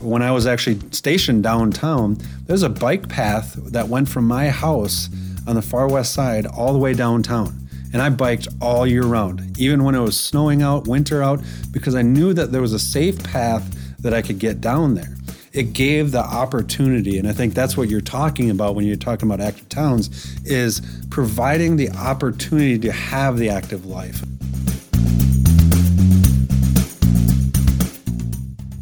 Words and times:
when 0.00 0.22
I 0.22 0.30
was 0.30 0.46
actually 0.46 0.80
stationed 0.90 1.42
downtown, 1.42 2.18
there's 2.46 2.62
a 2.62 2.68
bike 2.68 3.08
path 3.08 3.54
that 3.72 3.88
went 3.88 4.08
from 4.08 4.26
my 4.26 4.48
house 4.48 5.08
on 5.46 5.54
the 5.54 5.62
far 5.62 5.88
west 5.88 6.12
side 6.12 6.46
all 6.46 6.72
the 6.72 6.78
way 6.78 6.94
downtown. 6.94 7.68
And 7.92 8.02
I 8.02 8.10
biked 8.10 8.48
all 8.60 8.86
year 8.86 9.04
round, 9.04 9.58
even 9.58 9.82
when 9.82 9.94
it 9.94 10.00
was 10.00 10.18
snowing 10.18 10.62
out, 10.62 10.86
winter 10.86 11.22
out, 11.22 11.40
because 11.72 11.94
I 11.94 12.02
knew 12.02 12.34
that 12.34 12.52
there 12.52 12.60
was 12.60 12.74
a 12.74 12.78
safe 12.78 13.22
path 13.24 13.64
that 14.00 14.12
I 14.12 14.20
could 14.20 14.38
get 14.38 14.60
down 14.60 14.94
there. 14.94 15.16
It 15.54 15.72
gave 15.72 16.12
the 16.12 16.22
opportunity, 16.22 17.18
and 17.18 17.26
I 17.26 17.32
think 17.32 17.54
that's 17.54 17.76
what 17.76 17.88
you're 17.88 18.02
talking 18.02 18.50
about 18.50 18.74
when 18.74 18.84
you're 18.84 18.96
talking 18.96 19.26
about 19.26 19.40
active 19.40 19.68
towns, 19.70 20.36
is 20.44 20.82
providing 21.10 21.76
the 21.76 21.90
opportunity 21.92 22.78
to 22.80 22.92
have 22.92 23.38
the 23.38 23.48
active 23.48 23.86
life. 23.86 24.22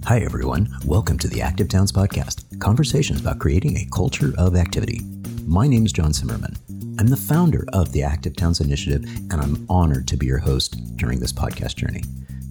Hi, 0.06 0.20
everyone. 0.20 0.72
Welcome 0.84 1.18
to 1.18 1.26
the 1.26 1.42
Active 1.42 1.68
Towns 1.68 1.90
Podcast 1.90 2.60
conversations 2.60 3.20
about 3.20 3.40
creating 3.40 3.76
a 3.76 3.88
culture 3.92 4.32
of 4.38 4.54
activity. 4.54 5.00
My 5.44 5.66
name 5.66 5.84
is 5.84 5.90
John 5.90 6.12
Zimmerman. 6.12 6.54
I'm 7.00 7.08
the 7.08 7.16
founder 7.16 7.64
of 7.72 7.90
the 7.90 8.04
Active 8.04 8.36
Towns 8.36 8.60
Initiative, 8.60 9.02
and 9.04 9.32
I'm 9.32 9.66
honored 9.68 10.06
to 10.06 10.16
be 10.16 10.26
your 10.26 10.38
host 10.38 10.96
during 10.96 11.18
this 11.18 11.32
podcast 11.32 11.74
journey. 11.74 12.04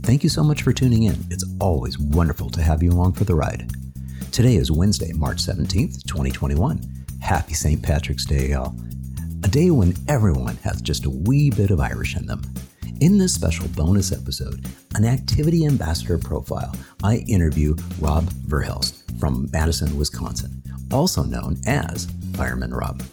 Thank 0.03 0.21
you 0.21 0.29
so 0.29 0.43
much 0.43 0.63
for 0.63 0.73
tuning 0.73 1.03
in. 1.03 1.15
It's 1.31 1.45
always 1.61 1.97
wonderful 1.97 2.49
to 2.49 2.61
have 2.61 2.83
you 2.83 2.91
along 2.91 3.13
for 3.13 3.23
the 3.23 3.35
ride. 3.35 3.71
Today 4.33 4.57
is 4.57 4.69
Wednesday, 4.69 5.13
March 5.13 5.37
17th, 5.37 6.05
2021. 6.05 6.81
Happy 7.21 7.53
St. 7.53 7.81
Patrick's 7.81 8.25
Day, 8.25 8.49
y'all. 8.49 8.75
A 9.45 9.47
day 9.47 9.71
when 9.71 9.93
everyone 10.09 10.57
has 10.57 10.81
just 10.81 11.05
a 11.05 11.09
wee 11.09 11.51
bit 11.51 11.71
of 11.71 11.79
Irish 11.79 12.17
in 12.17 12.25
them. 12.25 12.41
In 13.01 13.17
this 13.17 13.33
special 13.33 13.67
bonus 13.69 14.13
episode, 14.13 14.65
an 14.95 15.03
activity 15.03 15.65
ambassador 15.65 16.17
profile, 16.17 16.73
I 17.03 17.17
interview 17.27 17.75
Rob 17.99 18.23
Verhelst 18.47 19.19
from 19.19 19.49
Madison, 19.51 19.97
Wisconsin, 19.97 20.63
also 20.93 21.23
known 21.23 21.57
as 21.67 22.07
Fireman 22.35 22.73
Rob. 22.73 23.03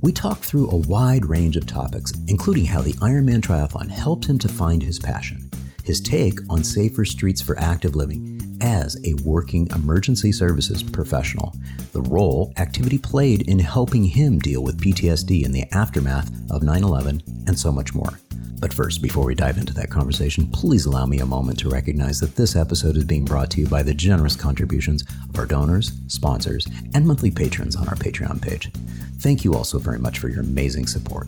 We 0.00 0.10
talk 0.12 0.38
through 0.38 0.70
a 0.70 0.76
wide 0.76 1.24
range 1.24 1.56
of 1.56 1.68
topics, 1.68 2.12
including 2.26 2.64
how 2.64 2.82
the 2.82 2.94
Ironman 2.94 3.40
Triathlon 3.40 3.88
helped 3.88 4.24
him 4.24 4.40
to 4.40 4.48
find 4.48 4.82
his 4.82 4.98
passion, 4.98 5.48
his 5.84 6.00
take 6.00 6.40
on 6.50 6.64
safer 6.64 7.04
streets 7.04 7.40
for 7.40 7.56
active 7.60 7.94
living 7.94 8.58
as 8.60 8.96
a 9.04 9.14
working 9.22 9.68
emergency 9.74 10.32
services 10.32 10.82
professional, 10.82 11.54
the 11.92 12.02
role 12.02 12.52
activity 12.56 12.98
played 12.98 13.48
in 13.48 13.58
helping 13.58 14.04
him 14.04 14.38
deal 14.38 14.62
with 14.62 14.80
PTSD 14.80 15.44
in 15.44 15.52
the 15.52 15.64
aftermath 15.72 16.30
of 16.50 16.62
9 16.62 16.82
11, 16.82 17.22
and 17.46 17.58
so 17.58 17.70
much 17.70 17.94
more. 17.94 18.18
But 18.62 18.72
first, 18.72 19.02
before 19.02 19.24
we 19.24 19.34
dive 19.34 19.58
into 19.58 19.74
that 19.74 19.90
conversation, 19.90 20.46
please 20.46 20.86
allow 20.86 21.04
me 21.04 21.18
a 21.18 21.26
moment 21.26 21.58
to 21.58 21.68
recognize 21.68 22.20
that 22.20 22.36
this 22.36 22.54
episode 22.54 22.96
is 22.96 23.04
being 23.04 23.24
brought 23.24 23.50
to 23.50 23.60
you 23.60 23.66
by 23.66 23.82
the 23.82 23.92
generous 23.92 24.36
contributions 24.36 25.02
of 25.28 25.36
our 25.36 25.46
donors, 25.46 25.90
sponsors, 26.06 26.68
and 26.94 27.04
monthly 27.04 27.32
patrons 27.32 27.74
on 27.74 27.88
our 27.88 27.96
Patreon 27.96 28.40
page. 28.40 28.70
Thank 29.18 29.44
you 29.44 29.54
all 29.54 29.64
so 29.64 29.80
very 29.80 29.98
much 29.98 30.20
for 30.20 30.28
your 30.28 30.42
amazing 30.42 30.86
support. 30.86 31.26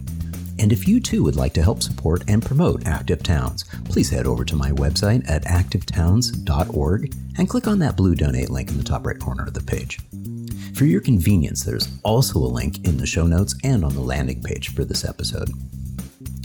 And 0.60 0.70
if 0.72 0.86
you 0.86 1.00
too 1.00 1.24
would 1.24 1.34
like 1.34 1.52
to 1.54 1.62
help 1.62 1.82
support 1.82 2.22
and 2.28 2.40
promote 2.40 2.86
Active 2.86 3.24
Towns, 3.24 3.64
please 3.86 4.10
head 4.10 4.26
over 4.28 4.44
to 4.44 4.54
my 4.54 4.70
website 4.70 5.28
at 5.28 5.44
activetowns.org 5.44 7.14
and 7.36 7.48
click 7.48 7.66
on 7.66 7.80
that 7.80 7.96
blue 7.96 8.14
donate 8.14 8.50
link 8.50 8.70
in 8.70 8.78
the 8.78 8.84
top 8.84 9.04
right 9.04 9.18
corner 9.18 9.44
of 9.44 9.54
the 9.54 9.60
page. 9.60 9.98
For 10.76 10.84
your 10.84 11.00
convenience, 11.00 11.64
there's 11.64 11.88
also 12.04 12.38
a 12.38 12.46
link 12.46 12.86
in 12.86 12.96
the 12.96 13.06
show 13.06 13.26
notes 13.26 13.56
and 13.64 13.84
on 13.84 13.94
the 13.94 14.00
landing 14.00 14.40
page 14.40 14.72
for 14.72 14.84
this 14.84 15.04
episode. 15.04 15.50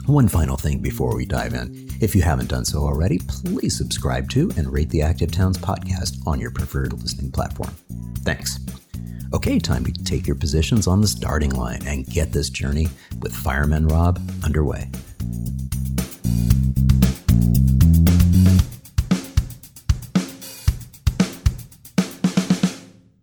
One 0.09 0.27
final 0.27 0.57
thing 0.57 0.79
before 0.79 1.15
we 1.15 1.23
dive 1.23 1.53
in. 1.53 1.87
If 2.01 2.15
you 2.15 2.23
haven't 2.23 2.49
done 2.49 2.65
so 2.65 2.79
already, 2.79 3.19
please 3.27 3.77
subscribe 3.77 4.27
to 4.31 4.51
and 4.57 4.73
rate 4.73 4.89
the 4.89 5.03
Active 5.03 5.31
Towns 5.31 5.55
podcast 5.55 6.25
on 6.25 6.39
your 6.39 6.49
preferred 6.49 6.93
listening 6.93 7.31
platform. 7.31 7.69
Thanks. 8.21 8.57
Okay, 9.35 9.59
time 9.59 9.85
to 9.85 9.91
take 10.03 10.25
your 10.25 10.35
positions 10.35 10.87
on 10.87 11.01
the 11.01 11.07
starting 11.07 11.51
line 11.51 11.85
and 11.85 12.07
get 12.07 12.31
this 12.31 12.49
journey 12.49 12.87
with 13.19 13.35
Fireman 13.35 13.87
Rob 13.87 14.19
underway. 14.43 14.89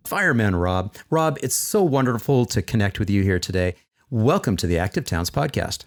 Fireman 0.05 0.55
Rob. 0.55 0.95
Rob, 1.09 1.37
it's 1.43 1.53
so 1.53 1.83
wonderful 1.83 2.45
to 2.45 2.61
connect 2.61 2.97
with 2.97 3.09
you 3.09 3.23
here 3.23 3.39
today. 3.39 3.75
Welcome 4.09 4.55
to 4.55 4.67
the 4.67 4.79
Active 4.79 5.03
Towns 5.03 5.29
podcast. 5.29 5.83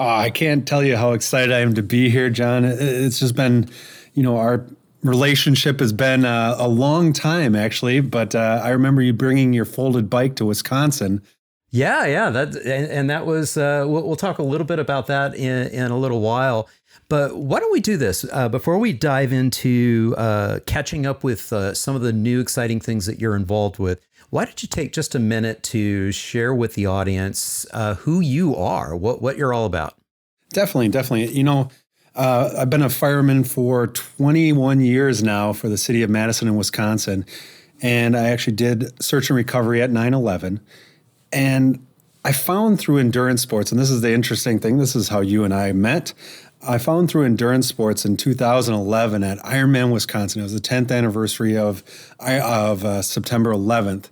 Oh, 0.00 0.08
I 0.08 0.30
can't 0.30 0.66
tell 0.66 0.82
you 0.82 0.96
how 0.96 1.12
excited 1.12 1.52
I 1.52 1.58
am 1.58 1.74
to 1.74 1.82
be 1.82 2.08
here, 2.08 2.30
John. 2.30 2.64
It's 2.64 3.18
just 3.18 3.36
been, 3.36 3.68
you 4.14 4.22
know, 4.22 4.38
our 4.38 4.64
relationship 5.02 5.78
has 5.80 5.92
been 5.92 6.24
uh, 6.24 6.56
a 6.58 6.68
long 6.68 7.12
time 7.12 7.54
actually, 7.54 8.00
but 8.00 8.34
uh, 8.34 8.62
I 8.64 8.70
remember 8.70 9.02
you 9.02 9.12
bringing 9.12 9.52
your 9.52 9.66
folded 9.66 10.08
bike 10.08 10.36
to 10.36 10.46
Wisconsin. 10.46 11.20
Yeah, 11.68 12.06
yeah, 12.06 12.30
that 12.30 12.56
and, 12.56 12.90
and 12.90 13.10
that 13.10 13.26
was. 13.26 13.58
Uh, 13.58 13.84
we'll, 13.86 14.04
we'll, 14.04 14.16
talk 14.16 14.38
a 14.38 14.42
little 14.42 14.66
bit 14.66 14.78
about 14.78 15.06
that 15.08 15.34
in, 15.34 15.68
in 15.68 15.90
a 15.90 15.98
little 15.98 16.22
while. 16.22 16.66
But 17.10 17.36
why 17.36 17.60
don't 17.60 17.70
we 17.70 17.80
do 17.80 17.98
this 17.98 18.24
uh, 18.32 18.48
before 18.48 18.78
we 18.78 18.94
dive 18.94 19.34
into 19.34 20.14
uh, 20.16 20.60
catching 20.64 21.04
up 21.04 21.22
with 21.22 21.52
uh, 21.52 21.74
some 21.74 21.94
of 21.94 22.00
the 22.00 22.12
new 22.12 22.40
exciting 22.40 22.80
things 22.80 23.04
that 23.04 23.20
you're 23.20 23.36
involved 23.36 23.78
with? 23.78 24.04
Why 24.30 24.44
don't 24.44 24.62
you 24.62 24.68
take 24.68 24.92
just 24.92 25.14
a 25.16 25.18
minute 25.18 25.62
to 25.64 26.12
share 26.12 26.54
with 26.54 26.74
the 26.74 26.86
audience 26.86 27.66
uh, 27.72 27.96
who 27.96 28.20
you 28.20 28.54
are, 28.56 28.94
what 28.96 29.20
what 29.20 29.36
you're 29.36 29.52
all 29.52 29.66
about? 29.66 29.94
Definitely, 30.52 30.88
definitely. 30.88 31.36
You 31.36 31.44
know, 31.44 31.68
uh, 32.14 32.50
I've 32.58 32.70
been 32.70 32.82
a 32.82 32.90
fireman 32.90 33.44
for 33.44 33.88
21 33.88 34.80
years 34.80 35.22
now 35.22 35.52
for 35.52 35.68
the 35.68 35.76
city 35.76 36.02
of 36.02 36.10
Madison 36.10 36.46
in 36.46 36.56
Wisconsin, 36.56 37.26
and 37.82 38.16
I 38.16 38.28
actually 38.28 38.54
did 38.54 39.02
search 39.02 39.30
and 39.30 39.36
recovery 39.36 39.82
at 39.82 39.90
9/11, 39.90 40.60
and 41.32 41.84
I 42.24 42.32
found 42.32 42.78
through 42.78 42.98
endurance 42.98 43.42
sports, 43.42 43.72
and 43.72 43.80
this 43.80 43.90
is 43.90 44.00
the 44.00 44.12
interesting 44.12 44.60
thing. 44.60 44.78
This 44.78 44.94
is 44.94 45.08
how 45.08 45.20
you 45.20 45.42
and 45.42 45.52
I 45.52 45.72
met. 45.72 46.12
I 46.62 46.78
found 46.78 47.08
through 47.08 47.24
endurance 47.24 47.66
sports 47.66 48.04
in 48.04 48.16
2011 48.16 49.24
at 49.24 49.38
Ironman 49.38 49.92
Wisconsin. 49.92 50.40
It 50.40 50.44
was 50.44 50.54
the 50.54 50.60
10th 50.60 50.90
anniversary 50.90 51.56
of 51.56 51.82
of 52.18 52.84
uh, 52.84 53.02
September 53.02 53.52
11th, 53.52 54.10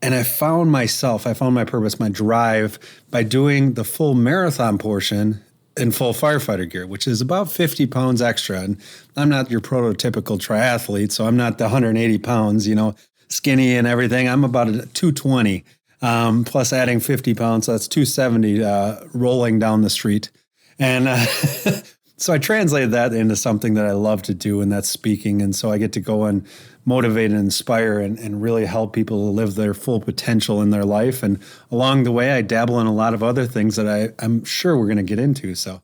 and 0.00 0.14
I 0.14 0.22
found 0.22 0.72
myself. 0.72 1.26
I 1.26 1.34
found 1.34 1.54
my 1.54 1.64
purpose, 1.64 2.00
my 2.00 2.08
drive 2.08 2.78
by 3.10 3.22
doing 3.24 3.74
the 3.74 3.84
full 3.84 4.14
marathon 4.14 4.78
portion 4.78 5.42
in 5.76 5.92
full 5.92 6.12
firefighter 6.12 6.68
gear, 6.68 6.86
which 6.86 7.06
is 7.06 7.20
about 7.20 7.50
50 7.50 7.86
pounds 7.86 8.22
extra. 8.22 8.60
And 8.60 8.80
I'm 9.16 9.28
not 9.28 9.50
your 9.50 9.60
prototypical 9.60 10.38
triathlete, 10.38 11.12
so 11.12 11.26
I'm 11.26 11.36
not 11.36 11.58
the 11.58 11.64
180 11.64 12.18
pounds, 12.18 12.66
you 12.66 12.74
know, 12.74 12.94
skinny 13.28 13.76
and 13.76 13.86
everything. 13.86 14.28
I'm 14.28 14.44
about 14.44 14.68
a 14.68 14.86
220 14.86 15.64
um, 16.02 16.44
plus 16.44 16.72
adding 16.72 17.00
50 17.00 17.34
pounds, 17.34 17.66
so 17.66 17.72
that's 17.72 17.86
270 17.86 18.64
uh, 18.64 18.96
rolling 19.12 19.58
down 19.58 19.82
the 19.82 19.90
street. 19.90 20.30
And 20.80 21.06
uh, 21.06 21.24
so 22.16 22.32
I 22.32 22.38
translated 22.38 22.90
that 22.90 23.12
into 23.12 23.36
something 23.36 23.74
that 23.74 23.86
I 23.86 23.92
love 23.92 24.22
to 24.22 24.34
do, 24.34 24.60
and 24.60 24.72
that's 24.72 24.88
speaking. 24.88 25.40
And 25.40 25.54
so 25.54 25.70
I 25.70 25.78
get 25.78 25.92
to 25.92 26.00
go 26.00 26.24
and 26.24 26.44
motivate 26.84 27.30
and 27.30 27.38
inspire 27.38 28.00
and, 28.00 28.18
and 28.18 28.42
really 28.42 28.64
help 28.64 28.92
people 28.92 29.26
to 29.26 29.30
live 29.30 29.54
their 29.54 29.74
full 29.74 30.00
potential 30.00 30.60
in 30.62 30.70
their 30.70 30.84
life. 30.84 31.22
And 31.22 31.38
along 31.70 32.04
the 32.04 32.12
way, 32.12 32.32
I 32.32 32.42
dabble 32.42 32.80
in 32.80 32.86
a 32.86 32.94
lot 32.94 33.14
of 33.14 33.22
other 33.22 33.46
things 33.46 33.76
that 33.76 33.86
I, 33.86 34.24
I'm 34.24 34.42
sure 34.44 34.76
we're 34.76 34.86
going 34.86 34.96
to 34.96 35.02
get 35.02 35.18
into. 35.18 35.54
So, 35.54 35.82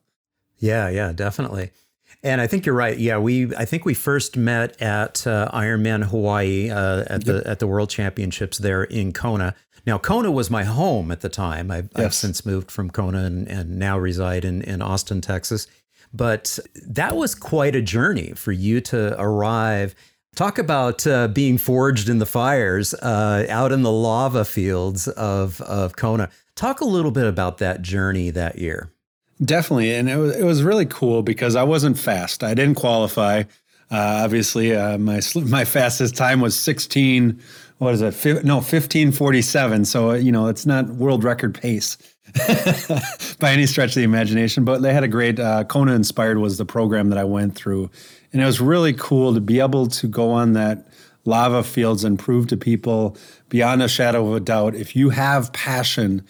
yeah, 0.58 0.88
yeah, 0.88 1.12
definitely. 1.12 1.70
And 2.22 2.40
I 2.40 2.46
think 2.46 2.66
you're 2.66 2.74
right. 2.74 2.98
Yeah, 2.98 3.18
we 3.18 3.54
I 3.54 3.64
think 3.64 3.84
we 3.84 3.94
first 3.94 4.36
met 4.36 4.80
at 4.82 5.26
uh, 5.26 5.48
Ironman 5.52 6.04
Hawaii 6.04 6.70
uh, 6.70 7.04
at 7.08 7.24
yep. 7.26 7.44
the 7.44 7.50
at 7.50 7.58
the 7.58 7.66
World 7.66 7.90
Championships 7.90 8.58
there 8.58 8.82
in 8.82 9.12
Kona. 9.12 9.54
Now, 9.86 9.98
Kona 9.98 10.30
was 10.32 10.50
my 10.50 10.64
home 10.64 11.12
at 11.12 11.20
the 11.20 11.28
time. 11.28 11.70
I've, 11.70 11.88
yes. 11.96 12.04
I've 12.04 12.14
since 12.14 12.44
moved 12.44 12.70
from 12.70 12.90
Kona 12.90 13.22
and, 13.22 13.46
and 13.46 13.78
now 13.78 13.98
reside 13.98 14.44
in, 14.44 14.62
in 14.62 14.82
Austin, 14.82 15.20
Texas. 15.20 15.68
But 16.12 16.58
that 16.86 17.16
was 17.16 17.34
quite 17.34 17.76
a 17.76 17.82
journey 17.82 18.32
for 18.34 18.52
you 18.52 18.80
to 18.82 19.18
arrive. 19.20 19.94
Talk 20.34 20.58
about 20.58 21.06
uh, 21.06 21.28
being 21.28 21.56
forged 21.56 22.08
in 22.08 22.18
the 22.18 22.26
fires 22.26 22.94
uh, 22.94 23.46
out 23.48 23.72
in 23.72 23.82
the 23.82 23.92
lava 23.92 24.44
fields 24.44 25.08
of, 25.08 25.60
of 25.62 25.96
Kona. 25.96 26.30
Talk 26.56 26.80
a 26.80 26.84
little 26.84 27.10
bit 27.10 27.26
about 27.26 27.58
that 27.58 27.82
journey 27.82 28.30
that 28.30 28.58
year. 28.58 28.90
Definitely. 29.44 29.94
And 29.94 30.08
it 30.08 30.16
was, 30.16 30.36
it 30.36 30.44
was 30.44 30.62
really 30.62 30.86
cool 30.86 31.22
because 31.22 31.54
I 31.54 31.62
wasn't 31.62 31.98
fast. 31.98 32.42
I 32.42 32.54
didn't 32.54 32.76
qualify. 32.76 33.44
Uh, 33.90 34.22
obviously, 34.24 34.74
uh, 34.74 34.98
my 34.98 35.20
my 35.36 35.64
fastest 35.64 36.16
time 36.16 36.40
was 36.40 36.58
16 36.58 37.40
what 37.78 37.94
is 37.94 38.00
it? 38.02 38.44
no, 38.44 38.56
1547. 38.56 39.84
So, 39.84 40.12
you 40.12 40.32
know, 40.32 40.46
it's 40.48 40.66
not 40.66 40.88
world 40.88 41.24
record 41.24 41.54
pace 41.54 41.96
by 43.38 43.52
any 43.52 43.66
stretch 43.66 43.90
of 43.90 43.96
the 43.96 44.02
imagination, 44.02 44.64
but 44.64 44.82
they 44.82 44.92
had 44.92 45.04
a 45.04 45.08
great, 45.08 45.38
uh, 45.38 45.64
Kona 45.64 45.92
Inspired 45.92 46.38
was 46.38 46.58
the 46.58 46.64
program 46.64 47.10
that 47.10 47.18
I 47.18 47.24
went 47.24 47.54
through. 47.54 47.90
And 48.32 48.42
it 48.42 48.46
was 48.46 48.60
really 48.60 48.92
cool 48.92 49.34
to 49.34 49.40
be 49.40 49.60
able 49.60 49.86
to 49.88 50.08
go 50.08 50.30
on 50.30 50.54
that 50.54 50.86
lava 51.24 51.62
fields 51.62 52.04
and 52.04 52.18
prove 52.18 52.46
to 52.46 52.56
people 52.56 53.16
beyond 53.48 53.82
a 53.82 53.88
shadow 53.88 54.26
of 54.28 54.34
a 54.34 54.40
doubt 54.40 54.74
if 54.74 54.94
you 54.94 55.10
have 55.10 55.52
passion 55.52 56.24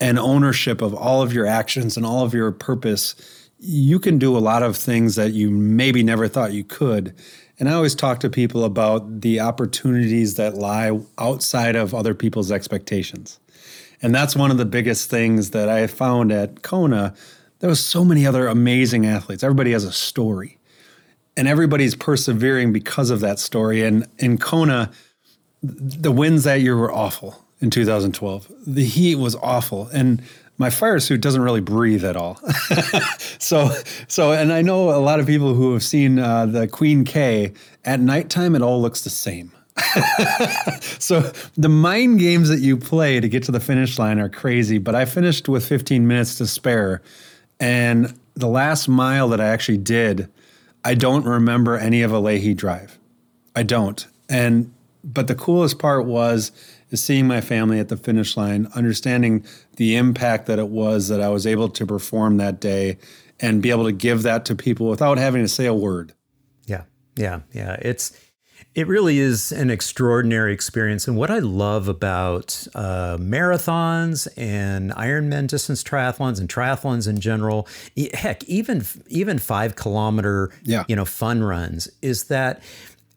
and 0.00 0.18
ownership 0.18 0.80
of 0.80 0.94
all 0.94 1.22
of 1.22 1.32
your 1.32 1.46
actions 1.46 1.96
and 1.96 2.06
all 2.06 2.24
of 2.24 2.34
your 2.34 2.50
purpose, 2.52 3.14
you 3.58 3.98
can 3.98 4.18
do 4.18 4.36
a 4.36 4.38
lot 4.38 4.62
of 4.62 4.76
things 4.76 5.16
that 5.16 5.32
you 5.32 5.50
maybe 5.50 6.02
never 6.02 6.28
thought 6.28 6.52
you 6.52 6.64
could. 6.64 7.14
And 7.58 7.68
I 7.68 7.72
always 7.72 7.94
talk 7.94 8.20
to 8.20 8.30
people 8.30 8.64
about 8.64 9.20
the 9.20 9.40
opportunities 9.40 10.34
that 10.34 10.54
lie 10.54 10.98
outside 11.18 11.74
of 11.74 11.94
other 11.94 12.14
people's 12.14 12.52
expectations. 12.52 13.40
And 14.00 14.14
that's 14.14 14.36
one 14.36 14.50
of 14.50 14.58
the 14.58 14.64
biggest 14.64 15.10
things 15.10 15.50
that 15.50 15.68
I 15.68 15.86
found 15.88 16.30
at 16.30 16.62
Kona. 16.62 17.14
There 17.58 17.68
was 17.68 17.84
so 17.84 18.04
many 18.04 18.26
other 18.26 18.46
amazing 18.46 19.06
athletes. 19.06 19.42
Everybody 19.42 19.72
has 19.72 19.84
a 19.84 19.92
story. 19.92 20.58
And 21.36 21.48
everybody's 21.48 21.96
persevering 21.96 22.72
because 22.72 23.10
of 23.10 23.20
that 23.20 23.40
story. 23.40 23.84
And 23.84 24.06
in 24.18 24.38
Kona, 24.38 24.90
the 25.62 26.12
winds 26.12 26.44
that 26.44 26.60
year 26.60 26.76
were 26.76 26.92
awful 26.92 27.44
in 27.60 27.70
2012. 27.70 28.52
The 28.66 28.84
heat 28.84 29.16
was 29.16 29.34
awful. 29.36 29.88
And 29.88 30.22
my 30.58 30.70
fire 30.70 30.98
suit 30.98 31.20
doesn't 31.20 31.40
really 31.40 31.60
breathe 31.60 32.04
at 32.04 32.16
all. 32.16 32.40
so, 33.38 33.70
so, 34.08 34.32
and 34.32 34.52
I 34.52 34.60
know 34.60 34.90
a 34.90 34.98
lot 34.98 35.20
of 35.20 35.26
people 35.26 35.54
who 35.54 35.72
have 35.72 35.84
seen 35.84 36.18
uh, 36.18 36.46
the 36.46 36.66
Queen 36.66 37.04
K 37.04 37.52
at 37.84 38.00
nighttime, 38.00 38.54
it 38.54 38.62
all 38.62 38.82
looks 38.82 39.02
the 39.02 39.10
same. 39.10 39.52
so 40.98 41.20
the 41.56 41.68
mind 41.68 42.18
games 42.18 42.48
that 42.48 42.58
you 42.58 42.76
play 42.76 43.20
to 43.20 43.28
get 43.28 43.44
to 43.44 43.52
the 43.52 43.60
finish 43.60 43.98
line 43.98 44.18
are 44.18 44.28
crazy. 44.28 44.78
But 44.78 44.96
I 44.96 45.04
finished 45.04 45.48
with 45.48 45.66
15 45.66 46.06
minutes 46.06 46.34
to 46.36 46.46
spare, 46.48 47.00
and 47.60 48.18
the 48.34 48.48
last 48.48 48.88
mile 48.88 49.28
that 49.28 49.40
I 49.40 49.46
actually 49.46 49.78
did, 49.78 50.28
I 50.84 50.94
don't 50.94 51.24
remember 51.24 51.76
any 51.76 52.02
of 52.02 52.10
Ali'i 52.10 52.56
drive. 52.56 52.98
I 53.54 53.62
don't. 53.62 54.06
And 54.28 54.72
but 55.04 55.28
the 55.28 55.34
coolest 55.34 55.78
part 55.78 56.06
was 56.06 56.50
is 56.90 57.02
seeing 57.02 57.26
my 57.26 57.40
family 57.40 57.78
at 57.78 57.88
the 57.88 57.96
finish 57.96 58.36
line, 58.36 58.68
understanding 58.74 59.44
the 59.76 59.96
impact 59.96 60.46
that 60.46 60.58
it 60.58 60.68
was 60.68 61.08
that 61.08 61.20
I 61.20 61.28
was 61.28 61.46
able 61.46 61.68
to 61.68 61.86
perform 61.86 62.36
that 62.38 62.60
day 62.60 62.98
and 63.40 63.62
be 63.62 63.70
able 63.70 63.84
to 63.84 63.92
give 63.92 64.22
that 64.22 64.44
to 64.46 64.56
people 64.56 64.88
without 64.88 65.18
having 65.18 65.42
to 65.42 65.48
say 65.48 65.66
a 65.66 65.74
word. 65.74 66.12
Yeah. 66.66 66.84
Yeah. 67.16 67.40
Yeah. 67.52 67.76
It's, 67.80 68.18
it 68.74 68.86
really 68.86 69.18
is 69.18 69.50
an 69.50 69.70
extraordinary 69.70 70.52
experience. 70.52 71.08
And 71.08 71.16
what 71.16 71.30
I 71.30 71.38
love 71.38 71.88
about 71.88 72.66
uh, 72.74 73.16
marathons 73.16 74.28
and 74.36 74.92
Ironman 74.92 75.48
distance 75.48 75.82
triathlons 75.82 76.38
and 76.38 76.48
triathlons 76.48 77.08
in 77.08 77.20
general, 77.20 77.66
heck, 78.14 78.44
even 78.44 78.84
even 79.08 79.38
five 79.38 79.74
kilometer, 79.74 80.52
yeah. 80.62 80.84
you 80.86 80.94
know, 80.94 81.04
fun 81.04 81.42
runs, 81.42 81.88
is 82.02 82.24
that 82.24 82.62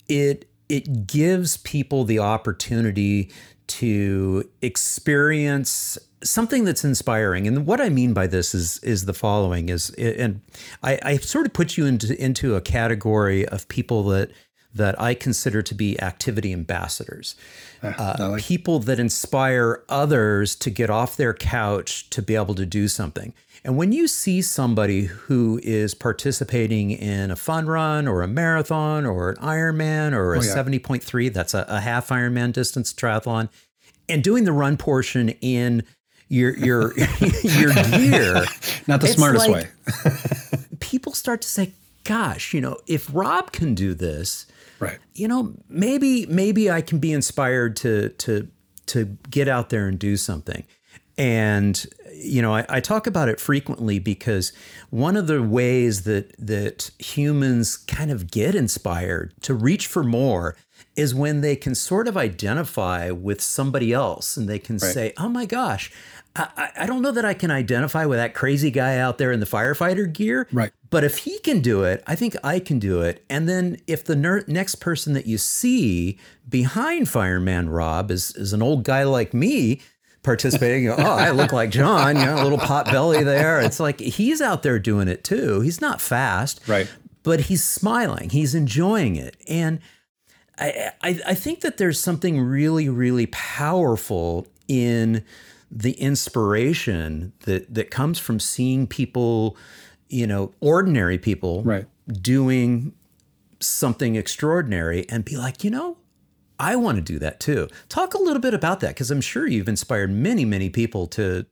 it 0.08 0.50
it 0.68 1.06
gives 1.06 1.58
people 1.58 2.06
the 2.06 2.18
opportunity 2.20 3.32
to 3.72 4.50
experience 4.62 5.98
something 6.24 6.66
that's 6.66 6.84
inspiring. 6.84 7.48
And 7.48 7.66
what 7.66 7.82
I 7.82 7.90
mean 7.90 8.14
by 8.14 8.28
this 8.28 8.54
is 8.54 8.80
is 8.80 9.06
the 9.06 9.14
following: 9.14 9.70
is 9.70 9.90
and 9.92 10.42
I, 10.84 11.00
I 11.04 11.18
sort 11.18 11.46
of 11.46 11.54
put 11.54 11.78
you 11.78 11.86
into 11.86 12.20
into 12.22 12.56
a 12.56 12.62
category 12.62 13.48
of 13.48 13.68
people 13.68 14.04
that 14.06 14.32
that 14.74 15.00
I 15.02 15.14
consider 15.14 15.62
to 15.62 15.76
be 15.76 16.00
activity 16.02 16.54
ambassadors. 16.54 17.36
Ah, 17.84 18.16
uh, 18.20 18.30
like- 18.30 18.44
people 18.44 18.80
that 18.80 19.00
inspire 19.00 19.84
others 19.90 20.56
to 20.56 20.70
get 20.70 20.90
off 20.90 21.18
their 21.18 21.34
couch 21.34 22.10
to 22.12 22.22
be 22.22 22.36
able 22.36 22.56
to 22.56 22.66
do 22.66 22.88
something. 22.88 23.34
And 23.64 23.78
when 23.78 23.92
you 23.92 24.08
see 24.08 24.42
somebody 24.42 25.04
who 25.04 25.60
is 25.62 25.94
participating 25.94 26.90
in 26.92 27.30
a 27.30 27.36
fun 27.36 27.68
run 27.68 28.08
or 28.08 28.24
a 28.24 28.28
marathon 28.28 29.06
or 29.06 29.30
an 29.30 29.36
Ironman 29.38 30.14
or 30.14 30.34
a 30.34 30.40
oh, 30.40 30.42
yeah. 30.42 30.56
70.3, 30.56 31.32
that's 31.32 31.54
a, 31.54 31.66
a 31.68 31.80
half 31.80 32.10
Ironman 32.10 32.54
distance 32.54 32.92
triathlon, 32.92 33.50
and 34.10 34.24
doing 34.24 34.46
the 34.46 34.52
run 34.52 34.78
portion 34.78 35.30
in 35.42 35.84
your 36.28 36.58
your 36.58 36.98
your 37.44 37.74
gear, 37.74 38.46
not 38.88 39.02
the 39.02 39.08
smartest 39.08 39.48
like, 39.48 39.66
way. 39.66 39.70
people 40.80 41.14
start 41.14 41.42
to 41.42 41.48
say, 41.48 41.74
"Gosh, 42.04 42.54
you 42.54 42.62
know, 42.62 42.78
if 42.88 43.14
Rob 43.14 43.52
can 43.52 43.76
do 43.76 43.94
this, 43.94 44.48
right? 44.80 44.98
You 45.14 45.28
know, 45.28 45.54
maybe 45.70 46.26
maybe 46.26 46.72
I 46.72 46.82
can 46.82 47.00
be 47.00 47.12
inspired 47.12 47.76
to 47.78 48.10
to 48.10 48.48
to 48.88 49.18
get 49.30 49.48
out 49.48 49.70
there 49.70 49.88
and 49.88 50.00
do 50.00 50.18
something." 50.18 50.64
And 51.22 51.86
you 52.16 52.42
know, 52.42 52.56
I, 52.56 52.66
I, 52.68 52.80
talk 52.80 53.06
about 53.06 53.30
it 53.30 53.40
frequently 53.40 54.00
because 54.00 54.54
one 54.90 55.16
of 55.16 55.28
the 55.28 55.44
ways 55.44 56.04
that 56.04 56.36
that 56.40 56.90
humans 56.98 57.78
kind 57.78 58.10
of 58.10 58.32
get 58.32 58.56
inspired 58.56 59.36
to 59.42 59.54
reach 59.54 59.86
for 59.86 60.04
more 60.04 60.56
is 60.96 61.14
when 61.14 61.42
they 61.42 61.56
can 61.56 61.76
sort 61.76 62.08
of 62.08 62.18
identify 62.18 63.12
with 63.12 63.40
somebody 63.40 63.94
else 63.94 64.36
and 64.36 64.50
they 64.50 64.58
can 64.58 64.78
right. 64.78 64.94
say, 64.94 65.14
"Oh 65.18 65.30
my 65.30 65.46
gosh, 65.46 65.92
I, 66.36 66.72
I, 66.76 66.86
don't 66.88 67.04
know 67.04 67.12
that 67.12 67.26
I 67.26 67.36
can 67.36 67.52
identify 67.52 68.06
with 68.06 68.18
that 68.18 68.34
crazy 68.34 68.72
guy 68.72 68.98
out 68.98 69.20
there 69.20 69.32
in 69.32 69.40
the 69.40 69.46
firefighter 69.46 70.12
gear. 70.12 70.48
Right. 70.52 70.72
But 70.90 71.04
if 71.04 71.20
he 71.20 71.38
can 71.40 71.60
do 71.60 71.84
it, 71.84 72.04
I 72.08 72.16
think 72.16 72.36
I 72.44 72.60
can 72.60 72.80
do 72.80 73.02
it. 73.02 73.24
And 73.30 73.48
then 73.48 73.78
if 73.86 74.06
the 74.06 74.16
ner- 74.16 74.46
next 74.48 74.76
person 74.76 75.14
that 75.14 75.28
you 75.28 75.38
see 75.38 76.18
behind 76.50 77.10
Fireman 77.10 77.70
Rob 77.70 78.10
is, 78.10 78.36
is 78.36 78.54
an 78.54 78.62
old 78.62 78.84
guy 78.84 79.04
like 79.04 79.34
me, 79.34 79.82
participating. 80.24 80.90
oh, 80.90 80.96
I 80.96 81.32
look 81.32 81.52
like 81.52 81.70
John, 81.72 82.16
you 82.18 82.26
know, 82.26 82.42
a 82.42 82.44
little 82.44 82.58
pot 82.58 82.86
belly 82.86 83.24
there. 83.24 83.60
It's 83.60 83.80
like 83.80 84.00
he's 84.00 84.42
out 84.42 84.64
there 84.64 84.80
doing 84.80 85.08
it 85.08 85.24
too. 85.24 85.62
He's 85.62 85.82
not 85.82 86.02
fast, 86.02 86.68
right? 86.68 86.90
But 87.24 87.42
he's 87.42 87.64
smiling. 87.64 88.30
He's 88.30 88.56
enjoying 88.56 89.16
it, 89.16 89.38
and 89.48 89.80
I, 90.58 90.92
I, 91.02 91.20
I 91.28 91.34
think 91.34 91.62
that 91.62 91.78
there's 91.78 92.00
something 92.00 92.40
really, 92.40 92.90
really 92.90 93.28
powerful 93.28 94.48
in 94.68 95.24
the 95.70 95.94
inspiration 95.94 97.34
that 97.42 97.74
that 97.74 97.90
comes 97.90 98.20
from 98.20 98.40
seeing 98.40 98.88
people, 98.88 99.58
you 100.10 100.28
know, 100.28 100.54
ordinary 100.60 101.18
people, 101.18 101.64
right. 101.64 101.86
doing 102.22 102.94
something 103.60 104.16
extraordinary, 104.16 105.08
and 105.10 105.26
be 105.26 105.38
like, 105.38 105.64
you 105.64 105.72
know, 105.72 105.98
I 106.62 106.76
want 106.76 106.98
to 106.98 107.02
do 107.02 107.18
that 107.20 107.40
too. 107.40 107.68
Talk 107.90 108.14
a 108.14 108.20
little 108.20 108.40
bit 108.40 108.54
about 108.54 108.82
that 108.82 108.90
because 108.90 109.10
I'm 109.10 109.20
sure 109.20 109.48
you've 109.48 109.68
inspired 109.68 110.12
many, 110.12 110.46
many 110.46 110.70
people 110.70 111.08
to 111.08 111.48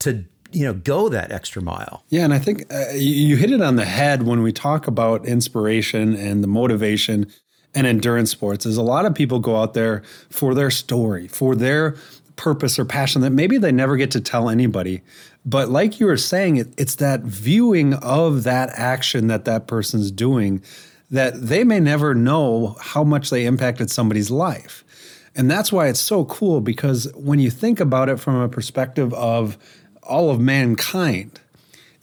to 0.00 0.24
you 0.52 0.66
know 0.66 0.74
go 0.74 1.08
that 1.08 1.32
extra 1.32 1.62
mile. 1.62 2.04
Yeah, 2.10 2.24
and 2.24 2.34
I 2.34 2.38
think 2.38 2.72
uh, 2.72 2.92
you 2.94 3.36
hit 3.36 3.50
it 3.50 3.62
on 3.62 3.76
the 3.76 3.86
head 3.86 4.24
when 4.24 4.42
we 4.42 4.52
talk 4.52 4.86
about 4.86 5.24
inspiration 5.24 6.14
and 6.14 6.44
the 6.44 6.48
motivation 6.48 7.32
and 7.74 7.86
endurance 7.86 8.30
sports. 8.30 8.66
Is 8.66 8.76
a 8.76 8.82
lot 8.82 9.06
of 9.06 9.14
people 9.14 9.38
go 9.38 9.56
out 9.56 9.72
there 9.72 10.02
for 10.28 10.54
their 10.54 10.70
story, 10.70 11.28
for 11.28 11.56
their 11.56 11.96
purpose 12.36 12.78
or 12.78 12.84
passion 12.84 13.22
that 13.22 13.30
maybe 13.30 13.56
they 13.56 13.72
never 13.72 13.96
get 13.96 14.10
to 14.10 14.20
tell 14.20 14.50
anybody. 14.50 15.00
But 15.46 15.70
like 15.70 15.98
you 15.98 16.06
were 16.06 16.18
saying, 16.18 16.56
it, 16.56 16.74
it's 16.76 16.96
that 16.96 17.22
viewing 17.22 17.94
of 17.94 18.42
that 18.44 18.68
action 18.74 19.28
that 19.28 19.46
that 19.46 19.66
person's 19.66 20.10
doing 20.10 20.62
that 21.12 21.34
they 21.46 21.62
may 21.62 21.78
never 21.78 22.14
know 22.14 22.74
how 22.80 23.04
much 23.04 23.30
they 23.30 23.44
impacted 23.44 23.90
somebody's 23.90 24.30
life. 24.30 24.82
And 25.36 25.50
that's 25.50 25.70
why 25.70 25.88
it's 25.88 26.00
so 26.00 26.24
cool 26.24 26.60
because 26.60 27.10
when 27.14 27.38
you 27.38 27.50
think 27.50 27.80
about 27.80 28.08
it 28.08 28.18
from 28.18 28.36
a 28.36 28.48
perspective 28.48 29.12
of 29.14 29.56
all 30.02 30.30
of 30.30 30.40
mankind, 30.40 31.40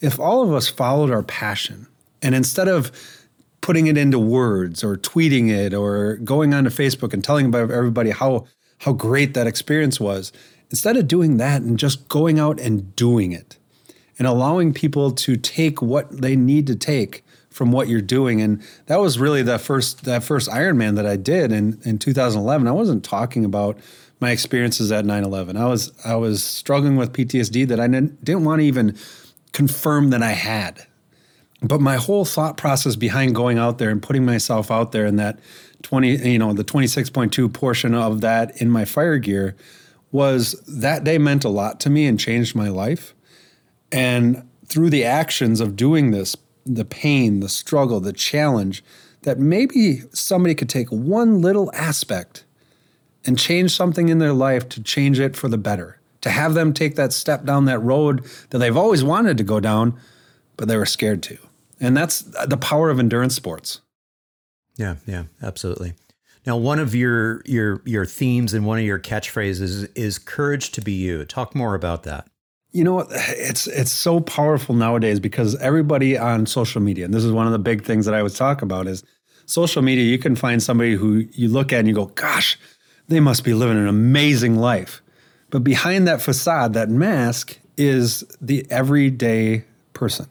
if 0.00 0.18
all 0.18 0.42
of 0.42 0.52
us 0.52 0.68
followed 0.68 1.10
our 1.10 1.24
passion 1.24 1.88
and 2.22 2.34
instead 2.34 2.68
of 2.68 2.90
putting 3.60 3.88
it 3.88 3.98
into 3.98 4.18
words 4.18 4.82
or 4.82 4.96
tweeting 4.96 5.50
it 5.50 5.74
or 5.74 6.16
going 6.16 6.54
onto 6.54 6.70
Facebook 6.70 7.12
and 7.12 7.22
telling 7.22 7.46
about 7.46 7.70
everybody 7.70 8.10
how 8.10 8.46
how 8.78 8.92
great 8.94 9.34
that 9.34 9.46
experience 9.46 10.00
was, 10.00 10.32
instead 10.70 10.96
of 10.96 11.06
doing 11.06 11.36
that 11.36 11.60
and 11.60 11.78
just 11.78 12.08
going 12.08 12.38
out 12.38 12.58
and 12.58 12.96
doing 12.96 13.32
it 13.32 13.58
and 14.18 14.26
allowing 14.26 14.72
people 14.72 15.10
to 15.10 15.36
take 15.36 15.82
what 15.82 16.22
they 16.22 16.34
need 16.34 16.66
to 16.66 16.74
take 16.74 17.22
from 17.60 17.72
what 17.72 17.88
you're 17.88 18.00
doing. 18.00 18.40
And 18.40 18.62
that 18.86 19.00
was 19.00 19.18
really 19.18 19.42
the 19.42 19.58
first 19.58 20.04
that 20.04 20.24
first 20.24 20.48
Ironman 20.48 20.96
that 20.96 21.04
I 21.04 21.16
did 21.16 21.52
in 21.52 21.78
in 21.84 21.98
2011. 21.98 22.66
I 22.66 22.72
wasn't 22.72 23.04
talking 23.04 23.44
about 23.44 23.76
my 24.18 24.30
experiences 24.30 24.90
at 24.90 25.04
9/11. 25.04 25.58
I 25.58 25.66
was 25.66 25.92
I 26.02 26.14
was 26.14 26.42
struggling 26.42 26.96
with 26.96 27.12
PTSD 27.12 27.68
that 27.68 27.78
I 27.78 27.86
didn't, 27.86 28.24
didn't 28.24 28.44
want 28.44 28.60
to 28.60 28.64
even 28.64 28.96
confirm 29.52 30.08
that 30.08 30.22
I 30.22 30.30
had. 30.30 30.86
But 31.60 31.82
my 31.82 31.96
whole 31.96 32.24
thought 32.24 32.56
process 32.56 32.96
behind 32.96 33.34
going 33.34 33.58
out 33.58 33.76
there 33.76 33.90
and 33.90 34.00
putting 34.00 34.24
myself 34.24 34.70
out 34.70 34.92
there 34.92 35.04
in 35.04 35.16
that 35.16 35.38
20, 35.82 36.30
you 36.30 36.38
know, 36.38 36.54
the 36.54 36.64
26.2 36.64 37.52
portion 37.52 37.94
of 37.94 38.22
that 38.22 38.58
in 38.62 38.70
my 38.70 38.86
fire 38.86 39.18
gear 39.18 39.54
was 40.12 40.52
that 40.66 41.04
day 41.04 41.18
meant 41.18 41.44
a 41.44 41.50
lot 41.50 41.78
to 41.80 41.90
me 41.90 42.06
and 42.06 42.18
changed 42.18 42.54
my 42.54 42.70
life. 42.70 43.14
And 43.92 44.48
through 44.64 44.88
the 44.88 45.04
actions 45.04 45.60
of 45.60 45.76
doing 45.76 46.10
this 46.10 46.36
the 46.64 46.84
pain, 46.84 47.40
the 47.40 47.48
struggle, 47.48 48.00
the 48.00 48.12
challenge, 48.12 48.84
that 49.22 49.38
maybe 49.38 50.02
somebody 50.12 50.54
could 50.54 50.68
take 50.68 50.88
one 50.88 51.40
little 51.40 51.70
aspect 51.74 52.44
and 53.24 53.38
change 53.38 53.74
something 53.74 54.08
in 54.08 54.18
their 54.18 54.32
life 54.32 54.68
to 54.70 54.82
change 54.82 55.20
it 55.20 55.36
for 55.36 55.48
the 55.48 55.58
better. 55.58 55.98
To 56.22 56.30
have 56.30 56.54
them 56.54 56.72
take 56.72 56.96
that 56.96 57.12
step 57.12 57.44
down 57.44 57.64
that 57.64 57.78
road 57.78 58.24
that 58.50 58.58
they've 58.58 58.76
always 58.76 59.02
wanted 59.02 59.38
to 59.38 59.44
go 59.44 59.60
down, 59.60 59.98
but 60.56 60.68
they 60.68 60.76
were 60.76 60.86
scared 60.86 61.22
to. 61.24 61.38
And 61.80 61.96
that's 61.96 62.20
the 62.20 62.58
power 62.58 62.90
of 62.90 62.98
endurance 62.98 63.34
sports. 63.34 63.80
Yeah, 64.76 64.96
yeah, 65.06 65.24
absolutely. 65.42 65.94
Now, 66.46 66.56
one 66.56 66.78
of 66.78 66.94
your 66.94 67.42
your 67.44 67.82
your 67.84 68.06
themes 68.06 68.54
and 68.54 68.64
one 68.64 68.78
of 68.78 68.84
your 68.84 68.98
catchphrases 68.98 69.90
is 69.94 70.18
courage 70.18 70.72
to 70.72 70.80
be 70.80 70.92
you. 70.92 71.24
Talk 71.24 71.54
more 71.54 71.74
about 71.74 72.02
that. 72.04 72.29
You 72.72 72.84
know, 72.84 73.00
it's 73.10 73.66
it's 73.66 73.90
so 73.90 74.20
powerful 74.20 74.74
nowadays 74.74 75.18
because 75.18 75.56
everybody 75.56 76.16
on 76.16 76.46
social 76.46 76.80
media, 76.80 77.04
and 77.04 77.12
this 77.12 77.24
is 77.24 77.32
one 77.32 77.46
of 77.46 77.52
the 77.52 77.58
big 77.58 77.84
things 77.84 78.06
that 78.06 78.14
I 78.14 78.22
would 78.22 78.34
talk 78.34 78.62
about 78.62 78.86
is 78.86 79.02
social 79.46 79.82
media. 79.82 80.04
You 80.04 80.18
can 80.18 80.36
find 80.36 80.62
somebody 80.62 80.94
who 80.94 81.26
you 81.32 81.48
look 81.48 81.72
at 81.72 81.80
and 81.80 81.88
you 81.88 81.94
go, 81.94 82.06
"Gosh, 82.06 82.58
they 83.08 83.18
must 83.18 83.42
be 83.42 83.54
living 83.54 83.76
an 83.76 83.88
amazing 83.88 84.56
life," 84.56 85.02
but 85.50 85.64
behind 85.64 86.06
that 86.06 86.22
facade, 86.22 86.74
that 86.74 86.88
mask, 86.88 87.58
is 87.76 88.22
the 88.40 88.64
everyday 88.70 89.64
person. 89.92 90.26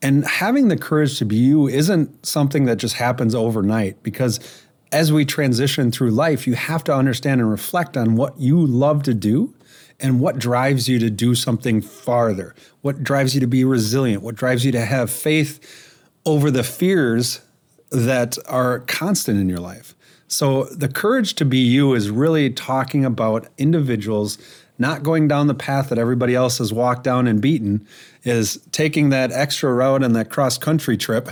And 0.00 0.24
having 0.24 0.68
the 0.68 0.76
courage 0.76 1.18
to 1.18 1.24
be 1.24 1.36
you 1.36 1.66
isn't 1.66 2.24
something 2.24 2.66
that 2.66 2.76
just 2.76 2.94
happens 2.94 3.34
overnight 3.34 4.00
because 4.04 4.38
as 4.92 5.12
we 5.12 5.24
transition 5.24 5.90
through 5.90 6.10
life, 6.10 6.46
you 6.46 6.54
have 6.54 6.84
to 6.84 6.94
understand 6.94 7.40
and 7.40 7.50
reflect 7.50 7.96
on 7.96 8.14
what 8.14 8.38
you 8.40 8.64
love 8.64 9.02
to 9.02 9.14
do 9.14 9.52
and 10.00 10.20
what 10.20 10.38
drives 10.38 10.88
you 10.88 10.98
to 10.98 11.10
do 11.10 11.34
something 11.34 11.80
farther, 11.80 12.54
what 12.82 13.02
drives 13.02 13.34
you 13.34 13.40
to 13.40 13.46
be 13.46 13.64
resilient, 13.64 14.22
what 14.22 14.34
drives 14.34 14.64
you 14.64 14.72
to 14.72 14.84
have 14.84 15.10
faith 15.10 16.06
over 16.24 16.50
the 16.50 16.64
fears 16.64 17.40
that 17.90 18.36
are 18.46 18.80
constant 18.80 19.40
in 19.40 19.48
your 19.48 19.60
life. 19.60 19.94
So, 20.28 20.64
the 20.64 20.88
courage 20.88 21.34
to 21.36 21.46
be 21.46 21.58
you 21.58 21.94
is 21.94 22.10
really 22.10 22.50
talking 22.50 23.04
about 23.04 23.48
individuals 23.56 24.36
not 24.78 25.02
going 25.02 25.26
down 25.26 25.48
the 25.48 25.54
path 25.54 25.88
that 25.88 25.98
everybody 25.98 26.34
else 26.34 26.58
has 26.58 26.72
walked 26.72 27.02
down 27.02 27.26
and 27.26 27.40
beaten, 27.40 27.86
is 28.22 28.60
taking 28.70 29.10
that 29.10 29.32
extra 29.32 29.72
route 29.72 30.04
on 30.04 30.12
that 30.12 30.30
cross 30.30 30.56
country 30.56 30.96
trip, 30.96 31.28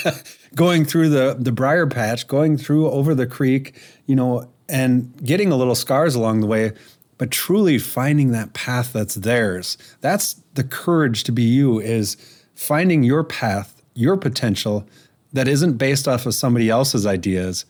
going 0.54 0.84
through 0.84 1.08
the 1.08 1.36
the 1.38 1.52
briar 1.52 1.86
patch, 1.86 2.26
going 2.26 2.56
through 2.56 2.90
over 2.90 3.14
the 3.14 3.26
creek, 3.26 3.80
you 4.06 4.16
know, 4.16 4.50
and 4.68 5.14
getting 5.24 5.52
a 5.52 5.56
little 5.56 5.74
scars 5.74 6.14
along 6.14 6.40
the 6.40 6.46
way, 6.46 6.72
but 7.18 7.30
truly 7.30 7.78
finding 7.78 8.30
that 8.32 8.54
path 8.54 8.92
that's 8.92 9.16
theirs. 9.16 9.76
That's 10.00 10.40
the 10.54 10.64
courage 10.64 11.24
to 11.24 11.32
be 11.32 11.42
you 11.42 11.80
is 11.80 12.16
finding 12.54 13.02
your 13.02 13.24
path, 13.24 13.82
your 13.94 14.16
potential 14.16 14.88
that 15.32 15.48
isn't 15.48 15.76
based 15.76 16.08
off 16.08 16.26
of 16.26 16.34
somebody 16.34 16.70
else's 16.70 17.04
ideas. 17.06 17.66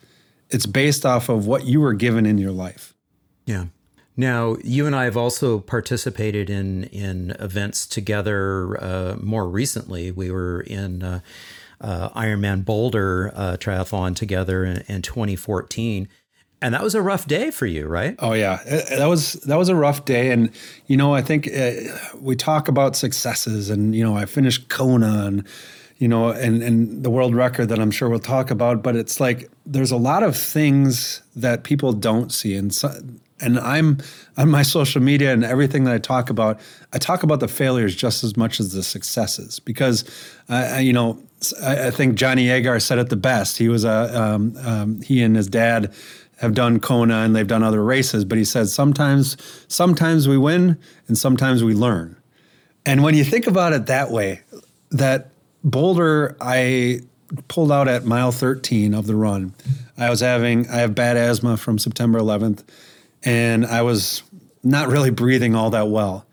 It's 0.50 0.66
based 0.66 1.04
off 1.04 1.28
of 1.28 1.46
what 1.46 1.64
you 1.66 1.80
were 1.80 1.94
given 1.94 2.24
in 2.24 2.38
your 2.38 2.52
life. 2.52 2.94
Yeah. 3.46 3.66
Now, 4.16 4.56
you 4.64 4.86
and 4.86 4.96
I 4.96 5.04
have 5.04 5.16
also 5.16 5.60
participated 5.60 6.50
in 6.50 6.84
in 6.84 7.30
events 7.38 7.86
together. 7.86 8.76
Uh, 8.82 9.16
more 9.20 9.48
recently, 9.48 10.10
we 10.10 10.30
were 10.30 10.60
in 10.62 11.02
uh, 11.02 11.20
uh, 11.80 12.08
Ironman 12.10 12.64
Boulder 12.64 13.32
uh, 13.34 13.56
triathlon 13.58 14.16
together 14.16 14.64
in, 14.64 14.82
in, 14.88 15.02
2014, 15.02 16.08
and 16.60 16.74
that 16.74 16.82
was 16.82 16.94
a 16.94 17.02
rough 17.02 17.26
day 17.26 17.50
for 17.50 17.66
you, 17.66 17.86
right? 17.86 18.16
Oh 18.18 18.32
yeah, 18.32 18.62
that 18.64 19.06
was 19.06 19.34
that 19.34 19.56
was 19.56 19.68
a 19.68 19.76
rough 19.76 20.04
day, 20.04 20.30
and 20.30 20.50
you 20.86 20.96
know, 20.96 21.14
I 21.14 21.22
think 21.22 21.48
uh, 21.48 21.72
we 22.20 22.34
talk 22.36 22.68
about 22.68 22.96
successes, 22.96 23.70
and 23.70 23.94
you 23.94 24.04
know, 24.04 24.16
I 24.16 24.26
finished 24.26 24.68
Kona 24.68 25.26
and 25.26 25.46
you 25.98 26.08
know, 26.08 26.30
and 26.30 26.62
and 26.62 27.02
the 27.04 27.10
world 27.10 27.34
record 27.34 27.68
that 27.68 27.78
I'm 27.78 27.90
sure 27.90 28.08
we'll 28.08 28.18
talk 28.18 28.50
about. 28.50 28.82
But 28.82 28.96
it's 28.96 29.20
like 29.20 29.50
there's 29.66 29.90
a 29.92 29.96
lot 29.96 30.22
of 30.22 30.36
things 30.36 31.22
that 31.36 31.62
people 31.62 31.92
don't 31.92 32.32
see, 32.32 32.56
and 32.56 32.74
so, 32.74 32.92
and 33.40 33.58
I'm 33.60 33.98
on 34.36 34.50
my 34.50 34.62
social 34.62 35.00
media 35.00 35.32
and 35.32 35.44
everything 35.44 35.84
that 35.84 35.94
I 35.94 35.98
talk 35.98 36.30
about, 36.30 36.58
I 36.92 36.98
talk 36.98 37.22
about 37.22 37.40
the 37.40 37.48
failures 37.48 37.94
just 37.94 38.24
as 38.24 38.36
much 38.36 38.58
as 38.58 38.72
the 38.72 38.82
successes 38.82 39.60
because, 39.60 40.04
uh, 40.48 40.78
you 40.80 40.92
know, 40.92 41.22
I, 41.62 41.86
I, 41.86 41.90
think 41.92 42.16
Johnny 42.16 42.48
Agar 42.48 42.80
said 42.80 42.98
it 42.98 43.10
the 43.10 43.16
best. 43.16 43.58
He 43.58 43.68
was 43.68 43.84
a 43.84 44.20
um, 44.20 44.56
um, 44.58 45.02
he 45.02 45.22
and 45.22 45.36
his 45.36 45.46
dad 45.46 45.92
have 46.38 46.54
done 46.54 46.80
Kona 46.80 47.18
and 47.18 47.34
they've 47.34 47.46
done 47.46 47.62
other 47.62 47.82
races, 47.82 48.24
but 48.24 48.38
he 48.38 48.44
said 48.44 48.68
sometimes 48.68 49.36
sometimes 49.68 50.28
we 50.28 50.38
win 50.38 50.78
and 51.08 51.18
sometimes 51.18 51.62
we 51.62 51.74
learn. 51.74 52.16
And 52.86 53.02
when 53.02 53.14
you 53.14 53.24
think 53.24 53.46
about 53.46 53.72
it 53.72 53.86
that 53.86 54.10
way, 54.10 54.42
that 54.90 55.30
Boulder, 55.64 56.36
I 56.40 57.00
pulled 57.48 57.72
out 57.72 57.88
at 57.88 58.04
mile 58.04 58.32
13 58.32 58.94
of 58.94 59.06
the 59.06 59.16
run. 59.16 59.52
I 59.96 60.08
was 60.10 60.20
having 60.20 60.68
I 60.70 60.76
have 60.76 60.94
bad 60.94 61.16
asthma 61.16 61.56
from 61.56 61.78
September 61.78 62.20
11th 62.20 62.62
and 63.24 63.66
I 63.66 63.82
was 63.82 64.22
not 64.62 64.88
really 64.88 65.10
breathing 65.10 65.54
all 65.54 65.70
that 65.70 65.88
well. 65.88 66.24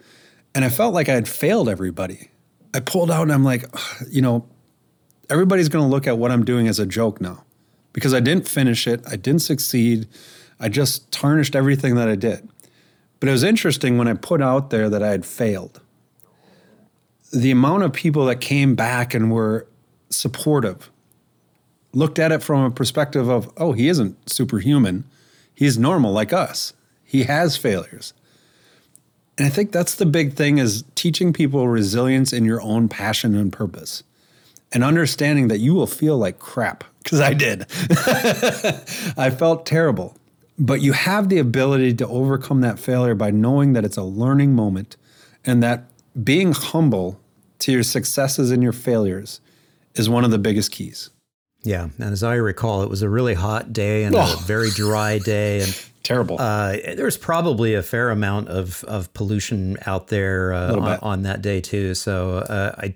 And 0.54 0.64
I 0.64 0.70
felt 0.70 0.94
like 0.94 1.10
I 1.10 1.14
had 1.14 1.28
failed 1.28 1.68
everybody. 1.68 2.30
I 2.74 2.80
pulled 2.80 3.10
out 3.10 3.24
and 3.24 3.34
I'm 3.34 3.44
like, 3.44 3.66
you 4.10 4.22
know, 4.22 4.48
everybody's 5.30 5.70
going 5.70 5.84
to 5.84 5.90
look 5.90 6.06
at 6.06 6.18
what 6.18 6.32
I'm 6.32 6.46
doing 6.46 6.68
as 6.68 6.80
a 6.80 6.86
joke 6.86 7.20
now 7.20 7.44
because 7.96 8.14
I 8.14 8.20
didn't 8.20 8.46
finish 8.46 8.88
it. 8.88 9.02
I 9.08 9.16
didn't 9.16 9.42
succeed. 9.42 10.06
I 10.60 10.68
just 10.68 11.10
tarnished 11.14 11.56
everything 11.56 11.96
that 11.96 12.10
I 12.10 12.16
did. 12.16 12.48
But 13.22 13.30
it 13.30 13.32
was 13.32 13.44
interesting 13.44 13.98
when 13.98 14.10
I 14.10 14.16
put 14.16 14.42
out 14.42 14.70
there 14.70 14.90
that 14.90 15.02
I 15.02 15.12
had 15.12 15.26
failed. 15.26 15.80
The 17.32 17.52
amount 17.52 17.84
of 17.84 17.94
people 17.94 18.26
that 18.26 18.42
came 18.42 18.76
back 18.76 19.14
and 19.14 19.32
were 19.32 19.66
supportive 20.10 20.92
looked 21.94 22.20
at 22.20 22.34
it 22.34 22.44
from 22.44 22.66
a 22.66 22.70
perspective 22.70 23.30
of, 23.30 23.50
oh, 23.56 23.72
he 23.72 23.88
isn't 23.88 24.30
superhuman. 24.30 25.06
He's 25.54 25.78
normal 25.78 26.12
like 26.12 26.34
us. 26.34 26.74
He 27.06 27.24
has 27.24 27.56
failures. 27.56 28.14
And 29.38 29.48
I 29.48 29.50
think 29.50 29.72
that's 29.72 29.96
the 29.96 30.06
big 30.06 30.34
thing 30.34 30.58
is 30.58 30.84
teaching 30.96 31.32
people 31.32 31.70
resilience 31.70 32.34
in 32.34 32.44
your 32.44 32.62
own 32.62 32.90
passion 32.90 33.36
and 33.36 33.54
purpose. 33.54 34.04
And 34.74 34.84
understanding 34.84 35.48
that 35.48 35.60
you 35.60 35.74
will 35.74 35.88
feel 35.88 36.18
like 36.18 36.40
crap 36.40 36.84
because 37.06 37.22
I 37.22 37.34
did. 37.36 37.62
I 39.16 39.30
felt 39.30 39.66
terrible. 39.66 40.18
But 40.58 40.82
you 40.82 40.94
have 40.94 41.30
the 41.30 41.38
ability 41.38 41.94
to 41.96 42.08
overcome 42.08 42.62
that 42.62 42.80
failure 42.80 43.14
by 43.14 43.30
knowing 43.30 43.74
that 43.74 43.86
it's 43.86 43.98
a 43.98 44.04
learning 44.04 44.56
moment 44.56 44.98
and 45.46 45.62
that 45.62 45.86
being 46.24 46.54
humble 46.54 47.20
to 47.60 47.72
your 47.72 47.84
successes 47.84 48.50
and 48.50 48.64
your 48.64 48.72
failures 48.72 49.40
is 49.94 50.10
one 50.10 50.26
of 50.26 50.32
the 50.32 50.40
biggest 50.40 50.72
keys. 50.72 51.12
Yeah, 51.62 51.90
and 52.00 52.12
as 52.12 52.24
I 52.24 52.36
recall, 52.36 52.82
it 52.84 52.90
was 52.90 53.02
a 53.02 53.10
really 53.10 53.34
hot 53.34 53.72
day 53.72 54.04
and 54.04 54.16
oh. 54.16 54.22
a 54.22 54.38
very 54.44 54.70
dry 54.72 55.20
day, 55.20 55.62
and 55.62 55.86
terrible. 56.04 56.38
Uh, 56.40 56.78
there's 56.96 57.18
probably 57.18 57.74
a 57.74 57.82
fair 57.82 58.12
amount 58.12 58.50
of 58.50 58.84
of 58.84 59.12
pollution 59.14 59.78
out 59.86 60.08
there 60.08 60.54
uh, 60.54 60.76
on, 60.76 61.00
on, 61.02 61.22
that 61.24 61.42
day 61.42 61.62
too. 61.62 61.96
So 61.96 62.38
uh, 62.38 62.76
I, 62.78 62.96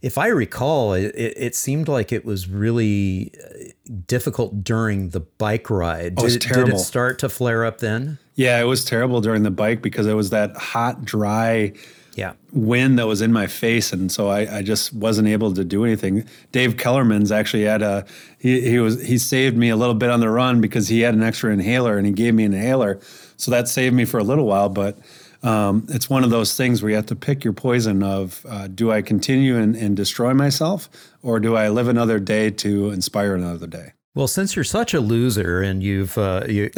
if 0.00 0.16
I 0.16 0.28
recall, 0.28 0.92
it, 0.92 1.12
it, 1.16 1.54
seemed 1.54 1.88
like 1.88 2.12
it 2.12 2.24
was 2.24 2.48
really 2.48 3.32
uh, 3.42 3.92
difficult 4.06 4.62
during 4.62 5.10
the 5.10 5.20
bike 5.20 5.70
ride. 5.70 6.14
Oh, 6.18 6.26
did, 6.26 6.36
it 6.36 6.42
terrible. 6.42 6.66
did 6.66 6.74
it 6.76 6.78
start 6.78 7.18
to 7.20 7.28
flare 7.28 7.64
up 7.64 7.78
then? 7.78 8.18
Yeah, 8.34 8.60
it 8.60 8.64
was 8.64 8.84
terrible 8.84 9.20
during 9.20 9.42
the 9.42 9.50
bike 9.50 9.82
because 9.82 10.06
it 10.06 10.14
was 10.14 10.30
that 10.30 10.56
hot, 10.56 11.04
dry 11.04 11.72
yeah. 12.18 12.32
wind 12.52 12.98
that 12.98 13.06
was 13.06 13.22
in 13.22 13.32
my 13.32 13.46
face, 13.46 13.92
and 13.92 14.10
so 14.10 14.28
I, 14.28 14.58
I, 14.58 14.62
just 14.62 14.92
wasn't 14.92 15.28
able 15.28 15.54
to 15.54 15.64
do 15.64 15.84
anything. 15.84 16.24
Dave 16.50 16.76
Kellerman's 16.76 17.30
actually 17.30 17.62
had 17.62 17.80
a 17.80 18.04
he, 18.38 18.60
he 18.60 18.78
was 18.80 19.00
he 19.06 19.18
saved 19.18 19.56
me 19.56 19.68
a 19.68 19.76
little 19.76 19.94
bit 19.94 20.10
on 20.10 20.18
the 20.18 20.28
run 20.28 20.60
because 20.60 20.88
he 20.88 21.00
had 21.00 21.14
an 21.14 21.22
extra 21.22 21.52
inhaler 21.52 21.96
and 21.96 22.06
he 22.06 22.12
gave 22.12 22.34
me 22.34 22.44
an 22.44 22.54
inhaler, 22.54 22.98
so 23.36 23.52
that 23.52 23.68
saved 23.68 23.94
me 23.94 24.04
for 24.04 24.18
a 24.18 24.24
little 24.24 24.46
while. 24.46 24.68
But 24.68 24.98
um, 25.42 25.86
it's 25.88 26.10
one 26.10 26.24
of 26.24 26.30
those 26.30 26.56
things 26.56 26.82
where 26.82 26.90
you 26.90 26.96
have 26.96 27.06
to 27.06 27.16
pick 27.16 27.44
your 27.44 27.52
poison 27.52 28.02
of 28.02 28.44
uh, 28.48 28.66
do 28.68 28.90
I 28.90 29.02
continue 29.02 29.56
and, 29.56 29.76
and 29.76 29.96
destroy 29.96 30.34
myself, 30.34 30.88
or 31.22 31.38
do 31.38 31.56
I 31.56 31.68
live 31.68 31.88
another 31.88 32.18
day 32.18 32.50
to 32.50 32.90
inspire 32.90 33.34
another 33.34 33.66
day? 33.66 33.92
Well, 34.14 34.26
since 34.26 34.56
you're 34.56 34.64
such 34.64 34.94
a 34.94 35.00
loser 35.00 35.62
and 35.62 35.80
you've 35.82 36.18
uh, 36.18 36.44
you 36.48 36.70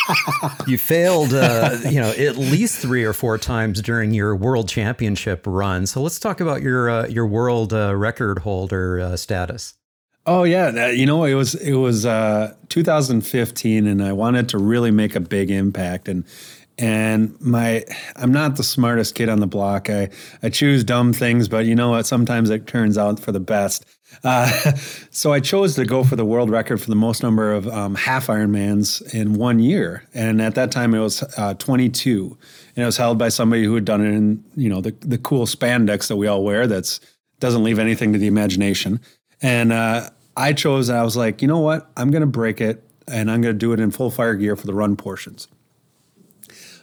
you 0.66 0.78
failed, 0.78 1.32
uh, 1.32 1.78
you 1.84 2.00
know, 2.00 2.10
at 2.10 2.36
least 2.36 2.80
three 2.80 3.04
or 3.04 3.12
four 3.12 3.38
times 3.38 3.80
during 3.80 4.12
your 4.12 4.34
world 4.34 4.68
championship 4.68 5.44
run. 5.46 5.86
So 5.86 6.02
let's 6.02 6.18
talk 6.18 6.40
about 6.40 6.62
your 6.62 6.90
uh, 6.90 7.06
your 7.06 7.26
world 7.26 7.72
uh, 7.72 7.94
record 7.94 8.40
holder 8.40 9.00
uh, 9.00 9.16
status. 9.16 9.74
Oh 10.24 10.44
yeah, 10.44 10.88
you 10.88 11.04
know 11.06 11.24
it 11.24 11.34
was 11.34 11.54
it 11.54 11.74
was 11.74 12.06
uh, 12.06 12.54
2015, 12.68 13.86
and 13.86 14.02
I 14.02 14.12
wanted 14.12 14.48
to 14.50 14.58
really 14.58 14.90
make 14.90 15.16
a 15.16 15.20
big 15.20 15.50
impact. 15.50 16.08
And 16.08 16.24
and 16.82 17.40
my 17.40 17.84
I'm 18.16 18.32
not 18.32 18.56
the 18.56 18.64
smartest 18.64 19.14
kid 19.14 19.28
on 19.28 19.38
the 19.38 19.46
block. 19.46 19.88
I 19.88 20.10
I 20.42 20.50
choose 20.50 20.82
dumb 20.82 21.12
things, 21.12 21.48
but 21.48 21.64
you 21.64 21.76
know 21.76 21.90
what? 21.90 22.06
Sometimes 22.06 22.50
it 22.50 22.66
turns 22.66 22.98
out 22.98 23.20
for 23.20 23.30
the 23.30 23.40
best. 23.40 23.86
Uh, 24.24 24.48
so 25.10 25.32
I 25.32 25.38
chose 25.38 25.76
to 25.76 25.84
go 25.84 26.02
for 26.02 26.16
the 26.16 26.24
world 26.24 26.50
record 26.50 26.80
for 26.80 26.90
the 26.90 26.96
most 26.96 27.22
number 27.22 27.52
of 27.52 27.68
um, 27.68 27.94
half 27.94 28.26
Ironmans 28.26 29.14
in 29.14 29.34
one 29.34 29.60
year, 29.60 30.04
and 30.12 30.42
at 30.42 30.56
that 30.56 30.72
time 30.72 30.92
it 30.92 30.98
was 30.98 31.22
uh, 31.38 31.54
22, 31.54 32.36
and 32.74 32.82
it 32.82 32.84
was 32.84 32.96
held 32.96 33.16
by 33.16 33.28
somebody 33.28 33.62
who 33.62 33.76
had 33.76 33.84
done 33.84 34.04
it 34.04 34.12
in 34.12 34.44
you 34.56 34.68
know 34.68 34.80
the 34.80 34.90
the 35.00 35.18
cool 35.18 35.46
spandex 35.46 36.08
that 36.08 36.16
we 36.16 36.26
all 36.26 36.42
wear. 36.42 36.66
That's 36.66 36.98
doesn't 37.38 37.62
leave 37.62 37.78
anything 37.78 38.12
to 38.12 38.18
the 38.18 38.26
imagination. 38.26 39.00
And 39.40 39.72
uh, 39.72 40.10
I 40.36 40.52
chose. 40.52 40.90
I 40.90 41.04
was 41.04 41.16
like, 41.16 41.42
you 41.42 41.48
know 41.48 41.60
what? 41.60 41.92
I'm 41.96 42.10
going 42.10 42.22
to 42.22 42.26
break 42.26 42.60
it, 42.60 42.82
and 43.06 43.30
I'm 43.30 43.40
going 43.40 43.54
to 43.54 43.58
do 43.58 43.72
it 43.72 43.78
in 43.78 43.92
full 43.92 44.10
fire 44.10 44.34
gear 44.34 44.56
for 44.56 44.66
the 44.66 44.74
run 44.74 44.96
portions, 44.96 45.46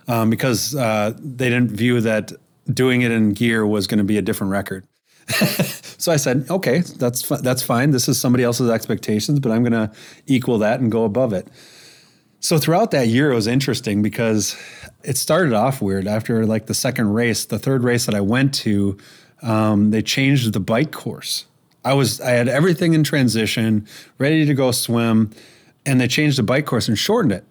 um, 0.10 0.30
because 0.30 0.76
uh, 0.76 1.14
they 1.18 1.50
didn't 1.50 1.72
view 1.72 2.02
that 2.02 2.34
doing 2.72 3.04
it 3.04 3.12
in 3.12 3.34
gear 3.34 3.66
was 3.66 3.88
going 3.88 4.00
to 4.00 4.04
be 4.04 4.18
a 4.18 4.22
different 4.22 4.52
record. 4.52 4.86
so 5.30 6.12
I 6.12 6.16
said, 6.18 6.48
okay, 6.50 6.80
that's 6.80 7.28
that's 7.42 7.62
fine. 7.62 7.92
This 7.92 8.10
is 8.10 8.20
somebody 8.20 8.44
else's 8.44 8.70
expectations, 8.70 9.40
but 9.40 9.52
I'm 9.52 9.62
going 9.62 9.74
to 9.74 9.92
equal 10.26 10.58
that 10.58 10.80
and 10.80 10.92
go 10.92 11.04
above 11.04 11.32
it. 11.34 11.48
So 12.40 12.58
throughout 12.58 12.92
that 12.92 13.08
year, 13.08 13.32
it 13.32 13.36
was 13.36 13.48
interesting 13.48 14.02
because 14.02 14.58
it 15.04 15.18
started 15.18 15.54
off 15.54 15.82
weird. 15.82 16.08
After 16.08 16.46
like 16.46 16.66
the 16.66 16.74
second 16.74 17.14
race, 17.14 17.46
the 17.46 17.60
third 17.60 17.84
race 17.84 18.08
that 18.08 18.16
I 18.16 18.22
went 18.22 18.54
to, 18.56 18.98
um, 19.44 19.92
they 19.92 20.02
changed 20.02 20.52
the 20.54 20.60
bike 20.60 20.92
course. 20.92 21.46
I 21.86 21.94
was 21.94 22.20
I 22.20 22.32
had 22.32 22.48
everything 22.48 22.94
in 22.94 23.04
transition, 23.04 23.88
ready 24.18 24.46
to 24.48 24.54
go 24.56 24.72
swim, 24.72 25.30
and 25.86 26.02
they 26.02 26.08
changed 26.08 26.40
the 26.40 26.44
bike 26.44 26.66
course 26.66 26.88
and 26.88 26.98
shortened 26.98 27.34
it, 27.34 27.46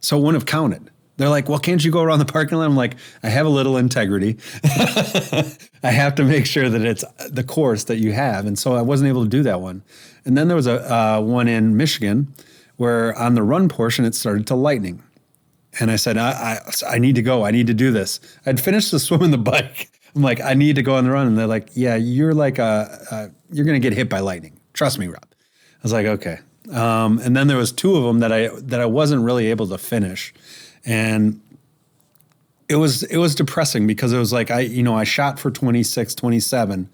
so 0.00 0.18
it 0.18 0.20
wouldn't 0.20 0.42
have 0.42 0.46
counted. 0.46 0.90
They're 1.16 1.30
like, 1.30 1.48
well, 1.48 1.58
can't 1.58 1.82
you 1.82 1.90
go 1.90 2.02
around 2.02 2.18
the 2.18 2.26
parking 2.26 2.58
lot? 2.58 2.66
I'm 2.66 2.76
like, 2.76 2.96
I 3.22 3.28
have 3.28 3.46
a 3.46 3.50
little 3.50 3.76
integrity. 3.78 4.36
I 5.82 5.90
have 5.90 6.14
to 6.16 6.24
make 6.24 6.44
sure 6.44 6.68
that 6.68 6.82
it's 6.82 7.04
the 7.30 7.42
course 7.42 7.84
that 7.84 7.96
you 7.96 8.12
have. 8.12 8.46
And 8.46 8.58
so 8.58 8.74
I 8.74 8.82
wasn't 8.82 9.08
able 9.08 9.24
to 9.24 9.28
do 9.28 9.42
that 9.44 9.60
one. 9.60 9.82
And 10.24 10.36
then 10.36 10.48
there 10.48 10.56
was 10.56 10.66
a 10.66 10.92
uh, 10.92 11.20
one 11.20 11.48
in 11.48 11.76
Michigan 11.76 12.34
where 12.76 13.16
on 13.18 13.34
the 13.34 13.42
run 13.42 13.68
portion, 13.68 14.04
it 14.04 14.14
started 14.14 14.46
to 14.48 14.54
lightning. 14.54 15.02
And 15.80 15.90
I 15.90 15.96
said, 15.96 16.18
I, 16.18 16.60
I, 16.86 16.94
I 16.94 16.98
need 16.98 17.14
to 17.14 17.22
go. 17.22 17.44
I 17.44 17.50
need 17.50 17.66
to 17.68 17.74
do 17.74 17.90
this. 17.90 18.20
I'd 18.44 18.60
finished 18.60 18.90
the 18.90 18.98
swim 19.00 19.22
and 19.22 19.32
the 19.32 19.38
bike. 19.38 19.90
I'm 20.14 20.22
like, 20.22 20.40
I 20.40 20.54
need 20.54 20.76
to 20.76 20.82
go 20.82 20.96
on 20.96 21.04
the 21.04 21.10
run. 21.10 21.26
And 21.26 21.38
they're 21.38 21.46
like, 21.46 21.70
yeah, 21.74 21.96
you're 21.96 22.34
like, 22.34 22.58
a, 22.58 23.06
a 23.10 23.30
you're 23.54 23.64
going 23.64 23.80
to 23.80 23.86
get 23.86 23.96
hit 23.96 24.08
by 24.08 24.20
lightning. 24.20 24.58
Trust 24.74 24.98
me, 24.98 25.06
Rob. 25.06 25.24
I 25.30 25.82
was 25.82 25.92
like, 25.92 26.06
okay. 26.06 26.40
Um, 26.72 27.18
and 27.20 27.36
then 27.36 27.46
there 27.46 27.56
was 27.56 27.72
two 27.72 27.96
of 27.96 28.02
them 28.02 28.18
that 28.20 28.32
I 28.32 28.48
that 28.48 28.80
I 28.80 28.86
wasn't 28.86 29.22
really 29.22 29.46
able 29.46 29.68
to 29.68 29.78
finish 29.78 30.34
and 30.86 31.40
it 32.68 32.76
was 32.76 33.02
it 33.04 33.18
was 33.18 33.34
depressing 33.34 33.86
because 33.86 34.12
it 34.12 34.18
was 34.18 34.32
like 34.32 34.50
I 34.50 34.60
you 34.60 34.82
know 34.82 34.94
I 34.94 35.04
shot 35.04 35.38
for 35.38 35.50
26 35.50 36.14
27 36.14 36.88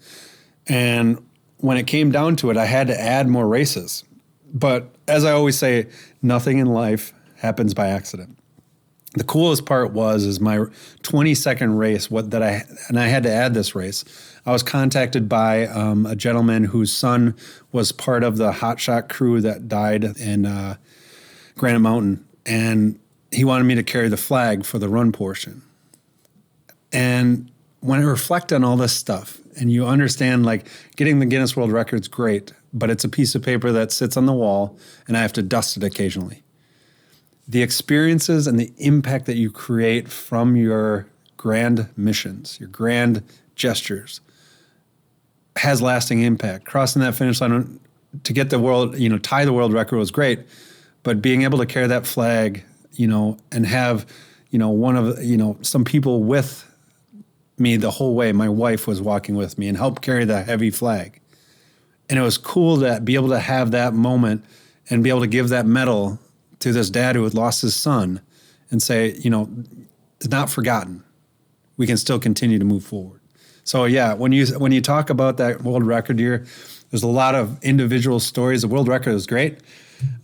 and 0.67 1.25
when 1.57 1.77
it 1.77 1.87
came 1.87 2.11
down 2.11 2.35
to 2.37 2.49
it 2.49 2.57
I 2.57 2.65
had 2.65 2.87
to 2.87 2.99
add 2.99 3.27
more 3.27 3.47
races. 3.47 4.03
But 4.53 4.89
as 5.07 5.25
I 5.25 5.31
always 5.31 5.57
say 5.57 5.87
nothing 6.21 6.57
in 6.57 6.67
life 6.67 7.13
happens 7.37 7.73
by 7.73 7.87
accident. 7.87 8.37
The 9.15 9.23
coolest 9.23 9.65
part 9.65 9.91
was 9.91 10.25
is 10.25 10.39
my 10.39 10.57
22nd 11.03 11.77
race 11.77 12.09
what 12.09 12.31
that 12.31 12.41
I 12.41 12.63
and 12.87 12.99
I 12.99 13.07
had 13.07 13.23
to 13.23 13.31
add 13.31 13.53
this 13.53 13.75
race. 13.75 14.03
I 14.45 14.51
was 14.51 14.63
contacted 14.63 15.29
by 15.29 15.67
um, 15.67 16.05
a 16.05 16.15
gentleman 16.15 16.65
whose 16.65 16.91
son 16.91 17.35
was 17.71 17.91
part 17.91 18.23
of 18.23 18.37
the 18.37 18.51
hotshot 18.51 19.07
crew 19.09 19.39
that 19.41 19.67
died 19.67 20.03
in 20.03 20.45
uh, 20.45 20.75
Granite 21.55 21.79
Mountain. 21.79 22.25
And 22.45 22.99
he 23.33 23.43
wanted 23.43 23.65
me 23.65 23.75
to 23.75 23.83
carry 23.83 24.09
the 24.09 24.17
flag 24.17 24.65
for 24.65 24.79
the 24.79 24.89
run 24.89 25.11
portion. 25.11 25.61
And 26.91 27.51
when 27.79 27.99
I 27.99 28.03
reflect 28.03 28.53
on 28.53 28.63
all 28.63 28.77
this 28.77 28.93
stuff 28.93 29.39
and 29.59 29.71
you 29.71 29.85
understand 29.85 30.45
like 30.45 30.67
getting 30.95 31.19
the 31.19 31.25
Guinness 31.25 31.55
World 31.55 31.71
Record's 31.71 32.07
great, 32.07 32.53
but 32.73 32.89
it's 32.89 33.03
a 33.03 33.09
piece 33.09 33.35
of 33.35 33.43
paper 33.43 33.71
that 33.71 33.91
sits 33.91 34.15
on 34.15 34.25
the 34.25 34.33
wall 34.33 34.77
and 35.07 35.17
I 35.17 35.21
have 35.21 35.33
to 35.33 35.41
dust 35.41 35.77
it 35.77 35.83
occasionally. 35.83 36.43
The 37.47 37.61
experiences 37.61 38.47
and 38.47 38.59
the 38.59 38.71
impact 38.77 39.25
that 39.25 39.35
you 39.35 39.51
create 39.51 40.07
from 40.07 40.55
your 40.55 41.07
grand 41.35 41.89
missions, 41.97 42.57
your 42.59 42.69
grand 42.69 43.21
gestures, 43.55 44.21
has 45.57 45.81
lasting 45.81 46.21
impact. 46.21 46.65
Crossing 46.65 47.01
that 47.01 47.15
finish 47.15 47.41
line 47.41 47.79
to 48.23 48.33
get 48.33 48.49
the 48.49 48.59
world, 48.59 48.97
you 48.97 49.09
know, 49.09 49.17
tie 49.17 49.43
the 49.43 49.53
world 49.53 49.73
record 49.73 49.97
was 49.97 50.09
great, 50.09 50.39
but 51.03 51.21
being 51.21 51.41
able 51.41 51.57
to 51.57 51.65
carry 51.65 51.87
that 51.87 52.07
flag 52.07 52.63
you 52.93 53.07
know, 53.07 53.37
and 53.51 53.65
have, 53.65 54.05
you 54.49 54.59
know, 54.59 54.69
one 54.69 54.95
of, 54.95 55.23
you 55.23 55.37
know, 55.37 55.57
some 55.61 55.83
people 55.83 56.23
with 56.23 56.69
me 57.57 57.77
the 57.77 57.91
whole 57.91 58.15
way. 58.15 58.31
My 58.31 58.49
wife 58.49 58.87
was 58.87 59.01
walking 59.01 59.35
with 59.35 59.57
me 59.57 59.67
and 59.67 59.77
helped 59.77 60.01
carry 60.01 60.25
the 60.25 60.43
heavy 60.43 60.69
flag. 60.69 61.19
And 62.09 62.19
it 62.19 62.21
was 62.21 62.37
cool 62.37 62.79
to 62.79 62.99
be 63.01 63.15
able 63.15 63.29
to 63.29 63.39
have 63.39 63.71
that 63.71 63.93
moment 63.93 64.43
and 64.89 65.03
be 65.03 65.09
able 65.09 65.21
to 65.21 65.27
give 65.27 65.49
that 65.49 65.65
medal 65.65 66.19
to 66.59 66.71
this 66.71 66.89
dad 66.89 67.15
who 67.15 67.23
had 67.23 67.33
lost 67.33 67.61
his 67.61 67.75
son 67.75 68.21
and 68.69 68.81
say, 68.81 69.13
you 69.19 69.29
know, 69.29 69.49
it's 70.17 70.29
not 70.29 70.49
forgotten. 70.49 71.03
We 71.77 71.87
can 71.87 71.97
still 71.97 72.19
continue 72.19 72.59
to 72.59 72.65
move 72.65 72.83
forward. 72.83 73.19
So 73.63 73.85
yeah, 73.85 74.13
when 74.13 74.31
you 74.31 74.45
when 74.59 74.71
you 74.71 74.81
talk 74.81 75.09
about 75.09 75.37
that 75.37 75.63
world 75.63 75.83
record 75.83 76.19
year, 76.19 76.45
there's 76.91 77.03
a 77.03 77.07
lot 77.07 77.33
of 77.33 77.63
individual 77.63 78.19
stories. 78.19 78.61
The 78.61 78.67
world 78.67 78.87
record 78.87 79.13
is 79.13 79.25
great, 79.25 79.59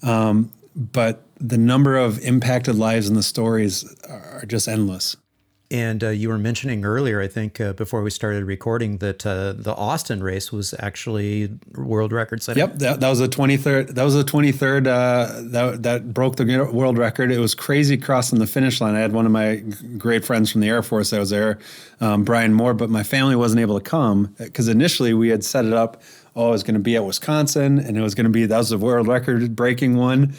um, 0.03 0.51
but 0.75 1.23
the 1.39 1.57
number 1.57 1.97
of 1.97 2.19
impacted 2.19 2.75
lives 2.75 3.07
and 3.07 3.17
the 3.17 3.23
stories 3.23 3.95
are 4.07 4.43
just 4.47 4.67
endless. 4.67 5.15
And 5.71 6.03
uh, 6.03 6.09
you 6.09 6.29
were 6.29 6.39
mentioning 6.39 6.83
earlier, 6.83 7.21
I 7.21 7.27
think, 7.27 7.61
uh, 7.61 7.73
before 7.73 8.01
we 8.01 8.09
started 8.09 8.43
recording, 8.43 8.97
that 8.97 9.23
uh, 9.23 9.53
the 9.53 9.75
Austin 9.75 10.23
race 10.23 10.51
was 10.51 10.73
actually 10.79 11.59
world 11.75 12.11
record 12.11 12.41
setting. 12.41 12.61
Yep, 12.61 12.79
that, 12.79 12.99
that 13.01 13.09
was 13.09 13.19
the 13.19 13.27
twenty 13.27 13.55
third. 13.55 13.89
That 13.89 14.03
was 14.03 14.15
the 14.15 14.23
twenty 14.23 14.51
third. 14.51 14.87
Uh, 14.87 15.27
that 15.41 15.83
that 15.83 16.11
broke 16.11 16.37
the 16.37 16.69
world 16.73 16.97
record. 16.97 17.31
It 17.31 17.37
was 17.37 17.53
crazy 17.53 17.97
crossing 17.97 18.39
the 18.39 18.47
finish 18.47 18.81
line. 18.81 18.95
I 18.95 18.99
had 18.99 19.13
one 19.13 19.27
of 19.27 19.31
my 19.31 19.57
great 19.99 20.25
friends 20.25 20.51
from 20.51 20.61
the 20.61 20.69
Air 20.69 20.81
Force 20.81 21.11
that 21.11 21.19
was 21.19 21.29
there, 21.29 21.59
um, 22.01 22.23
Brian 22.23 22.55
Moore, 22.55 22.73
but 22.73 22.89
my 22.89 23.03
family 23.03 23.35
wasn't 23.35 23.61
able 23.61 23.79
to 23.79 23.87
come 23.87 24.33
because 24.39 24.69
initially 24.69 25.13
we 25.13 25.29
had 25.29 25.43
set 25.43 25.65
it 25.65 25.73
up. 25.73 26.01
Oh, 26.35 26.47
it 26.47 26.51
was 26.51 26.63
going 26.63 26.75
to 26.75 26.79
be 26.79 26.95
at 26.95 27.05
Wisconsin, 27.05 27.77
and 27.77 27.95
it 27.95 28.01
was 28.01 28.15
going 28.15 28.25
to 28.25 28.31
be 28.31 28.47
that 28.47 28.57
was 28.57 28.69
the 28.69 28.79
world 28.79 29.07
record 29.07 29.55
breaking 29.55 29.97
one 29.97 30.33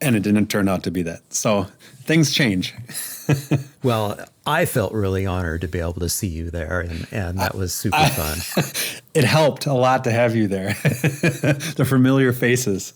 and 0.00 0.16
it 0.16 0.20
didn't 0.20 0.46
turn 0.46 0.68
out 0.68 0.82
to 0.84 0.90
be 0.90 1.02
that. 1.02 1.32
So 1.32 1.66
things 2.08 2.32
change. 2.32 2.74
well, 3.82 4.18
I 4.46 4.64
felt 4.64 4.94
really 4.94 5.26
honored 5.26 5.60
to 5.60 5.68
be 5.68 5.78
able 5.78 5.94
to 5.94 6.08
see 6.08 6.28
you 6.28 6.50
there, 6.50 6.80
and, 6.80 7.06
and 7.12 7.38
that 7.38 7.54
was 7.54 7.74
super 7.74 7.96
I, 7.96 8.08
fun. 8.08 8.64
it 9.14 9.24
helped 9.24 9.66
a 9.66 9.74
lot 9.74 10.04
to 10.04 10.10
have 10.10 10.34
you 10.34 10.48
there, 10.48 10.68
the 10.82 11.84
familiar 11.86 12.32
faces. 12.32 12.94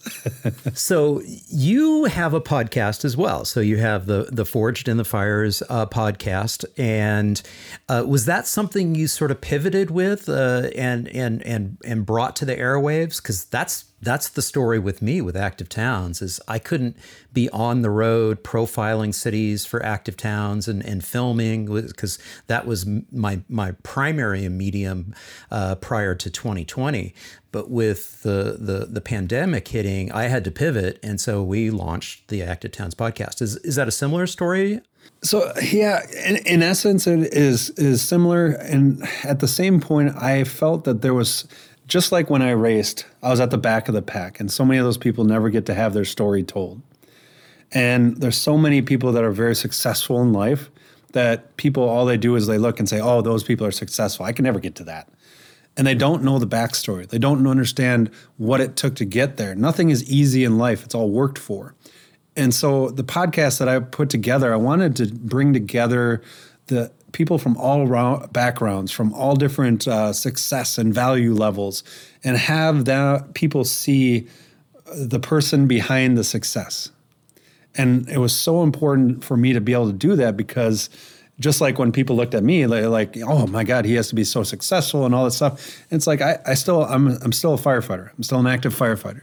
so 0.72 1.20
you 1.48 2.04
have 2.04 2.32
a 2.32 2.40
podcast 2.40 3.04
as 3.04 3.14
well. 3.14 3.44
So 3.44 3.60
you 3.60 3.76
have 3.76 4.06
the 4.06 4.28
the 4.32 4.46
Forged 4.46 4.88
in 4.88 4.96
the 4.96 5.04
Fires 5.04 5.62
uh, 5.68 5.84
podcast, 5.84 6.64
and 6.78 7.42
uh, 7.90 8.04
was 8.06 8.24
that 8.24 8.46
something 8.46 8.94
you 8.94 9.06
sort 9.06 9.30
of 9.30 9.42
pivoted 9.42 9.90
with 9.90 10.30
uh, 10.30 10.70
and 10.74 11.06
and 11.08 11.42
and 11.42 11.76
and 11.84 12.06
brought 12.06 12.34
to 12.36 12.46
the 12.46 12.56
airwaves? 12.56 13.20
Because 13.20 13.44
that's 13.44 13.91
that's 14.02 14.28
the 14.28 14.42
story 14.42 14.78
with 14.78 15.00
me 15.00 15.20
with 15.20 15.36
active 15.36 15.68
towns 15.68 16.20
is 16.20 16.40
i 16.48 16.58
couldn't 16.58 16.96
be 17.32 17.48
on 17.50 17.82
the 17.82 17.90
road 17.90 18.42
profiling 18.42 19.14
cities 19.14 19.64
for 19.64 19.82
active 19.84 20.16
towns 20.16 20.68
and, 20.68 20.84
and 20.84 21.04
filming 21.04 21.66
because 21.66 22.18
that 22.48 22.66
was 22.66 22.84
my 23.10 23.40
my 23.48 23.72
primary 23.82 24.48
medium 24.48 25.14
uh, 25.50 25.74
prior 25.76 26.14
to 26.14 26.28
2020 26.28 27.14
but 27.52 27.70
with 27.70 28.22
the, 28.22 28.56
the 28.58 28.86
the 28.90 29.00
pandemic 29.00 29.68
hitting 29.68 30.10
i 30.12 30.24
had 30.24 30.44
to 30.44 30.50
pivot 30.50 30.98
and 31.02 31.20
so 31.20 31.42
we 31.42 31.70
launched 31.70 32.28
the 32.28 32.42
active 32.42 32.72
towns 32.72 32.94
podcast 32.94 33.40
is 33.40 33.56
is 33.58 33.76
that 33.76 33.88
a 33.88 33.92
similar 33.92 34.26
story 34.26 34.80
so 35.24 35.52
yeah, 35.62 36.00
in, 36.26 36.36
in 36.46 36.62
essence, 36.62 37.06
it 37.06 37.32
is 37.32 37.70
is 37.70 38.02
similar. 38.02 38.46
And 38.46 39.02
at 39.22 39.40
the 39.40 39.48
same 39.48 39.80
point, 39.80 40.16
I 40.16 40.44
felt 40.44 40.84
that 40.84 41.02
there 41.02 41.14
was 41.14 41.46
just 41.92 42.10
like 42.10 42.30
when 42.30 42.40
I 42.40 42.52
raced, 42.52 43.04
I 43.22 43.28
was 43.28 43.38
at 43.38 43.50
the 43.50 43.58
back 43.58 43.86
of 43.86 43.92
the 43.92 44.00
pack, 44.00 44.40
and 44.40 44.50
so 44.50 44.64
many 44.64 44.78
of 44.78 44.84
those 44.86 44.96
people 44.96 45.24
never 45.24 45.50
get 45.50 45.66
to 45.66 45.74
have 45.74 45.92
their 45.92 46.06
story 46.06 46.42
told. 46.42 46.80
And 47.70 48.16
there's 48.16 48.38
so 48.38 48.56
many 48.56 48.80
people 48.80 49.12
that 49.12 49.22
are 49.22 49.30
very 49.30 49.54
successful 49.54 50.22
in 50.22 50.32
life 50.32 50.70
that 51.12 51.54
people 51.58 51.86
all 51.86 52.06
they 52.06 52.16
do 52.16 52.34
is 52.34 52.46
they 52.46 52.56
look 52.56 52.78
and 52.78 52.88
say, 52.88 52.98
"Oh, 52.98 53.20
those 53.20 53.44
people 53.44 53.66
are 53.66 53.70
successful. 53.70 54.24
I 54.24 54.32
can 54.32 54.46
never 54.46 54.58
get 54.58 54.74
to 54.76 54.84
that." 54.84 55.10
And 55.76 55.86
they 55.86 55.94
don't 55.94 56.24
know 56.24 56.38
the 56.38 56.46
backstory. 56.46 57.06
They 57.06 57.18
don't 57.18 57.46
understand 57.46 58.08
what 58.38 58.62
it 58.62 58.74
took 58.74 58.94
to 58.94 59.04
get 59.04 59.36
there. 59.36 59.54
Nothing 59.54 59.90
is 59.90 60.02
easy 60.10 60.44
in 60.44 60.56
life. 60.56 60.86
It's 60.86 60.94
all 60.94 61.10
worked 61.10 61.38
for. 61.38 61.74
And 62.34 62.54
so 62.54 62.88
the 62.88 63.04
podcast 63.04 63.58
that 63.58 63.68
I 63.68 63.78
put 63.80 64.08
together, 64.08 64.54
I 64.54 64.56
wanted 64.56 64.96
to 64.96 65.08
bring 65.12 65.52
together 65.52 66.22
the 66.68 66.90
people 67.12 67.38
from 67.38 67.56
all 67.56 68.26
backgrounds, 68.32 68.90
from 68.90 69.12
all 69.14 69.36
different 69.36 69.86
uh, 69.86 70.12
success 70.12 70.78
and 70.78 70.92
value 70.92 71.34
levels, 71.34 71.84
and 72.24 72.36
have 72.36 72.86
that 72.86 73.34
people 73.34 73.64
see 73.64 74.26
the 74.94 75.20
person 75.20 75.66
behind 75.66 76.18
the 76.18 76.24
success. 76.24 76.90
And 77.74 78.08
it 78.08 78.18
was 78.18 78.34
so 78.34 78.62
important 78.62 79.24
for 79.24 79.36
me 79.36 79.52
to 79.52 79.60
be 79.60 79.72
able 79.72 79.86
to 79.86 79.92
do 79.92 80.16
that 80.16 80.36
because 80.36 80.90
just 81.40 81.60
like 81.60 81.78
when 81.78 81.92
people 81.92 82.14
looked 82.14 82.34
at 82.34 82.44
me 82.44 82.66
like, 82.66 82.84
like 82.84 83.16
oh 83.26 83.46
my 83.46 83.64
god 83.64 83.84
he 83.84 83.94
has 83.94 84.08
to 84.08 84.14
be 84.14 84.22
so 84.22 84.42
successful 84.42 85.06
and 85.06 85.14
all 85.14 85.24
that 85.24 85.30
stuff 85.32 85.82
it's 85.90 86.06
like 86.06 86.20
I, 86.20 86.38
I 86.46 86.54
still 86.54 86.84
I'm, 86.84 87.08
I'm 87.22 87.32
still 87.32 87.54
a 87.54 87.58
firefighter. 87.58 88.10
I'm 88.16 88.22
still 88.22 88.38
an 88.38 88.46
active 88.46 88.74
firefighter. 88.74 89.22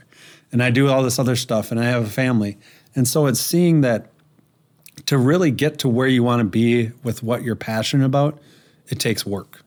And 0.52 0.62
i 0.62 0.70
do 0.70 0.88
all 0.88 1.02
this 1.02 1.18
other 1.18 1.36
stuff 1.36 1.70
and 1.70 1.80
i 1.80 1.84
have 1.84 2.04
a 2.04 2.10
family. 2.10 2.58
And 2.94 3.06
so 3.06 3.26
it's 3.26 3.40
seeing 3.40 3.82
that 3.82 4.09
to 5.10 5.18
really 5.18 5.50
get 5.50 5.80
to 5.80 5.88
where 5.88 6.06
you 6.06 6.22
want 6.22 6.38
to 6.38 6.44
be 6.44 6.92
with 7.02 7.20
what 7.20 7.42
you're 7.42 7.56
passionate 7.56 8.06
about, 8.06 8.40
it 8.86 9.00
takes 9.00 9.26
work. 9.26 9.64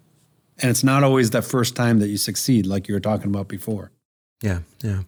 And 0.59 0.71
it's 0.71 0.85
not 0.85 1.03
always 1.03 1.31
that 1.31 1.43
first 1.43 1.75
time 1.75 1.99
that 1.99 2.07
you 2.07 2.15
succeed, 2.15 2.65
like 2.65 2.87
you 2.87 2.93
were 2.93 3.01
talking 3.01 3.27
about 3.27 3.49
before. 3.49 3.91
Yeah, 4.41 4.59
yeah. 4.81 5.01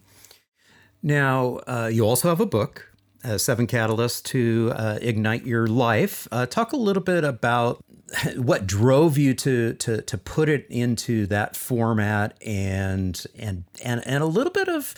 Now, 1.02 1.60
uh, 1.66 1.88
you 1.90 2.06
also 2.06 2.28
have 2.28 2.38
a 2.40 2.44
book, 2.44 2.92
uh, 3.24 3.38
Seven 3.38 3.66
Catalysts 3.66 4.22
to 4.24 4.74
uh, 4.76 4.98
Ignite 5.00 5.46
Your 5.46 5.68
Life. 5.68 6.28
Uh, 6.30 6.44
talk 6.44 6.74
a 6.74 6.76
little 6.76 7.02
bit 7.02 7.24
about 7.24 7.82
what 8.36 8.66
drove 8.66 9.16
you 9.16 9.32
to 9.32 9.72
to 9.72 10.02
to 10.02 10.18
put 10.18 10.50
it 10.50 10.66
into 10.68 11.24
that 11.28 11.56
format 11.56 12.36
and 12.44 13.24
and 13.38 13.64
and 13.82 14.06
and 14.06 14.22
a 14.22 14.26
little 14.26 14.52
bit 14.52 14.68
of 14.68 14.94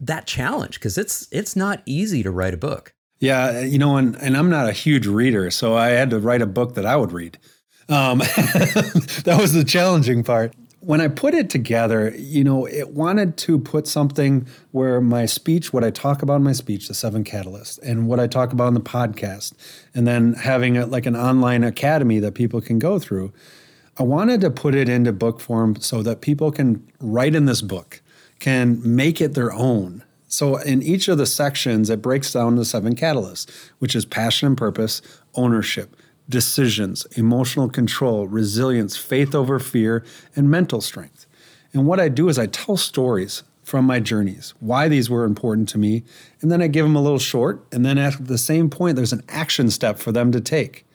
that 0.00 0.26
challenge 0.26 0.80
because 0.80 0.96
it's 0.96 1.28
it's 1.30 1.54
not 1.54 1.82
easy 1.84 2.22
to 2.22 2.30
write 2.30 2.54
a 2.54 2.56
book. 2.58 2.94
Yeah, 3.20 3.60
you 3.62 3.78
know, 3.78 3.96
and, 3.96 4.14
and 4.16 4.36
I'm 4.36 4.48
not 4.48 4.68
a 4.68 4.72
huge 4.72 5.06
reader, 5.06 5.50
so 5.50 5.74
I 5.76 5.88
had 5.88 6.10
to 6.10 6.20
write 6.20 6.40
a 6.42 6.46
book 6.46 6.74
that 6.74 6.86
I 6.86 6.96
would 6.96 7.12
read. 7.12 7.38
Um, 7.88 8.18
that 8.18 9.36
was 9.40 9.52
the 9.52 9.64
challenging 9.64 10.22
part. 10.22 10.54
When 10.80 11.00
I 11.00 11.08
put 11.08 11.34
it 11.34 11.50
together, 11.50 12.14
you 12.16 12.44
know, 12.44 12.66
it 12.66 12.90
wanted 12.90 13.36
to 13.38 13.58
put 13.58 13.88
something 13.88 14.46
where 14.70 15.00
my 15.00 15.26
speech, 15.26 15.72
what 15.72 15.82
I 15.82 15.90
talk 15.90 16.22
about 16.22 16.36
in 16.36 16.44
my 16.44 16.52
speech, 16.52 16.86
the 16.86 16.94
seven 16.94 17.24
catalysts, 17.24 17.78
and 17.82 18.06
what 18.06 18.20
I 18.20 18.28
talk 18.28 18.52
about 18.52 18.68
in 18.68 18.74
the 18.74 18.80
podcast, 18.80 19.52
and 19.94 20.06
then 20.06 20.34
having 20.34 20.78
a, 20.78 20.86
like 20.86 21.04
an 21.04 21.16
online 21.16 21.64
academy 21.64 22.20
that 22.20 22.34
people 22.34 22.60
can 22.60 22.78
go 22.78 22.98
through. 22.98 23.32
I 23.98 24.04
wanted 24.04 24.40
to 24.42 24.50
put 24.50 24.76
it 24.76 24.88
into 24.88 25.12
book 25.12 25.40
form 25.40 25.74
so 25.76 26.02
that 26.02 26.20
people 26.20 26.52
can 26.52 26.86
write 27.00 27.34
in 27.34 27.46
this 27.46 27.62
book, 27.62 28.00
can 28.38 28.80
make 28.84 29.20
it 29.20 29.34
their 29.34 29.52
own. 29.52 30.04
So, 30.28 30.56
in 30.56 30.82
each 30.82 31.08
of 31.08 31.16
the 31.16 31.26
sections, 31.26 31.88
it 31.88 32.02
breaks 32.02 32.32
down 32.32 32.56
the 32.56 32.64
seven 32.64 32.94
catalysts, 32.94 33.50
which 33.78 33.96
is 33.96 34.04
passion 34.04 34.48
and 34.48 34.56
purpose, 34.56 35.00
ownership, 35.34 35.96
decisions, 36.28 37.06
emotional 37.16 37.70
control, 37.70 38.28
resilience, 38.28 38.96
faith 38.96 39.34
over 39.34 39.58
fear, 39.58 40.04
and 40.36 40.50
mental 40.50 40.82
strength. 40.82 41.26
And 41.72 41.86
what 41.86 41.98
I 41.98 42.08
do 42.08 42.28
is 42.28 42.38
I 42.38 42.46
tell 42.46 42.76
stories 42.76 43.42
from 43.64 43.84
my 43.84 44.00
journeys, 44.00 44.54
why 44.60 44.88
these 44.88 45.10
were 45.10 45.24
important 45.24 45.68
to 45.70 45.78
me, 45.78 46.02
and 46.40 46.50
then 46.50 46.62
I 46.62 46.68
give 46.68 46.84
them 46.84 46.96
a 46.96 47.02
little 47.02 47.18
short. 47.18 47.64
And 47.70 47.84
then 47.84 47.98
at 47.98 48.26
the 48.26 48.38
same 48.38 48.70
point, 48.70 48.96
there's 48.96 49.12
an 49.12 49.22
action 49.28 49.70
step 49.70 49.98
for 49.98 50.10
them 50.10 50.32
to 50.32 50.40
take 50.40 50.86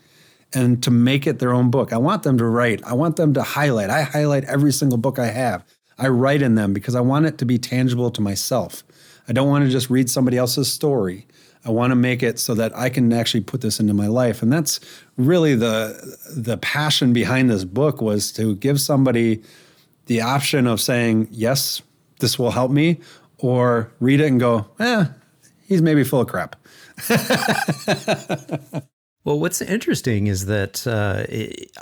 and 0.54 0.82
to 0.84 0.92
make 0.92 1.28
it 1.28 1.40
their 1.40 1.54
own 1.54 1.70
book. 1.70 1.94
I 1.94 1.98
want 1.98 2.24
them 2.24 2.38
to 2.38 2.46
write, 2.46 2.84
I 2.84 2.94
want 2.94 3.16
them 3.16 3.34
to 3.36 3.44
highlight. 3.44 3.90
I 3.90 4.04
highlight 4.04 4.44
every 4.46 4.72
single 4.72 4.98
book 4.98 5.20
I 5.20 5.28
have. 5.28 5.64
I 5.98 6.08
write 6.08 6.42
in 6.42 6.56
them 6.56 6.74
because 6.74 6.96
I 6.96 7.02
want 7.02 7.26
it 7.26 7.38
to 7.40 7.46
be 7.46 7.58
tangible 7.58 8.10
to 8.12 8.22
myself. 8.22 8.84
I 9.28 9.34
don't 9.34 9.50
want 9.50 9.66
to 9.66 9.72
just 9.72 9.90
read 9.90 10.10
somebody 10.10 10.38
else's 10.38 10.72
story. 10.72 11.26
I 11.66 11.70
want 11.70 11.92
to 11.92 11.96
make 11.96 12.24
it 12.24 12.40
so 12.40 12.54
that 12.56 12.76
I 12.76 12.90
can 12.90 13.14
actually 13.14 13.42
put 13.42 13.62
this 13.62 13.80
into 13.80 13.94
my 13.94 14.08
life. 14.08 14.42
And 14.42 14.52
that's 14.52 14.80
really 15.18 15.56
the 15.56 16.18
the 16.36 16.58
passion 16.58 17.14
behind 17.14 17.50
this 17.50 17.64
book 17.64 18.02
was 18.02 18.32
to 18.34 18.56
give 18.56 18.82
somebody 18.82 19.42
the 20.08 20.22
option 20.22 20.68
of 20.68 20.82
saying, 20.82 21.30
yes, 21.32 21.82
this 22.20 22.38
will 22.38 22.52
help 22.52 22.72
me, 22.72 23.00
or 23.38 23.92
read 24.00 24.20
it 24.20 24.28
and 24.28 24.40
go, 24.40 24.68
eh, 24.80 25.06
he's 25.68 25.82
maybe 25.82 26.04
full 26.04 26.22
of 26.22 26.28
crap. 26.28 26.56
well, 29.24 29.40
what's 29.40 29.62
interesting 29.62 30.28
is 30.28 30.46
that 30.46 30.86
uh, 30.86 31.26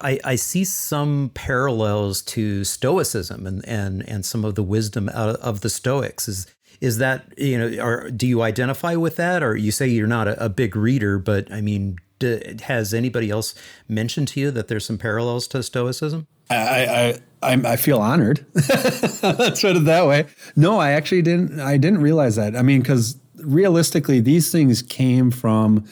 I, 0.02 0.20
I, 0.24 0.36
see 0.36 0.64
some 0.64 1.32
parallels 1.34 2.22
to 2.24 2.64
Stoicism 2.64 3.46
and, 3.46 3.68
and, 3.68 4.08
and 4.08 4.26
some 4.26 4.46
of 4.46 4.56
the 4.56 4.64
wisdom 4.64 5.10
of 5.10 5.62
the 5.62 5.70
Stoics. 5.70 6.30
Is 6.30 6.48
is 6.82 6.98
that 6.98 7.32
you 7.38 7.58
know, 7.58 7.84
or 7.84 8.10
do 8.10 8.28
you 8.28 8.42
identify 8.42 8.96
with 8.96 9.16
that, 9.16 9.44
or 9.44 9.56
you 9.56 9.72
say 9.72 9.88
you're 9.88 10.08
not 10.08 10.28
a, 10.28 10.46
a 10.46 10.50
big 10.50 10.76
reader, 10.76 11.20
but 11.20 11.50
I 11.52 11.62
mean, 11.62 11.98
do, 12.20 12.42
has 12.64 12.94
anybody 12.94 13.30
else 13.30 13.56
mentioned 13.88 14.28
to 14.30 14.40
you 14.40 14.52
that 14.52 14.68
there's 14.68 14.86
some 14.86 14.98
parallels 14.98 15.48
to 15.50 15.64
Stoicism? 15.64 16.28
I 16.50 16.56
I 16.56 17.54
I, 17.54 17.74
I 17.74 17.76
feel 17.76 18.00
honored. 18.00 18.46
Let's 18.54 19.62
put 19.62 19.78
it 19.78 19.86
that 19.86 20.06
way. 20.08 20.26
No, 20.56 20.80
I 20.80 20.92
actually 20.92 21.22
didn't. 21.22 21.60
I 21.60 21.78
didn't 21.78 22.02
realize 22.02 22.36
that. 22.36 22.56
I 22.56 22.64
mean, 22.64 22.82
because 22.82 23.18
realistically, 23.38 24.20
these 24.20 24.52
things 24.52 24.82
came 24.82 25.32
from 25.32 25.86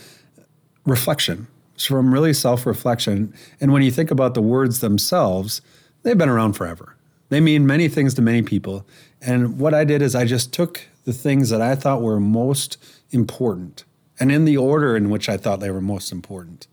reflection, 0.86 1.47
from 1.78 2.13
really 2.13 2.34
self 2.34 2.65
reflection. 2.65 3.34
And 3.62 3.71
when 3.71 3.84
you 3.84 3.91
think 3.91 4.12
about 4.12 4.34
the 4.34 4.41
words 4.41 4.80
themselves, 4.80 5.62
they've 6.04 6.17
been 6.17 6.30
around 6.30 6.54
forever. 6.54 6.95
They 7.30 7.39
mean 7.39 7.67
many 7.67 7.88
things 7.88 8.15
to 8.15 8.21
many 8.21 8.41
people. 8.41 8.86
And 9.21 9.60
what 9.60 9.73
I 9.73 9.84
did 9.84 10.01
is 10.01 10.15
I 10.15 10.25
just 10.25 10.53
took 10.53 10.88
the 11.05 11.13
things 11.13 11.49
that 11.49 11.62
I 11.62 11.75
thought 11.75 12.01
were 12.01 12.19
most 12.19 12.77
important 13.12 13.84
and 14.19 14.32
in 14.32 14.45
the 14.45 14.58
order 14.58 14.95
in 14.95 15.10
which 15.10 15.29
I 15.29 15.38
thought 15.38 15.60
they 15.60 15.71
were 15.71 15.82
most 15.82 16.12
important 16.12 16.67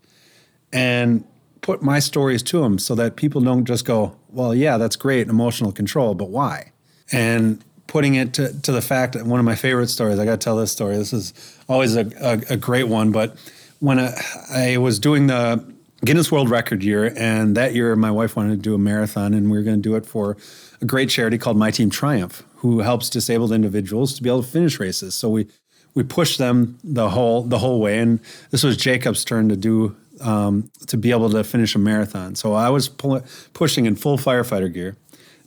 and 0.71 1.25
put 1.61 1.81
my 1.81 1.99
stories 1.99 2.43
to 2.43 2.61
them 2.61 2.77
so 2.77 2.95
that 2.95 3.15
people 3.15 3.41
don't 3.41 3.65
just 3.65 3.85
go, 3.85 4.15
well, 4.29 4.53
yeah, 4.53 4.77
that's 4.77 4.95
great, 4.95 5.27
emotional 5.27 5.71
control, 5.71 6.13
but 6.13 6.29
why? 6.29 6.71
And 7.11 7.63
putting 7.87 8.15
it 8.15 8.33
to, 8.33 8.53
to 8.61 8.71
the 8.71 8.81
fact 8.81 9.13
that 9.13 9.25
one 9.25 9.39
of 9.39 9.45
my 9.45 9.55
favorite 9.55 9.87
stories, 9.87 10.19
I 10.19 10.25
got 10.25 10.31
to 10.31 10.37
tell 10.37 10.57
this 10.57 10.71
story. 10.71 10.97
This 10.97 11.13
is 11.13 11.33
always 11.67 11.95
a, 11.95 12.05
a, 12.19 12.53
a 12.53 12.57
great 12.57 12.85
one, 12.85 13.11
but 13.11 13.37
when 13.79 13.99
I, 13.99 14.13
I 14.53 14.77
was 14.77 14.99
doing 14.99 15.27
the 15.27 15.63
Guinness 16.05 16.31
World 16.31 16.49
Record 16.49 16.83
year, 16.83 17.11
and 17.17 17.57
that 17.57 17.73
year 17.73 17.95
my 17.95 18.11
wife 18.11 18.35
wanted 18.35 18.51
to 18.51 18.57
do 18.57 18.75
a 18.75 18.77
marathon, 18.77 19.33
and 19.33 19.49
we 19.49 19.57
were 19.57 19.63
going 19.63 19.77
to 19.77 19.81
do 19.81 19.95
it 19.95 20.05
for 20.05 20.37
a 20.79 20.85
great 20.85 21.09
charity 21.09 21.39
called 21.39 21.57
My 21.57 21.71
Team 21.71 21.89
Triumph, 21.89 22.43
who 22.57 22.79
helps 22.79 23.09
disabled 23.09 23.51
individuals 23.51 24.13
to 24.15 24.23
be 24.23 24.29
able 24.29 24.43
to 24.43 24.47
finish 24.47 24.79
races. 24.79 25.15
So 25.15 25.29
we 25.29 25.47
we 25.95 26.03
pushed 26.03 26.37
them 26.37 26.77
the 26.83 27.09
whole 27.09 27.41
the 27.41 27.57
whole 27.57 27.81
way, 27.81 27.97
and 27.97 28.19
this 28.51 28.63
was 28.63 28.77
Jacob's 28.77 29.25
turn 29.25 29.49
to 29.49 29.55
do 29.55 29.95
um, 30.21 30.69
to 30.85 30.97
be 30.97 31.09
able 31.09 31.31
to 31.31 31.43
finish 31.43 31.73
a 31.73 31.79
marathon. 31.79 32.35
So 32.35 32.53
I 32.53 32.69
was 32.69 32.89
pull, 32.89 33.23
pushing 33.53 33.87
in 33.87 33.95
full 33.95 34.19
firefighter 34.19 34.71
gear, 34.71 34.95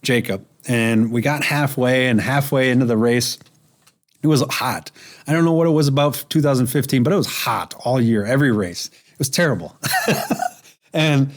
Jacob, 0.03 0.45
and 0.67 1.13
we 1.13 1.23
got 1.23 1.45
halfway, 1.45 2.09
and 2.09 2.21
halfway 2.21 2.71
into 2.71 2.87
the 2.87 2.97
race. 2.97 3.39
It 4.23 4.27
was 4.27 4.43
hot. 4.51 4.91
I 5.27 5.33
don't 5.33 5.47
know 5.47 5.55
what 5.55 5.67
it 5.67 5.71
was 5.71 5.89
about 5.89 6.27
2015, 6.29 7.03
but 7.03 7.11
it 7.11 7.17
was 7.17 7.27
hot 7.27 7.73
all 7.85 7.99
year, 7.99 8.27
every 8.27 8.53
race 8.53 8.91
was 9.21 9.31
terrible. 9.31 9.77
and 10.93 11.31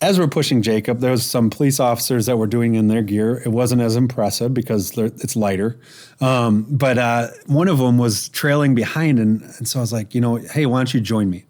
as 0.00 0.18
we're 0.18 0.28
pushing 0.28 0.62
Jacob, 0.62 1.00
there 1.00 1.10
was 1.10 1.28
some 1.28 1.50
police 1.50 1.78
officers 1.80 2.26
that 2.26 2.36
were 2.36 2.46
doing 2.46 2.74
in 2.74 2.88
their 2.88 3.02
gear. 3.02 3.42
It 3.44 3.48
wasn't 3.48 3.82
as 3.82 3.96
impressive 3.96 4.54
because 4.54 4.96
it's 4.96 5.36
lighter. 5.36 5.78
Um, 6.20 6.66
but 6.70 6.96
uh, 6.96 7.28
one 7.46 7.68
of 7.68 7.78
them 7.78 7.98
was 7.98 8.28
trailing 8.28 8.74
behind, 8.74 9.18
and, 9.18 9.42
and 9.58 9.68
so 9.68 9.80
I 9.80 9.82
was 9.82 9.92
like, 9.92 10.14
you 10.14 10.20
know, 10.20 10.36
hey, 10.36 10.66
why 10.66 10.78
don't 10.78 10.94
you 10.94 11.00
join 11.00 11.28
me? 11.28 11.44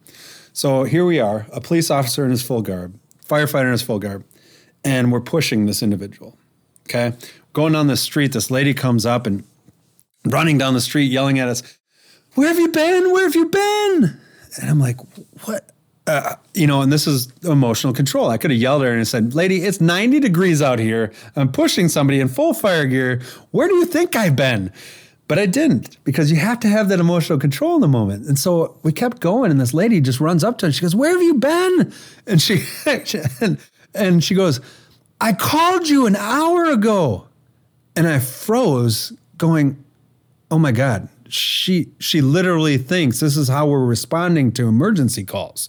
So 0.52 0.82
here 0.82 1.04
we 1.04 1.20
are, 1.20 1.46
a 1.52 1.60
police 1.60 1.90
officer 1.90 2.24
in 2.24 2.30
his 2.30 2.42
full 2.42 2.62
garb, 2.62 2.98
firefighter 3.28 3.66
in 3.66 3.72
his 3.72 3.82
full 3.82 4.00
garb, 4.00 4.24
and 4.84 5.12
we're 5.12 5.20
pushing 5.20 5.66
this 5.66 5.82
individual. 5.82 6.36
Okay, 6.88 7.16
going 7.52 7.72
down 7.72 7.86
the 7.86 7.96
street, 7.96 8.32
this 8.32 8.50
lady 8.50 8.74
comes 8.74 9.06
up 9.06 9.26
and 9.28 9.44
running 10.24 10.58
down 10.58 10.74
the 10.74 10.80
street, 10.80 11.04
yelling 11.04 11.38
at 11.38 11.48
us, 11.48 11.62
"Where 12.34 12.48
have 12.48 12.58
you 12.58 12.68
been? 12.68 13.12
Where 13.12 13.24
have 13.24 13.36
you 13.36 13.48
been?" 13.48 14.18
And 14.60 14.70
I'm 14.70 14.80
like, 14.80 14.96
"What? 15.46 15.70
Uh, 16.10 16.34
you 16.54 16.66
know, 16.66 16.82
and 16.82 16.92
this 16.92 17.06
is 17.06 17.32
emotional 17.44 17.92
control. 17.92 18.30
I 18.30 18.36
could 18.36 18.50
have 18.50 18.58
yelled 18.58 18.82
at 18.82 18.88
her 18.88 18.94
and 18.94 19.06
said, 19.06 19.32
Lady, 19.32 19.62
it's 19.62 19.80
90 19.80 20.18
degrees 20.18 20.60
out 20.60 20.80
here. 20.80 21.12
I'm 21.36 21.52
pushing 21.52 21.88
somebody 21.88 22.18
in 22.18 22.26
full 22.26 22.52
fire 22.52 22.84
gear. 22.84 23.22
Where 23.52 23.68
do 23.68 23.76
you 23.76 23.86
think 23.86 24.16
I've 24.16 24.34
been? 24.34 24.72
But 25.28 25.38
I 25.38 25.46
didn't 25.46 26.02
because 26.02 26.32
you 26.32 26.38
have 26.38 26.58
to 26.60 26.68
have 26.68 26.88
that 26.88 26.98
emotional 26.98 27.38
control 27.38 27.76
in 27.76 27.80
the 27.80 27.88
moment. 27.88 28.26
And 28.26 28.36
so 28.36 28.76
we 28.82 28.92
kept 28.92 29.20
going, 29.20 29.52
and 29.52 29.60
this 29.60 29.72
lady 29.72 30.00
just 30.00 30.18
runs 30.18 30.42
up 30.42 30.58
to 30.58 30.66
her. 30.66 30.72
She 30.72 30.80
goes, 30.80 30.96
Where 30.96 31.12
have 31.12 31.22
you 31.22 31.34
been? 31.34 31.92
And 32.26 32.42
she 32.42 32.64
and, 33.40 33.58
and 33.94 34.24
she 34.24 34.34
goes, 34.34 34.60
I 35.20 35.32
called 35.32 35.88
you 35.88 36.06
an 36.06 36.16
hour 36.16 36.64
ago. 36.64 37.28
And 37.94 38.08
I 38.08 38.18
froze, 38.18 39.12
going, 39.36 39.84
Oh 40.50 40.58
my 40.58 40.72
God. 40.72 41.08
She 41.28 41.86
she 42.00 42.20
literally 42.20 42.78
thinks 42.78 43.20
this 43.20 43.36
is 43.36 43.46
how 43.46 43.68
we're 43.68 43.84
responding 43.84 44.50
to 44.52 44.66
emergency 44.66 45.22
calls. 45.22 45.68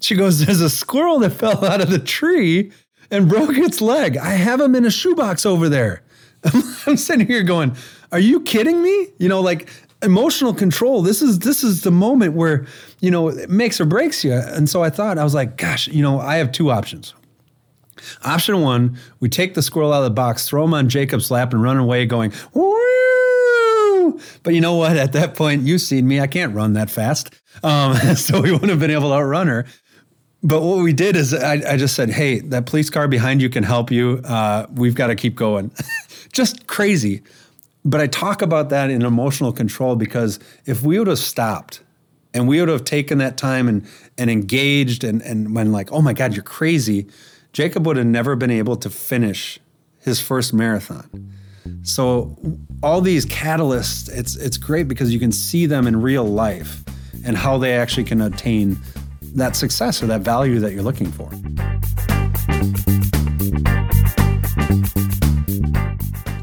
She 0.00 0.14
goes, 0.14 0.44
There's 0.44 0.60
a 0.60 0.70
squirrel 0.70 1.18
that 1.20 1.30
fell 1.40 1.64
out 1.64 1.80
of 1.80 1.90
the 1.90 1.98
tree 1.98 2.72
and 3.10 3.28
broke 3.28 3.56
its 3.56 3.80
leg. 3.80 4.16
I 4.16 4.32
have 4.32 4.60
him 4.60 4.74
in 4.74 4.84
a 4.84 4.90
shoebox 4.90 5.46
over 5.46 5.68
there. 5.68 6.02
I'm 6.86 6.96
sitting 6.96 7.26
here 7.26 7.42
going, 7.42 7.76
Are 8.12 8.18
you 8.18 8.40
kidding 8.40 8.82
me? 8.82 9.08
You 9.18 9.28
know, 9.28 9.40
like 9.40 9.68
emotional 10.02 10.54
control. 10.54 11.02
This 11.02 11.22
is 11.22 11.40
this 11.40 11.64
is 11.64 11.82
the 11.82 11.90
moment 11.90 12.34
where, 12.34 12.66
you 13.00 13.10
know, 13.10 13.28
it 13.28 13.50
makes 13.50 13.80
or 13.80 13.84
breaks 13.84 14.24
you. 14.24 14.32
And 14.32 14.68
so 14.68 14.82
I 14.82 14.90
thought, 14.90 15.18
I 15.18 15.24
was 15.24 15.34
like, 15.34 15.56
gosh, 15.56 15.88
you 15.88 16.02
know, 16.02 16.20
I 16.20 16.36
have 16.36 16.52
two 16.52 16.70
options. 16.70 17.14
Option 18.24 18.60
one, 18.60 18.98
we 19.20 19.28
take 19.28 19.54
the 19.54 19.62
squirrel 19.62 19.92
out 19.92 19.98
of 19.98 20.04
the 20.04 20.10
box, 20.10 20.48
throw 20.48 20.64
him 20.64 20.74
on 20.74 20.88
Jacob's 20.88 21.30
lap, 21.30 21.52
and 21.52 21.62
run 21.62 21.78
away 21.78 22.06
going, 22.06 22.32
Woo! 22.52 24.20
But 24.42 24.54
you 24.54 24.60
know 24.60 24.74
what? 24.74 24.96
At 24.96 25.12
that 25.12 25.34
point, 25.34 25.62
you've 25.62 25.80
seen 25.80 26.06
me. 26.06 26.20
I 26.20 26.26
can't 26.26 26.54
run 26.54 26.74
that 26.74 26.90
fast. 26.90 27.30
Um, 27.62 27.96
so 28.16 28.40
we 28.40 28.52
wouldn't 28.52 28.70
have 28.70 28.80
been 28.80 28.90
able 28.90 29.10
to 29.10 29.14
outrun 29.14 29.46
her. 29.46 29.66
But 30.44 30.60
what 30.60 30.82
we 30.82 30.92
did 30.92 31.16
is 31.16 31.32
I, 31.32 31.54
I, 31.66 31.76
just 31.78 31.96
said, 31.96 32.10
hey, 32.10 32.40
that 32.40 32.66
police 32.66 32.90
car 32.90 33.08
behind 33.08 33.40
you 33.40 33.48
can 33.48 33.64
help 33.64 33.90
you. 33.90 34.20
Uh, 34.24 34.66
we've 34.74 34.94
got 34.94 35.06
to 35.06 35.16
keep 35.16 35.34
going. 35.34 35.72
just 36.32 36.66
crazy. 36.66 37.22
But 37.82 38.02
I 38.02 38.06
talk 38.06 38.42
about 38.42 38.68
that 38.68 38.90
in 38.90 39.02
emotional 39.02 39.52
control 39.52 39.96
because 39.96 40.38
if 40.66 40.82
we 40.82 40.98
would 40.98 41.08
have 41.08 41.18
stopped 41.18 41.82
and 42.34 42.46
we 42.46 42.60
would 42.60 42.68
have 42.68 42.84
taken 42.84 43.18
that 43.18 43.38
time 43.38 43.68
and, 43.68 43.86
and 44.18 44.30
engaged 44.30 45.02
and, 45.02 45.22
and 45.22 45.54
when 45.54 45.72
like, 45.72 45.90
oh 45.92 46.02
my 46.02 46.12
God, 46.12 46.34
you're 46.34 46.42
crazy, 46.42 47.06
Jacob 47.54 47.86
would 47.86 47.96
have 47.96 48.06
never 48.06 48.36
been 48.36 48.50
able 48.50 48.76
to 48.76 48.90
finish 48.90 49.58
his 50.00 50.20
first 50.20 50.52
marathon. 50.52 51.32
So 51.82 52.36
all 52.82 53.00
these 53.00 53.24
catalysts, 53.24 54.14
it's 54.14 54.36
it's 54.36 54.58
great 54.58 54.86
because 54.86 55.14
you 55.14 55.18
can 55.18 55.32
see 55.32 55.64
them 55.64 55.86
in 55.86 56.02
real 56.02 56.24
life 56.24 56.84
and 57.24 57.38
how 57.38 57.56
they 57.56 57.72
actually 57.74 58.04
can 58.04 58.20
attain 58.20 58.78
that 59.34 59.56
success 59.56 60.02
or 60.02 60.06
that 60.06 60.22
value 60.22 60.60
that 60.60 60.72
you're 60.72 60.82
looking 60.82 61.10
for. 61.10 61.28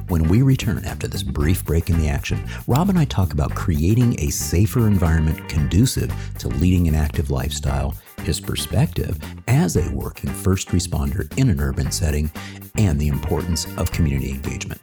When 0.07 0.27
we 0.27 0.41
return 0.41 0.83
after 0.83 1.07
this 1.07 1.23
brief 1.23 1.63
break 1.63 1.89
in 1.89 1.97
the 1.97 2.09
action, 2.09 2.45
Rob 2.67 2.89
and 2.89 2.99
I 2.99 3.05
talk 3.05 3.31
about 3.31 3.55
creating 3.55 4.19
a 4.19 4.29
safer 4.29 4.85
environment 4.85 5.47
conducive 5.47 6.13
to 6.39 6.49
leading 6.49 6.89
an 6.89 6.95
active 6.95 7.31
lifestyle, 7.31 7.95
his 8.23 8.41
perspective 8.41 9.17
as 9.47 9.77
a 9.77 9.89
working 9.91 10.29
first 10.29 10.67
responder 10.67 11.31
in 11.37 11.49
an 11.49 11.61
urban 11.61 11.91
setting, 11.91 12.29
and 12.77 12.99
the 12.99 13.07
importance 13.07 13.67
of 13.77 13.91
community 13.93 14.31
engagement. 14.31 14.81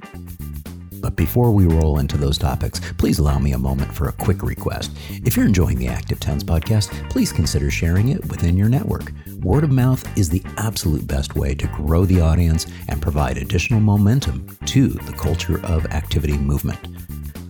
But 1.00 1.16
before 1.16 1.50
we 1.52 1.66
roll 1.66 1.98
into 1.98 2.16
those 2.16 2.38
topics, 2.38 2.80
please 2.98 3.18
allow 3.18 3.38
me 3.38 3.52
a 3.52 3.58
moment 3.58 3.94
for 3.94 4.08
a 4.08 4.12
quick 4.12 4.42
request. 4.42 4.96
If 5.10 5.36
you're 5.36 5.46
enjoying 5.46 5.78
the 5.78 5.88
Active 5.88 6.20
Towns 6.20 6.44
podcast, 6.44 7.10
please 7.10 7.32
consider 7.32 7.70
sharing 7.70 8.08
it 8.08 8.24
within 8.28 8.56
your 8.56 8.68
network. 8.68 9.12
Word 9.40 9.64
of 9.64 9.70
mouth 9.70 10.04
is 10.18 10.28
the 10.28 10.42
absolute 10.56 11.06
best 11.06 11.36
way 11.36 11.54
to 11.54 11.66
grow 11.68 12.04
the 12.04 12.20
audience 12.20 12.66
and 12.88 13.00
provide 13.00 13.36
additional 13.36 13.80
momentum 13.80 14.46
to 14.66 14.88
the 14.88 15.12
culture 15.12 15.64
of 15.64 15.86
activity 15.86 16.36
movement. 16.36 16.80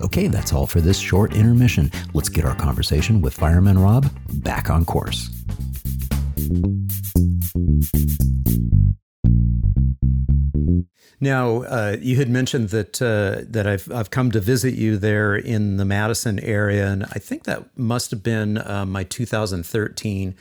Okay, 0.00 0.28
that's 0.28 0.52
all 0.52 0.66
for 0.66 0.80
this 0.80 0.98
short 0.98 1.34
intermission. 1.34 1.90
Let's 2.14 2.28
get 2.28 2.44
our 2.44 2.54
conversation 2.54 3.20
with 3.20 3.34
Fireman 3.34 3.78
Rob 3.78 4.08
back 4.34 4.70
on 4.70 4.84
course. 4.84 5.30
Now, 11.20 11.62
uh, 11.62 11.96
you 12.00 12.16
had 12.16 12.28
mentioned 12.28 12.68
that 12.68 13.02
uh, 13.02 13.42
that 13.50 13.66
I've 13.66 13.90
I've 13.90 14.10
come 14.10 14.30
to 14.30 14.40
visit 14.40 14.74
you 14.74 14.96
there 14.96 15.34
in 15.34 15.76
the 15.76 15.84
Madison 15.84 16.38
area, 16.38 16.86
and 16.86 17.04
I 17.04 17.18
think 17.18 17.44
that 17.44 17.76
must 17.76 18.12
have 18.12 18.22
been 18.22 18.58
uh, 18.58 18.84
my 18.86 19.02
2013 19.02 20.36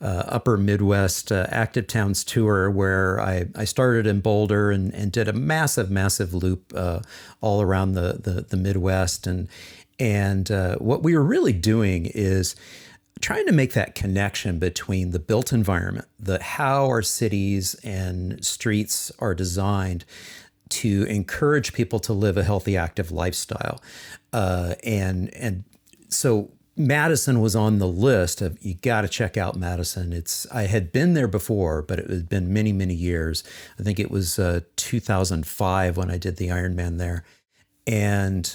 uh, 0.00 0.04
Upper 0.04 0.58
Midwest 0.58 1.32
uh, 1.32 1.46
Active 1.48 1.86
Towns 1.86 2.24
tour, 2.24 2.70
where 2.70 3.20
I, 3.20 3.46
I 3.56 3.64
started 3.64 4.06
in 4.06 4.20
Boulder 4.20 4.70
and, 4.70 4.94
and 4.94 5.10
did 5.10 5.28
a 5.28 5.32
massive, 5.32 5.90
massive 5.90 6.34
loop 6.34 6.72
uh, 6.76 7.00
all 7.40 7.62
around 7.62 7.92
the, 7.92 8.20
the, 8.22 8.42
the 8.42 8.56
Midwest, 8.56 9.26
and 9.26 9.48
and 9.98 10.48
what 10.78 11.02
we 11.02 11.16
were 11.16 11.24
really 11.24 11.54
doing 11.54 12.06
is 12.06 12.54
trying 13.20 13.46
to 13.46 13.52
make 13.52 13.72
that 13.74 13.94
connection 13.94 14.58
between 14.58 15.10
the 15.10 15.18
built 15.18 15.52
environment, 15.52 16.06
the 16.18 16.42
how 16.42 16.86
our 16.86 17.02
cities 17.02 17.74
and 17.84 18.44
streets 18.44 19.10
are 19.18 19.34
designed 19.34 20.04
to 20.68 21.04
encourage 21.04 21.72
people 21.72 21.98
to 22.00 22.12
live 22.12 22.36
a 22.36 22.44
healthy, 22.44 22.76
active 22.76 23.10
lifestyle, 23.10 23.80
uh, 24.32 24.74
and 24.84 25.34
and 25.34 25.64
so 26.08 26.50
Madison 26.76 27.40
was 27.40 27.56
on 27.56 27.78
the 27.78 27.88
list 27.88 28.40
of 28.40 28.56
you 28.62 28.74
got 28.74 29.00
to 29.00 29.08
check 29.08 29.36
out 29.36 29.56
Madison. 29.56 30.12
It's 30.12 30.46
I 30.52 30.62
had 30.62 30.92
been 30.92 31.14
there 31.14 31.28
before, 31.28 31.82
but 31.82 31.98
it 31.98 32.08
had 32.08 32.28
been 32.28 32.52
many 32.52 32.72
many 32.72 32.94
years. 32.94 33.42
I 33.78 33.82
think 33.82 33.98
it 33.98 34.10
was 34.10 34.38
uh, 34.38 34.60
2005 34.76 35.96
when 35.96 36.10
I 36.10 36.18
did 36.18 36.36
the 36.36 36.48
Ironman 36.48 36.98
there, 36.98 37.24
and 37.86 38.54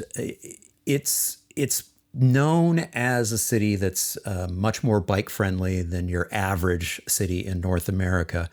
it's 0.86 1.40
it's 1.56 1.84
known 2.14 2.80
as 2.94 3.32
a 3.32 3.38
city 3.38 3.76
that's 3.76 4.18
uh, 4.26 4.48
much 4.52 4.84
more 4.84 5.00
bike 5.00 5.30
friendly 5.30 5.82
than 5.82 6.08
your 6.08 6.28
average 6.32 7.02
city 7.08 7.46
in 7.46 7.60
North 7.60 7.90
America. 7.90 8.50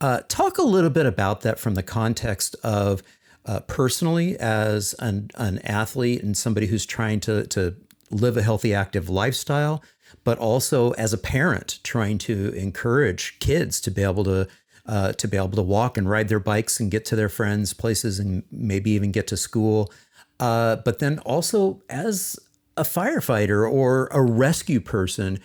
Uh, 0.00 0.20
talk 0.28 0.58
a 0.58 0.62
little 0.62 0.90
bit 0.90 1.06
about 1.06 1.40
that 1.42 1.58
from 1.58 1.74
the 1.74 1.82
context 1.82 2.54
of 2.62 3.02
uh, 3.44 3.60
personally 3.60 4.36
as 4.38 4.94
an, 5.00 5.30
an 5.36 5.58
athlete 5.60 6.22
and 6.22 6.36
somebody 6.36 6.66
who's 6.66 6.86
trying 6.86 7.18
to, 7.20 7.46
to 7.48 7.74
live 8.10 8.36
a 8.36 8.42
healthy, 8.42 8.72
active 8.72 9.08
lifestyle, 9.08 9.82
but 10.24 10.38
also 10.38 10.92
as 10.92 11.12
a 11.12 11.18
parent 11.18 11.80
trying 11.82 12.18
to 12.18 12.52
encourage 12.54 13.38
kids 13.40 13.80
to 13.80 13.90
be 13.90 14.02
able 14.02 14.24
to 14.24 14.48
uh, 14.84 15.12
to 15.12 15.28
be 15.28 15.36
able 15.36 15.50
to 15.50 15.62
walk 15.62 15.96
and 15.96 16.10
ride 16.10 16.28
their 16.28 16.40
bikes 16.40 16.80
and 16.80 16.90
get 16.90 17.04
to 17.04 17.14
their 17.14 17.28
friends' 17.28 17.72
places 17.72 18.18
and 18.18 18.42
maybe 18.50 18.90
even 18.90 19.12
get 19.12 19.28
to 19.28 19.36
school. 19.36 19.92
Uh, 20.40 20.74
but 20.74 20.98
then 20.98 21.20
also 21.20 21.80
as 21.88 22.36
a 22.76 22.82
firefighter 22.82 23.70
or 23.70 24.08
a 24.12 24.22
rescue 24.22 24.80
person 24.80 25.40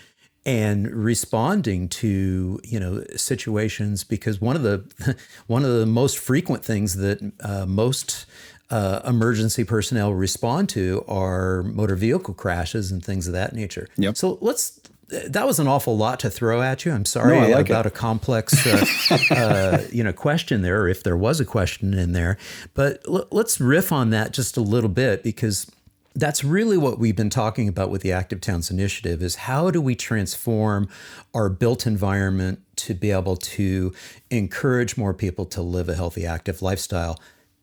and 0.46 0.90
responding 0.90 1.90
to 1.90 2.60
you 2.64 2.80
know 2.80 3.04
situations 3.16 4.04
because 4.04 4.40
one 4.40 4.56
of 4.56 4.64
the 4.64 5.18
one 5.48 5.64
of 5.66 5.72
the 5.72 5.86
most 5.86 6.18
frequent 6.18 6.64
things 6.64 6.96
that 6.96 7.32
uh, 7.42 7.66
most 7.66 8.26
uh, 8.70 9.02
emergency 9.06 9.64
personnel 9.64 10.14
respond 10.14 10.70
to 10.70 11.04
are 11.08 11.64
motor 11.64 11.96
vehicle 11.96 12.34
crashes 12.34 12.92
and 12.92 13.04
things 13.04 13.28
of 13.28 13.34
that 13.34 13.54
nature. 13.54 13.88
Yep. 13.98 14.18
So 14.18 14.38
let's. 14.42 14.80
That 15.10 15.48
was 15.48 15.58
an 15.58 15.70
awful 15.70 15.96
lot 15.96 16.20
to 16.20 16.30
throw 16.30 16.62
at 16.62 16.84
you. 16.84 16.92
I'm 16.92 17.06
sorry 17.06 17.40
no, 17.40 17.48
like 17.48 17.70
about 17.70 17.86
it. 17.86 17.94
a 17.94 17.96
complex, 17.96 18.68
uh, 18.68 19.16
uh, 19.32 19.82
you 19.90 20.04
know, 20.04 20.12
question 20.12 20.64
there, 20.64 20.82
or 20.82 20.90
if 20.90 21.04
there 21.04 21.16
was 21.16 21.40
a 21.40 21.46
question 21.46 21.94
in 21.94 22.12
there. 22.12 22.38
But 22.74 23.02
l- 23.08 23.26
let's 23.32 23.62
riff 23.62 23.94
on 23.94 24.10
that 24.10 24.34
just 24.34 24.58
a 24.58 24.62
little 24.62 24.90
bit 24.90 25.24
because 25.24 25.72
that's 26.18 26.44
really 26.44 26.78
what 26.78 26.98
we've 26.98 27.16
been 27.16 27.30
talking 27.30 27.68
about 27.68 27.92
with 27.92 28.02
the 28.02 28.12
Active 28.12 28.42
Towns 28.42 28.72
Initiative 28.72 29.22
is 29.22 29.36
how 29.36 29.70
do 29.70 29.80
we 29.80 29.96
transform 29.96 30.90
our 31.34 31.48
built 31.48 31.86
environment 31.86 32.60
to 32.78 32.96
be 32.96 33.12
able 33.12 33.36
to 33.36 33.94
encourage 34.32 34.98
more 34.98 35.14
people 35.14 35.46
to 35.46 35.62
live 35.62 35.88
a 35.90 35.96
healthy, 35.96 36.26
active 36.26 36.62
lifestyle 36.64 37.20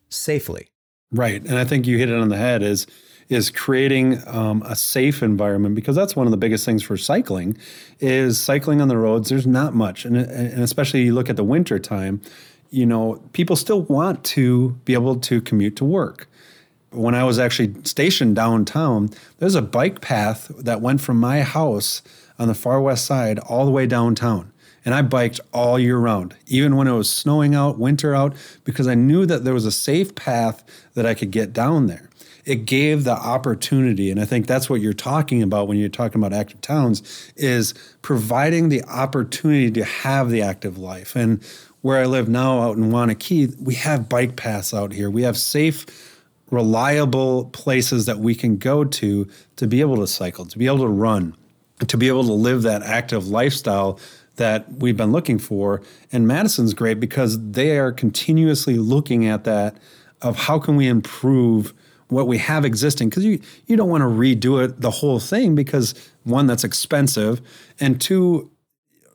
safely. 0.09 0.69
Right. 1.11 1.43
And 1.43 1.59
I 1.59 1.65
think 1.65 1.87
you 1.87 1.99
hit 1.99 2.09
it 2.09 2.19
on 2.19 2.29
the 2.29 2.37
head 2.37 2.63
is 2.63 2.87
is 3.31 3.51
creating 3.51 4.21
um, 4.27 4.63
a 4.67 4.77
safe 4.77 5.23
environment 5.23 5.75
because 5.75 5.97
that's 5.97 6.15
one 6.15 6.27
of 6.27 6.31
the 6.31 6.37
biggest 6.37 6.65
things 6.65 6.83
for 6.83 6.97
cycling 6.97 7.57
is 7.99 8.39
cycling 8.39 8.83
on 8.83 8.89
the 8.89 8.99
roads 8.99 9.31
there's 9.31 9.47
not 9.47 9.75
much 9.75 10.05
and, 10.05 10.15
and 10.15 10.63
especially 10.63 11.01
you 11.05 11.15
look 11.15 11.31
at 11.31 11.37
the 11.37 11.43
winter 11.43 11.79
time 11.79 12.21
you 12.69 12.85
know 12.85 13.23
people 13.33 13.57
still 13.57 13.81
want 13.85 14.23
to 14.25 14.73
be 14.85 14.93
able 14.93 15.17
to 15.17 15.41
commute 15.41 15.75
to 15.75 15.87
work 15.87 16.29
when 16.95 17.15
I 17.15 17.25
was 17.25 17.39
actually 17.39 17.75
stationed 17.85 18.37
downtown, 18.37 19.11
there's 19.39 19.55
a 19.55 19.63
bike 19.63 20.01
path 20.01 20.51
that 20.59 20.81
went 20.81 21.01
from 21.01 21.19
my 21.19 21.43
house 21.43 22.03
on 22.39 22.49
the 22.49 22.55
far 22.55 22.81
west 22.81 23.07
side 23.07 23.39
all 23.41 23.65
the 23.65 23.71
way 23.71 23.87
downtown. 23.87 24.53
And 24.85 24.95
I 24.95 25.01
biked 25.01 25.41
all 25.53 25.79
year 25.79 25.97
round, 25.97 26.37
even 26.47 26.77
when 26.77 26.87
it 26.87 26.93
was 26.93 27.11
snowing 27.11 27.55
out, 27.55 27.79
winter 27.79 28.15
out, 28.15 28.35
because 28.65 28.87
I 28.87 28.95
knew 28.95 29.25
that 29.25 29.45
there 29.45 29.55
was 29.55 29.65
a 29.65 29.73
safe 29.73 30.15
path 30.15 30.63
that 30.93 31.07
I 31.07 31.15
could 31.15 31.31
get 31.31 31.53
down 31.55 31.87
there. 31.87 32.11
It 32.45 32.67
gave 32.67 33.05
the 33.05 33.13
opportunity, 33.13 34.11
and 34.11 34.21
I 34.21 34.27
think 34.27 34.47
that's 34.47 34.69
what 34.69 34.83
you're 34.83 34.93
talking 34.93 35.43
about 35.43 35.69
when 35.69 35.79
you're 35.79 35.89
talking 35.89 36.21
about 36.21 36.35
active 36.35 36.61
towns, 36.61 37.03
is 37.37 37.73
providing 38.03 38.69
the 38.69 38.85
opportunity 38.85 39.71
to 39.71 39.85
have 39.85 40.29
the 40.29 40.43
active 40.43 40.77
life. 40.77 41.17
And 41.17 41.43
where 41.81 42.03
I 42.03 42.05
live 42.05 42.29
now 42.29 42.61
out 42.61 42.77
in 42.77 42.91
Waunakee, 42.91 43.59
we 43.59 43.75
have 43.77 44.11
bike 44.11 44.37
paths 44.37 44.75
out 44.75 44.93
here. 44.93 45.09
We 45.11 45.23
have 45.23 45.39
safe 45.39 45.87
reliable 46.51 47.47
places 47.47 48.07
that 48.07 48.19
we 48.19 48.35
can 48.35 48.57
go 48.57 48.85
to 48.85 49.29
to 49.57 49.67
be 49.67 49.81
able 49.81 49.97
to 49.97 50.07
cycle, 50.07 50.45
to 50.47 50.59
be 50.59 50.67
able 50.67 50.79
to 50.79 50.89
run, 50.89 51.37
to 51.87 51.97
be 51.97 52.09
able 52.09 52.25
to 52.25 52.33
live 52.33 52.63
that 52.63 52.83
active 52.83 53.29
lifestyle 53.29 53.99
that 54.37 54.71
we've 54.73 54.97
been 54.97 55.13
looking 55.13 55.39
for. 55.39 55.81
And 56.13 56.27
Madison's 56.27 56.75
great 56.75 57.01
because 57.01 57.53
they 57.53 57.79
are 57.79 57.93
continuously 57.93 58.77
looking 58.77 59.27
at 59.27 59.45
that 59.45 59.77
of 60.23 60.37
how 60.37 60.59
can 60.59 60.77
we 60.77 60.89
improve 60.89 61.73
what 62.09 62.29
we 62.29 62.39
have 62.39 62.65
existing 62.65 63.09
because 63.09 63.25
you 63.25 63.41
you 63.67 63.77
don't 63.77 63.89
want 63.89 64.03
to 64.03 64.07
redo 64.07 64.63
it 64.63 64.81
the 64.81 64.91
whole 64.91 65.19
thing 65.19 65.55
because 65.55 65.95
one 66.23 66.47
that's 66.47 66.63
expensive 66.63 67.41
and 67.81 68.01
two 68.01 68.51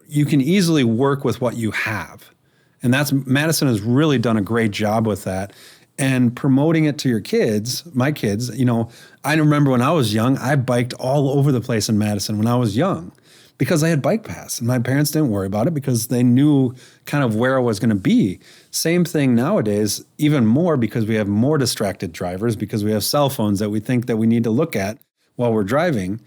you 0.07 0.25
can 0.25 0.41
easily 0.41 0.83
work 0.83 1.23
with 1.23 1.39
what 1.39 1.55
you 1.55 1.71
have. 1.71 2.31
And 2.81 2.93
that's 2.93 3.11
Madison 3.11 3.67
has 3.67 3.81
really 3.81 4.17
done 4.17 4.37
a 4.37 4.41
great 4.41 4.71
job 4.71 5.05
with 5.05 5.23
that 5.25 5.53
and 5.99 6.33
promoting 6.33 6.85
it 6.85 6.97
to 6.99 7.09
your 7.09 7.19
kids, 7.19 7.83
my 7.93 8.12
kids, 8.12 8.57
you 8.57 8.63
know, 8.63 8.89
I 9.25 9.35
remember 9.35 9.69
when 9.69 9.81
I 9.81 9.91
was 9.91 10.13
young, 10.13 10.38
I 10.38 10.55
biked 10.55 10.93
all 10.93 11.38
over 11.38 11.51
the 11.51 11.59
place 11.59 11.89
in 11.89 11.97
Madison 11.97 12.38
when 12.38 12.47
I 12.47 12.55
was 12.55 12.77
young 12.77 13.12
because 13.57 13.83
I 13.83 13.89
had 13.89 14.01
bike 14.01 14.23
paths 14.23 14.59
and 14.59 14.67
my 14.67 14.79
parents 14.79 15.12
didn't 15.12 15.29
worry 15.29 15.45
about 15.45 15.67
it 15.67 15.73
because 15.73 16.07
they 16.07 16.23
knew 16.23 16.73
kind 17.05 17.21
of 17.21 17.35
where 17.35 17.57
I 17.57 17.59
was 17.62 17.79
going 17.79 17.89
to 17.89 17.95
be. 17.95 18.39
Same 18.71 19.03
thing 19.03 19.35
nowadays, 19.35 20.03
even 20.17 20.45
more 20.45 20.77
because 20.77 21.05
we 21.05 21.15
have 21.15 21.27
more 21.27 21.57
distracted 21.57 22.13
drivers 22.13 22.55
because 22.55 22.85
we 22.85 22.91
have 22.91 23.03
cell 23.03 23.29
phones 23.29 23.59
that 23.59 23.69
we 23.69 23.81
think 23.81 24.05
that 24.05 24.15
we 24.15 24.25
need 24.25 24.45
to 24.45 24.51
look 24.51 24.77
at 24.77 24.97
while 25.35 25.51
we're 25.51 25.65
driving. 25.65 26.21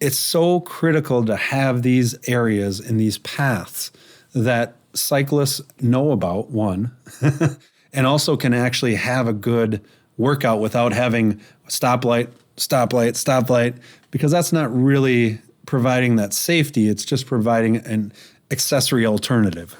It's 0.00 0.18
so 0.18 0.60
critical 0.60 1.24
to 1.24 1.34
have 1.34 1.82
these 1.82 2.16
areas 2.28 2.78
and 2.78 3.00
these 3.00 3.18
paths 3.18 3.90
that 4.36 4.76
cyclists 4.94 5.60
know 5.80 6.12
about 6.12 6.50
one 6.50 6.96
and 7.92 8.06
also 8.06 8.36
can 8.36 8.54
actually 8.54 8.94
have 8.94 9.28
a 9.28 9.32
good 9.32 9.82
workout 10.16 10.60
without 10.60 10.92
having 10.92 11.40
stoplight, 11.68 12.30
stoplight, 12.56 13.12
stoplight, 13.12 13.76
because 14.10 14.30
that's 14.32 14.52
not 14.52 14.74
really 14.74 15.40
providing 15.66 16.16
that 16.16 16.32
safety. 16.32 16.88
It's 16.88 17.04
just 17.04 17.26
providing 17.26 17.76
an 17.76 18.12
accessory 18.50 19.06
alternative. 19.06 19.74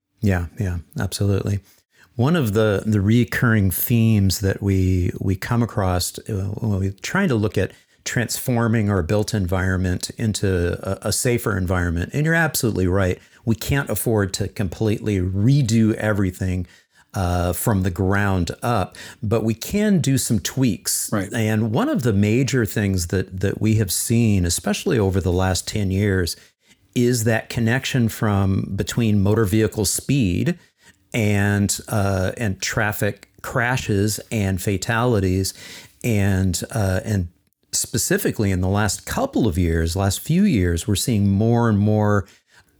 yeah, 0.20 0.46
yeah, 0.58 0.78
absolutely. 0.98 1.60
One 2.16 2.36
of 2.36 2.52
the 2.52 2.82
the 2.84 3.00
recurring 3.00 3.70
themes 3.70 4.40
that 4.40 4.62
we 4.62 5.12
we 5.20 5.36
come 5.36 5.62
across 5.62 6.18
uh, 6.18 6.52
when 6.58 6.78
we're 6.78 6.92
trying 7.02 7.28
to 7.28 7.34
look 7.34 7.56
at 7.56 7.72
transforming 8.04 8.90
our 8.90 9.02
built 9.02 9.34
environment 9.34 10.10
into 10.16 10.78
a, 10.82 11.08
a 11.08 11.12
safer 11.12 11.56
environment, 11.56 12.10
and 12.12 12.26
you're 12.26 12.34
absolutely 12.34 12.86
right. 12.86 13.18
We 13.44 13.54
can't 13.54 13.88
afford 13.88 14.34
to 14.34 14.48
completely 14.48 15.18
redo 15.18 15.94
everything 15.94 16.66
uh, 17.14 17.52
from 17.52 17.82
the 17.82 17.90
ground 17.90 18.50
up, 18.62 18.96
but 19.22 19.42
we 19.42 19.54
can 19.54 20.00
do 20.00 20.16
some 20.16 20.38
tweaks. 20.38 21.10
Right. 21.12 21.32
And 21.32 21.72
one 21.72 21.88
of 21.88 22.02
the 22.02 22.12
major 22.12 22.64
things 22.64 23.08
that 23.08 23.40
that 23.40 23.60
we 23.60 23.76
have 23.76 23.92
seen, 23.92 24.44
especially 24.44 24.98
over 24.98 25.20
the 25.20 25.32
last 25.32 25.66
ten 25.66 25.90
years, 25.90 26.36
is 26.94 27.24
that 27.24 27.48
connection 27.48 28.08
from 28.08 28.72
between 28.76 29.22
motor 29.22 29.44
vehicle 29.44 29.84
speed 29.84 30.58
and 31.12 31.80
uh, 31.88 32.32
and 32.36 32.60
traffic 32.60 33.28
crashes 33.42 34.20
and 34.30 34.60
fatalities, 34.62 35.54
and 36.04 36.62
uh, 36.70 37.00
and 37.04 37.28
specifically 37.72 38.50
in 38.50 38.60
the 38.60 38.68
last 38.68 39.06
couple 39.06 39.46
of 39.46 39.56
years, 39.56 39.96
last 39.96 40.20
few 40.20 40.42
years, 40.42 40.88
we're 40.88 40.96
seeing 40.96 41.28
more 41.28 41.68
and 41.68 41.78
more 41.78 42.26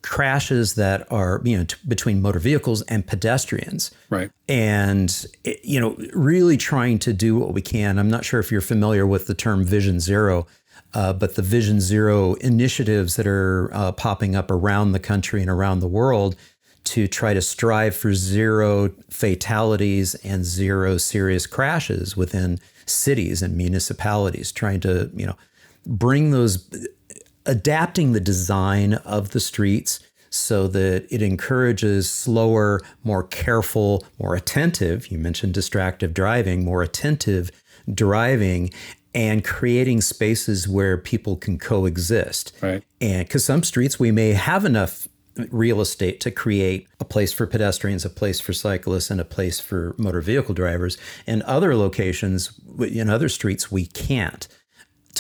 crashes 0.02 0.74
that 0.74 1.10
are 1.12 1.40
you 1.44 1.56
know 1.58 1.64
t- 1.64 1.76
between 1.86 2.22
motor 2.22 2.38
vehicles 2.38 2.80
and 2.82 3.06
pedestrians 3.06 3.90
Right. 4.08 4.30
and 4.48 5.26
it- 5.44 5.60
you 5.64 5.78
know 5.80 5.96
really 6.14 6.56
trying 6.56 6.98
to 7.00 7.12
do 7.12 7.36
what 7.36 7.52
we 7.52 7.60
can 7.62 7.98
i'm 7.98 8.08
not 8.08 8.24
sure 8.24 8.40
if 8.40 8.50
you're 8.50 8.60
familiar 8.62 9.06
with 9.06 9.26
the 9.26 9.34
term 9.34 9.64
vision 9.64 10.00
zero 10.00 10.46
uh, 10.94 11.12
but 11.12 11.34
the 11.36 11.42
vision 11.42 11.80
zero 11.80 12.34
initiatives 12.34 13.16
that 13.16 13.26
are 13.26 13.70
uh, 13.74 13.92
popping 13.92 14.34
up 14.34 14.50
around 14.50 14.92
the 14.92 14.98
country 14.98 15.40
and 15.42 15.50
around 15.50 15.80
the 15.80 15.86
world 15.88 16.34
to 16.82 17.06
try 17.06 17.34
to 17.34 17.40
strive 17.42 17.94
for 17.94 18.14
zero 18.14 18.90
fatalities 19.10 20.14
and 20.16 20.44
zero 20.44 20.96
serious 20.96 21.46
crashes 21.46 22.16
within 22.16 22.58
cities 22.86 23.42
and 23.42 23.56
municipalities 23.56 24.50
trying 24.50 24.80
to 24.80 25.10
you 25.14 25.26
know 25.26 25.36
bring 25.86 26.30
those 26.30 26.66
adapting 27.46 28.12
the 28.12 28.20
design 28.20 28.94
of 28.94 29.30
the 29.30 29.40
streets 29.40 30.00
so 30.30 30.68
that 30.68 31.06
it 31.10 31.22
encourages 31.22 32.08
slower, 32.08 32.80
more 33.02 33.24
careful, 33.24 34.04
more 34.18 34.34
attentive. 34.34 35.10
You 35.10 35.18
mentioned 35.18 35.54
distractive 35.54 36.14
driving, 36.14 36.64
more 36.64 36.82
attentive 36.82 37.50
driving, 37.92 38.70
and 39.12 39.44
creating 39.44 40.00
spaces 40.02 40.68
where 40.68 40.96
people 40.96 41.36
can 41.36 41.58
coexist. 41.58 42.52
Right. 42.62 42.84
And 43.00 43.26
because 43.26 43.44
some 43.44 43.64
streets 43.64 43.98
we 43.98 44.12
may 44.12 44.34
have 44.34 44.64
enough 44.64 45.08
real 45.50 45.80
estate 45.80 46.20
to 46.20 46.30
create 46.30 46.86
a 46.98 47.04
place 47.04 47.32
for 47.32 47.46
pedestrians, 47.46 48.04
a 48.04 48.10
place 48.10 48.40
for 48.40 48.52
cyclists, 48.52 49.10
and 49.10 49.20
a 49.20 49.24
place 49.24 49.58
for 49.58 49.94
motor 49.96 50.20
vehicle 50.20 50.54
drivers. 50.54 50.98
And 51.26 51.42
other 51.42 51.74
locations, 51.74 52.60
in 52.78 53.08
other 53.08 53.28
streets, 53.28 53.70
we 53.70 53.86
can't. 53.86 54.46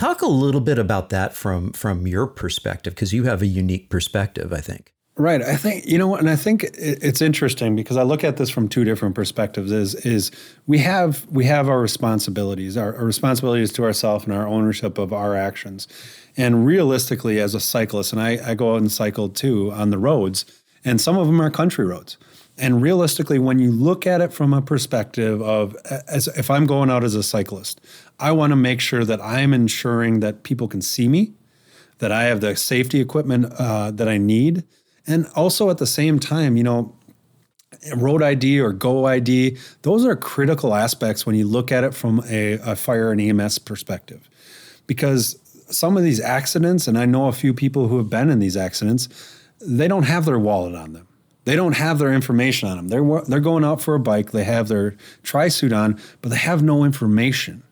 Talk 0.00 0.22
a 0.22 0.26
little 0.26 0.62
bit 0.62 0.78
about 0.78 1.10
that 1.10 1.34
from 1.34 1.72
from 1.72 2.06
your 2.06 2.26
perspective, 2.26 2.94
because 2.94 3.12
you 3.12 3.24
have 3.24 3.42
a 3.42 3.46
unique 3.46 3.90
perspective, 3.90 4.50
I 4.50 4.62
think. 4.62 4.94
Right. 5.18 5.42
I 5.42 5.56
think 5.56 5.84
you 5.84 5.98
know 5.98 6.16
and 6.16 6.30
I 6.30 6.36
think 6.36 6.64
it's 6.72 7.20
interesting 7.20 7.76
because 7.76 7.98
I 7.98 8.02
look 8.02 8.24
at 8.24 8.38
this 8.38 8.48
from 8.48 8.66
two 8.66 8.82
different 8.82 9.14
perspectives. 9.14 9.70
Is 9.70 9.94
is 9.96 10.30
we 10.66 10.78
have 10.78 11.26
we 11.30 11.44
have 11.44 11.68
our 11.68 11.82
responsibilities, 11.82 12.78
our, 12.78 12.96
our 12.96 13.04
responsibilities 13.04 13.72
to 13.72 13.84
ourselves 13.84 14.24
and 14.24 14.32
our 14.32 14.48
ownership 14.48 14.96
of 14.96 15.12
our 15.12 15.36
actions, 15.36 15.86
and 16.34 16.64
realistically, 16.64 17.38
as 17.38 17.54
a 17.54 17.60
cyclist, 17.60 18.14
and 18.14 18.22
I, 18.22 18.38
I 18.42 18.54
go 18.54 18.72
out 18.72 18.80
and 18.80 18.90
cycle 18.90 19.28
too 19.28 19.70
on 19.70 19.90
the 19.90 19.98
roads, 19.98 20.46
and 20.82 20.98
some 20.98 21.18
of 21.18 21.26
them 21.26 21.42
are 21.42 21.50
country 21.50 21.84
roads. 21.84 22.16
And 22.60 22.82
realistically, 22.82 23.38
when 23.38 23.58
you 23.58 23.72
look 23.72 24.06
at 24.06 24.20
it 24.20 24.34
from 24.34 24.52
a 24.52 24.60
perspective 24.60 25.40
of, 25.40 25.74
as 26.06 26.28
if 26.28 26.50
I'm 26.50 26.66
going 26.66 26.90
out 26.90 27.02
as 27.02 27.14
a 27.14 27.22
cyclist, 27.22 27.80
I 28.18 28.32
want 28.32 28.50
to 28.50 28.56
make 28.56 28.80
sure 28.80 29.02
that 29.06 29.18
I'm 29.22 29.54
ensuring 29.54 30.20
that 30.20 30.42
people 30.42 30.68
can 30.68 30.82
see 30.82 31.08
me, 31.08 31.32
that 31.98 32.12
I 32.12 32.24
have 32.24 32.42
the 32.42 32.54
safety 32.56 33.00
equipment 33.00 33.46
uh, 33.58 33.90
that 33.92 34.08
I 34.08 34.18
need. 34.18 34.64
And 35.06 35.26
also 35.34 35.70
at 35.70 35.78
the 35.78 35.86
same 35.86 36.18
time, 36.18 36.58
you 36.58 36.62
know, 36.62 36.94
road 37.96 38.22
ID 38.22 38.60
or 38.60 38.74
go 38.74 39.06
ID, 39.06 39.56
those 39.80 40.04
are 40.04 40.14
critical 40.14 40.74
aspects 40.74 41.24
when 41.24 41.36
you 41.36 41.46
look 41.46 41.72
at 41.72 41.82
it 41.82 41.94
from 41.94 42.22
a, 42.28 42.52
a 42.58 42.76
fire 42.76 43.10
and 43.10 43.22
EMS 43.22 43.60
perspective. 43.60 44.28
Because 44.86 45.38
some 45.70 45.96
of 45.96 46.02
these 46.02 46.20
accidents, 46.20 46.86
and 46.86 46.98
I 46.98 47.06
know 47.06 47.28
a 47.28 47.32
few 47.32 47.54
people 47.54 47.88
who 47.88 47.96
have 47.96 48.10
been 48.10 48.28
in 48.28 48.38
these 48.38 48.56
accidents, 48.56 49.08
they 49.60 49.88
don't 49.88 50.02
have 50.02 50.26
their 50.26 50.38
wallet 50.38 50.74
on 50.74 50.92
them. 50.92 51.06
They 51.44 51.56
don't 51.56 51.76
have 51.76 51.98
their 51.98 52.12
information 52.12 52.68
on 52.68 52.76
them. 52.76 52.88
They're 52.88 53.22
they're 53.22 53.40
going 53.40 53.64
out 53.64 53.80
for 53.80 53.94
a 53.94 54.00
bike. 54.00 54.32
They 54.32 54.44
have 54.44 54.68
their 54.68 54.96
tri 55.22 55.48
suit 55.48 55.72
on, 55.72 55.98
but 56.20 56.30
they 56.30 56.36
have 56.36 56.62
no 56.62 56.84
information. 56.84 57.62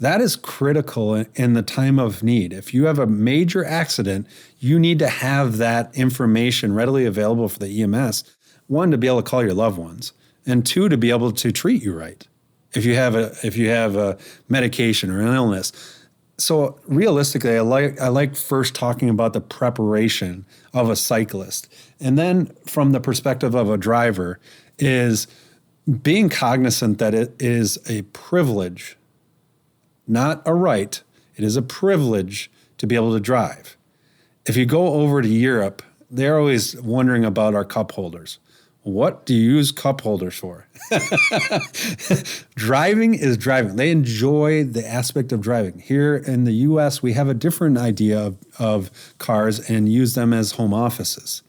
That 0.00 0.20
is 0.20 0.36
critical 0.36 1.14
in- 1.14 1.54
the 1.54 1.62
time 1.62 1.98
of 1.98 2.22
need. 2.22 2.52
If 2.52 2.74
you 2.74 2.84
have 2.84 2.98
a 2.98 3.06
major 3.06 3.64
accident, 3.64 4.26
you 4.58 4.78
need 4.78 4.98
to 4.98 5.08
have 5.08 5.56
that 5.56 5.94
information 5.94 6.74
readily 6.74 7.06
available 7.06 7.48
for 7.48 7.58
the 7.58 7.82
EMS. 7.82 8.24
One, 8.66 8.90
to 8.90 8.98
be 8.98 9.06
able 9.06 9.22
to 9.22 9.30
call 9.30 9.42
your 9.42 9.54
loved 9.54 9.78
ones, 9.78 10.12
and 10.44 10.66
two, 10.66 10.88
to 10.88 10.98
be 10.98 11.10
able 11.10 11.32
to 11.32 11.52
treat 11.52 11.82
you 11.82 11.94
right. 11.94 12.26
If 12.74 12.84
you 12.84 12.94
have 12.94 13.14
a 13.14 13.34
if 13.42 13.56
you 13.56 13.70
have 13.70 13.96
a 13.96 14.18
medication 14.48 15.10
or 15.10 15.20
an 15.20 15.34
illness. 15.34 15.72
So 16.38 16.78
realistically, 16.86 17.56
I 17.56 17.60
like 17.60 18.00
I 18.00 18.08
like 18.08 18.36
first 18.36 18.74
talking 18.74 19.08
about 19.08 19.32
the 19.32 19.40
preparation 19.40 20.44
of 20.74 20.90
a 20.90 20.96
cyclist, 20.96 21.72
and 21.98 22.18
then 22.18 22.54
from 22.66 22.92
the 22.92 23.00
perspective 23.00 23.54
of 23.54 23.70
a 23.70 23.78
driver, 23.78 24.38
is 24.78 25.26
being 26.02 26.28
cognizant 26.28 26.98
that 26.98 27.14
it 27.14 27.34
is 27.40 27.78
a 27.88 28.02
privilege 28.02 28.96
not 30.06 30.42
a 30.46 30.54
right. 30.54 31.02
It 31.36 31.44
is 31.44 31.56
a 31.56 31.62
privilege 31.62 32.50
to 32.78 32.86
be 32.86 32.94
able 32.94 33.12
to 33.12 33.20
drive. 33.20 33.76
If 34.46 34.56
you 34.56 34.66
go 34.66 34.94
over 34.94 35.22
to 35.22 35.28
Europe, 35.28 35.82
they're 36.10 36.38
always 36.38 36.80
wondering 36.80 37.24
about 37.24 37.54
our 37.54 37.64
cup 37.64 37.92
holders. 37.92 38.38
What 38.86 39.26
do 39.26 39.34
you 39.34 39.56
use 39.56 39.72
cup 39.72 40.02
holders 40.02 40.36
for? 40.36 40.68
driving 42.54 43.14
is 43.14 43.36
driving. 43.36 43.74
They 43.74 43.90
enjoy 43.90 44.62
the 44.62 44.86
aspect 44.86 45.32
of 45.32 45.40
driving. 45.40 45.80
Here 45.80 46.14
in 46.14 46.44
the 46.44 46.52
US, 46.52 47.02
we 47.02 47.14
have 47.14 47.28
a 47.28 47.34
different 47.34 47.78
idea 47.78 48.16
of, 48.16 48.36
of 48.60 48.92
cars 49.18 49.68
and 49.68 49.92
use 49.92 50.14
them 50.14 50.32
as 50.32 50.52
home 50.52 50.72
offices. 50.72 51.42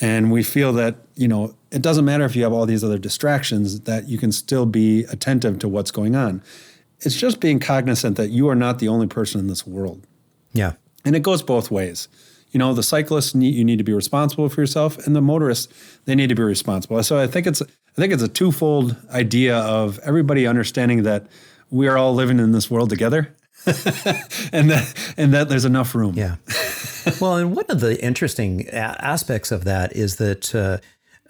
And 0.00 0.32
we 0.32 0.42
feel 0.42 0.72
that, 0.72 0.96
you 1.14 1.28
know, 1.28 1.54
it 1.70 1.80
doesn't 1.80 2.04
matter 2.04 2.24
if 2.24 2.34
you 2.34 2.42
have 2.42 2.52
all 2.52 2.66
these 2.66 2.82
other 2.82 2.98
distractions, 2.98 3.82
that 3.82 4.08
you 4.08 4.18
can 4.18 4.32
still 4.32 4.66
be 4.66 5.04
attentive 5.04 5.60
to 5.60 5.68
what's 5.68 5.92
going 5.92 6.16
on. 6.16 6.42
It's 7.02 7.14
just 7.14 7.38
being 7.38 7.60
cognizant 7.60 8.16
that 8.16 8.30
you 8.30 8.48
are 8.48 8.56
not 8.56 8.80
the 8.80 8.88
only 8.88 9.06
person 9.06 9.38
in 9.38 9.46
this 9.46 9.64
world. 9.64 10.04
Yeah. 10.52 10.72
And 11.04 11.14
it 11.14 11.22
goes 11.22 11.40
both 11.40 11.70
ways. 11.70 12.08
You 12.50 12.58
know, 12.58 12.72
the 12.72 12.82
cyclists 12.82 13.34
need 13.34 13.54
you 13.54 13.64
need 13.64 13.78
to 13.78 13.84
be 13.84 13.92
responsible 13.92 14.48
for 14.48 14.60
yourself, 14.60 14.98
and 15.06 15.14
the 15.14 15.20
motorists 15.20 15.72
they 16.04 16.14
need 16.14 16.28
to 16.28 16.34
be 16.34 16.42
responsible. 16.42 17.02
So 17.02 17.18
I 17.18 17.26
think 17.26 17.46
it's 17.46 17.62
I 17.62 18.00
think 18.00 18.12
it's 18.12 18.22
a 18.22 18.28
twofold 18.28 18.96
idea 19.10 19.56
of 19.58 19.98
everybody 20.00 20.46
understanding 20.46 21.02
that 21.02 21.26
we 21.70 21.88
are 21.88 21.98
all 21.98 22.14
living 22.14 22.38
in 22.38 22.52
this 22.52 22.70
world 22.70 22.90
together, 22.90 23.34
and 23.66 24.70
that 24.70 25.14
and 25.16 25.34
that 25.34 25.48
there's 25.48 25.64
enough 25.64 25.94
room. 25.94 26.14
Yeah. 26.14 26.36
well, 27.20 27.36
and 27.36 27.54
one 27.54 27.66
of 27.68 27.80
the 27.80 28.02
interesting 28.02 28.68
aspects 28.70 29.50
of 29.50 29.64
that 29.64 29.94
is 29.94 30.16
that 30.16 30.54
uh, 30.54 30.78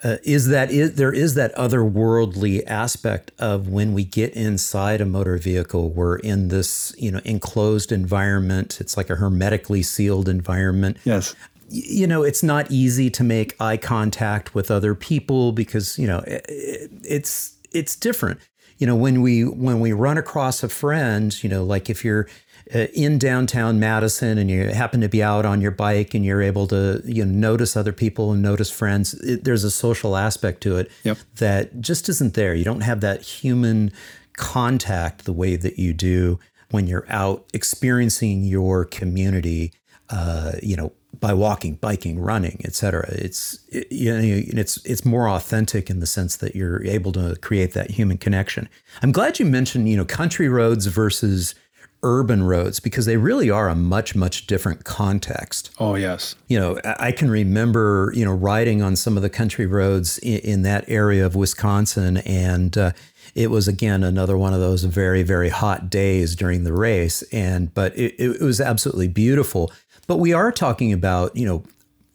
uh, 0.04 0.16
is 0.22 0.48
that 0.48 0.70
is, 0.70 0.94
there 0.94 1.12
is 1.12 1.34
that 1.34 1.54
otherworldly 1.56 2.62
aspect 2.66 3.32
of 3.38 3.68
when 3.68 3.92
we 3.92 4.04
get 4.04 4.32
inside 4.34 5.00
a 5.00 5.06
motor 5.06 5.36
vehicle, 5.38 5.90
we're 5.90 6.16
in 6.18 6.48
this 6.48 6.94
you 6.98 7.10
know 7.10 7.20
enclosed 7.24 7.90
environment. 7.92 8.80
It's 8.80 8.96
like 8.96 9.10
a 9.10 9.16
hermetically 9.16 9.82
sealed 9.82 10.28
environment. 10.28 10.98
Yes. 11.04 11.34
You 11.70 12.06
know, 12.06 12.22
it's 12.22 12.42
not 12.42 12.70
easy 12.70 13.10
to 13.10 13.22
make 13.24 13.54
eye 13.60 13.76
contact 13.76 14.54
with 14.54 14.70
other 14.70 14.94
people 14.94 15.52
because 15.52 15.98
you 15.98 16.06
know 16.06 16.18
i- 16.26 16.36
i- 16.48 16.88
it's 17.04 17.54
it's 17.72 17.94
different. 17.96 18.38
You 18.78 18.86
know, 18.86 18.94
when 18.96 19.20
we 19.22 19.44
when 19.44 19.80
we 19.80 19.92
run 19.92 20.16
across 20.18 20.62
a 20.62 20.68
friend, 20.68 21.36
you 21.42 21.50
know, 21.50 21.64
like 21.64 21.90
if 21.90 22.04
you're 22.04 22.28
in 22.72 23.18
downtown 23.18 23.78
Madison 23.80 24.38
and 24.38 24.50
you 24.50 24.68
happen 24.68 25.00
to 25.00 25.08
be 25.08 25.22
out 25.22 25.44
on 25.46 25.60
your 25.60 25.70
bike 25.70 26.14
and 26.14 26.24
you're 26.24 26.42
able 26.42 26.66
to 26.68 27.02
you 27.04 27.24
know 27.24 27.32
notice 27.32 27.76
other 27.76 27.92
people 27.92 28.32
and 28.32 28.42
notice 28.42 28.70
friends, 28.70 29.14
it, 29.14 29.44
there's 29.44 29.64
a 29.64 29.70
social 29.70 30.16
aspect 30.16 30.60
to 30.62 30.76
it 30.76 30.90
Yep. 31.04 31.18
that 31.36 31.80
just 31.80 32.08
isn't 32.08 32.34
there. 32.34 32.54
You 32.54 32.64
don't 32.64 32.82
have 32.82 33.00
that 33.00 33.22
human 33.22 33.92
contact 34.34 35.24
the 35.24 35.32
way 35.32 35.56
that 35.56 35.78
you 35.78 35.92
do 35.92 36.38
when 36.70 36.86
you're 36.86 37.06
out 37.08 37.44
experiencing 37.54 38.44
your 38.44 38.84
community. 38.84 39.72
Uh, 40.10 40.52
you 40.62 40.74
know, 40.74 40.90
by 41.20 41.34
walking, 41.34 41.74
biking, 41.74 42.18
running, 42.18 42.60
et 42.64 42.74
cetera. 42.74 43.06
It's 43.10 43.58
it, 43.68 43.92
you 43.92 44.10
know, 44.12 44.20
it's 44.22 44.82
it's 44.86 45.04
more 45.04 45.28
authentic 45.28 45.90
in 45.90 46.00
the 46.00 46.06
sense 46.06 46.36
that 46.36 46.56
you're 46.56 46.82
able 46.84 47.12
to 47.12 47.36
create 47.42 47.74
that 47.74 47.90
human 47.90 48.16
connection. 48.16 48.70
I'm 49.02 49.12
glad 49.12 49.38
you 49.38 49.44
mentioned 49.44 49.86
you 49.90 49.98
know 49.98 50.06
country 50.06 50.48
roads 50.48 50.86
versus 50.86 51.54
urban 52.02 52.44
roads 52.44 52.78
because 52.80 53.06
they 53.06 53.16
really 53.16 53.50
are 53.50 53.68
a 53.68 53.74
much 53.74 54.14
much 54.14 54.46
different 54.46 54.84
context 54.84 55.70
Oh 55.80 55.96
yes. 55.96 56.36
you 56.46 56.58
know, 56.58 56.78
I 56.84 57.12
can 57.12 57.30
remember, 57.30 58.12
you 58.14 58.24
know, 58.24 58.32
riding 58.32 58.82
on 58.82 58.96
some 58.96 59.16
of 59.16 59.22
the 59.22 59.30
country 59.30 59.66
roads 59.66 60.18
in, 60.18 60.38
in 60.40 60.62
that 60.62 60.84
area 60.88 61.24
of 61.26 61.34
Wisconsin, 61.34 62.18
and 62.18 62.76
uh, 62.76 62.92
it 63.34 63.50
was 63.50 63.68
again 63.68 64.02
another 64.02 64.36
one 64.36 64.54
of 64.54 64.60
those 64.60 64.84
very, 64.84 65.22
very 65.22 65.48
hot 65.48 65.90
days 65.90 66.34
during 66.34 66.64
the 66.64 66.72
race. 66.72 67.22
And 67.32 67.72
but 67.74 67.96
it, 67.96 68.14
it 68.18 68.40
was 68.40 68.60
absolutely 68.60 69.08
beautiful. 69.08 69.72
But 70.06 70.16
we 70.16 70.32
are 70.32 70.50
talking 70.50 70.92
about, 70.92 71.36
you 71.36 71.46
know, 71.46 71.64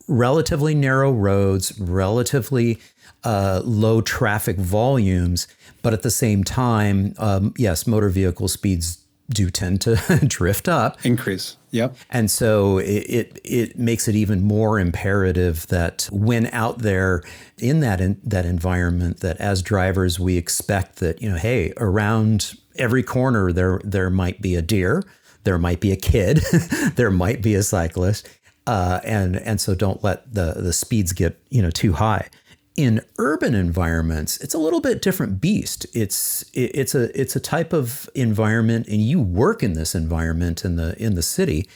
relatively 0.08 0.76
narrow 0.76 1.12
roads, 1.12 1.80
relatively 1.80 2.80
uh, 3.24 3.62
low 3.64 4.02
traffic 4.02 4.58
volumes, 4.58 5.48
but 5.82 5.94
at 5.94 6.02
the 6.02 6.12
same 6.12 6.44
time, 6.44 7.14
um, 7.18 7.54
yes, 7.58 7.88
motor 7.88 8.10
vehicle 8.10 8.48
speeds 8.48 9.03
do 9.30 9.50
tend 9.50 9.82
to 9.82 9.96
drift 10.28 10.68
up. 10.68 11.04
Increase. 11.06 11.58
Yep. 11.72 11.96
And 12.10 12.30
so 12.30 12.78
it, 12.78 12.86
it, 12.86 13.42
it 13.44 13.80
makes 13.80 14.08
it 14.08 14.16
even 14.16 14.44
more 14.44 14.80
imperative 14.80 15.68
that 15.68 16.08
when 16.12 16.48
out 16.48 16.80
there 16.80 17.24
in 17.58 17.80
that 17.80 18.00
in, 18.00 18.20
that 18.24 18.46
environment, 18.46 19.22
that 19.22 19.38
as 19.38 19.62
drivers 19.62 20.20
we 20.20 20.38
expect 20.38 20.98
that 20.98 21.22
you 21.22 21.30
know, 21.30 21.38
hey, 21.38 21.74
around 21.78 22.54
every 22.76 23.04
corner 23.04 23.52
there 23.52 23.82
there 23.84 24.10
might 24.10 24.42
be 24.42 24.56
a 24.56 24.62
deer, 24.62 25.04
there 25.44 25.58
might 25.58 25.80
be 25.80 25.92
a 25.92 25.98
kid, 25.98 26.38
there 26.96 27.12
might 27.12 27.42
be 27.42 27.56
a 27.56 27.64
cyclist, 27.64 28.30
uh, 28.68 29.00
and 29.04 29.36
and 29.38 29.60
so 29.60 29.74
don't 29.74 30.04
let 30.04 30.32
the 30.32 30.54
the 30.58 30.74
speeds 30.74 31.12
get 31.12 31.40
you 31.50 31.62
know 31.62 31.72
too 31.72 31.94
high 31.94 32.30
in 32.76 33.02
urban 33.20 33.54
environments 33.54 34.38
it's 34.38 34.54
a 34.54 34.58
little 34.58 34.82
bit 34.82 35.02
different 35.02 35.40
beast 35.40 35.86
it's 35.94 36.44
it's 36.54 36.96
a 36.96 37.20
it's 37.20 37.36
a 37.36 37.40
type 37.40 37.72
of 37.72 38.10
environment 38.16 38.88
and 38.88 39.02
you 39.02 39.22
work 39.22 39.62
in 39.62 39.74
this 39.74 39.94
environment 39.94 40.66
in 40.66 40.76
the 40.76 40.96
in 41.02 41.14
the 41.14 41.22
city 41.22 41.68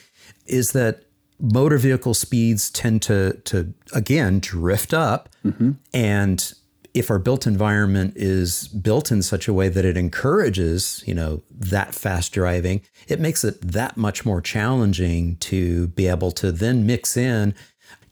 is 0.47 0.71
that 0.71 1.03
motor 1.39 1.77
vehicle 1.77 2.15
speeds 2.15 2.71
tend 2.71 3.01
to 3.01 3.33
to 3.45 3.73
again 3.93 4.39
drift 4.39 4.91
up 4.93 5.29
mm-hmm. 5.45 5.71
and 5.93 6.53
if 6.95 7.11
our 7.11 7.19
built 7.19 7.45
environment 7.45 8.13
is 8.15 8.67
built 8.69 9.11
in 9.11 9.21
such 9.21 9.47
a 9.47 9.53
way 9.53 9.69
that 9.69 9.85
it 9.85 9.97
encourages 9.97 11.03
you 11.05 11.13
know 11.13 11.43
that 11.51 11.93
fast 11.93 12.33
driving 12.33 12.81
it 13.07 13.19
makes 13.19 13.43
it 13.43 13.61
that 13.61 13.97
much 13.97 14.25
more 14.25 14.41
challenging 14.41 15.35
to 15.35 15.89
be 15.89 16.07
able 16.07 16.31
to 16.31 16.51
then 16.51 16.87
mix 16.87 17.15
in 17.15 17.53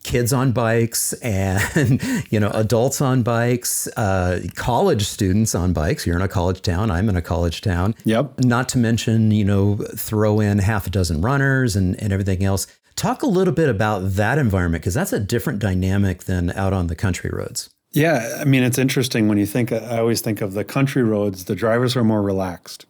kids 0.05 0.31
on 0.31 0.51
bikes 0.51 1.13
and 1.13 1.99
you 2.29 2.39
know 2.39 2.51
adults 2.51 3.01
on 3.01 3.23
bikes 3.23 3.87
uh, 3.97 4.39
college 4.53 5.03
students 5.03 5.55
on 5.55 5.73
bikes. 5.73 6.05
You're 6.05 6.15
in 6.15 6.21
a 6.21 6.27
college 6.27 6.61
town 6.61 6.91
i'm 6.91 7.09
in 7.09 7.15
a 7.17 7.23
college 7.23 7.61
town. 7.61 7.95
Yep. 8.05 8.41
Not 8.41 8.69
to 8.69 8.77
mention 8.77 9.31
you 9.31 9.43
know 9.43 9.77
throw 9.95 10.39
in 10.39 10.59
half 10.59 10.85
a 10.85 10.91
dozen 10.91 11.21
runners 11.21 11.75
and, 11.75 11.99
and 12.01 12.13
everything 12.13 12.43
else. 12.43 12.67
Talk 12.95 13.23
a 13.23 13.25
little 13.25 13.53
bit 13.53 13.67
about 13.67 13.99
that 14.13 14.37
environment 14.37 14.83
because 14.83 14.93
that's 14.93 15.11
a 15.11 15.19
different 15.19 15.59
dynamic 15.59 16.25
than 16.25 16.51
out 16.51 16.71
on 16.71 16.87
the 16.87 16.95
country 16.95 17.31
roads. 17.33 17.71
Yeah 17.91 18.37
i 18.39 18.45
mean 18.45 18.61
it's 18.61 18.77
interesting 18.77 19.27
when 19.27 19.39
you 19.39 19.47
think 19.47 19.71
i 19.71 19.97
always 19.97 20.21
think 20.21 20.39
of 20.39 20.53
the 20.53 20.63
country 20.63 21.01
roads 21.01 21.45
the 21.45 21.55
drivers 21.55 21.95
are 21.95 22.03
more 22.03 22.21
relaxed. 22.21 22.85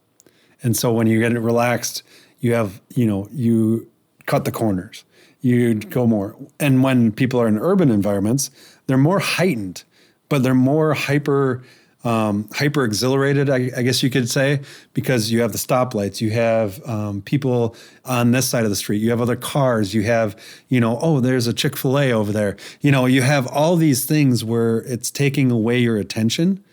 And 0.61 0.76
so 0.76 0.91
when 0.91 1.07
you 1.07 1.20
get 1.22 1.32
relaxed 1.39 2.03
you 2.41 2.53
have 2.53 2.82
you 2.93 3.07
know 3.07 3.30
you 3.32 3.89
cut 4.26 4.43
the 4.43 4.51
corners 4.51 5.05
you'd 5.46 5.91
go 5.91 6.08
more. 6.08 6.36
And 6.60 6.82
when 6.82 7.12
people 7.12 7.39
are 7.39 7.48
in 7.48 7.60
urban 7.60 7.91
environments, 7.91 8.50
they're 8.88 8.98
more 8.98 9.20
heightened, 9.20 9.84
but 10.28 10.41
they're 10.41 10.56
more 10.56 10.96
hyper 10.96 11.64
um, 12.04 12.48
hyper 12.54 12.84
exhilarated, 12.84 13.50
I, 13.50 13.72
I, 13.76 13.82
guess 13.82 14.04
you 14.04 14.12
could 14.12 14.30
say, 14.30 14.62
because 14.93 15.32
you 15.32 15.41
have 15.41 15.54
the 15.54 15.58
stoplights, 15.58 16.22
you 16.22 16.30
have 16.30 16.80
um, 16.88 17.24
people 17.24 17.76
on 18.04 18.30
this 18.30 18.48
side 18.48 18.64
of 18.64 18.70
the 18.70 18.76
street, 18.76 19.02
you 19.02 19.10
have 19.10 19.22
other 19.22 19.36
cars, 19.36 19.96
you 19.96 20.04
have, 20.04 20.39
you 20.70 20.80
know, 20.80 21.00
oh, 21.02 21.20
there's 21.20 21.48
a 21.48 21.54
Chick 21.54 21.76
fil 21.76 21.98
A 21.98 22.12
over 22.12 22.32
there. 22.32 22.58
You 22.82 22.91
know, 22.91 23.08
you 23.08 23.24
have 23.24 23.48
all 23.48 23.76
these 23.76 24.06
things 24.06 24.43
where 24.43 24.82
it's 24.82 25.10
taking 25.10 25.50
away 25.50 25.80
your 25.80 25.98
attention. 25.98 26.64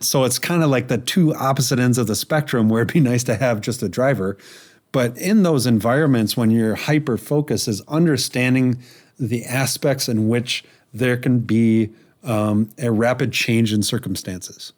So 0.00 0.24
it's 0.24 0.40
kind 0.40 0.64
of 0.64 0.70
like 0.70 0.88
the 0.88 0.98
two 0.98 1.36
opposite 1.36 1.78
ends 1.78 1.96
of 1.96 2.08
the 2.08 2.16
spectrum 2.16 2.68
where 2.68 2.82
it'd 2.82 2.92
be 2.92 2.98
nice 3.12 3.22
to 3.24 3.36
have 3.36 3.60
just 3.60 3.84
a 3.84 3.88
driver. 3.88 4.38
But 4.92 5.16
in 5.16 5.42
those 5.42 5.66
environments, 5.66 6.36
when 6.36 6.50
your 6.50 6.74
hyper 6.74 7.16
focus 7.16 7.68
is 7.68 7.80
understanding 7.82 8.82
the 9.18 9.44
aspects 9.44 10.08
in 10.08 10.28
which 10.28 10.64
there 10.92 11.16
can 11.16 11.40
be 11.40 11.90
um, 12.24 12.70
a 12.78 12.90
rapid 12.90 13.32
change 13.32 13.72
in 13.72 13.82
circumstances. 13.82 14.72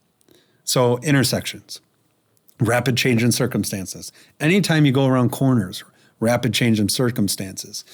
So, 0.65 0.99
intersections, 0.99 1.81
rapid 2.61 2.97
change 2.97 3.23
in 3.23 3.33
circumstances. 3.33 4.13
Anytime 4.39 4.85
you 4.85 4.93
go 4.93 5.07
around 5.07 5.31
corners, 5.31 5.83
rapid 6.21 6.55
change 6.55 6.79
in 6.79 6.89
circumstances. 6.89 7.85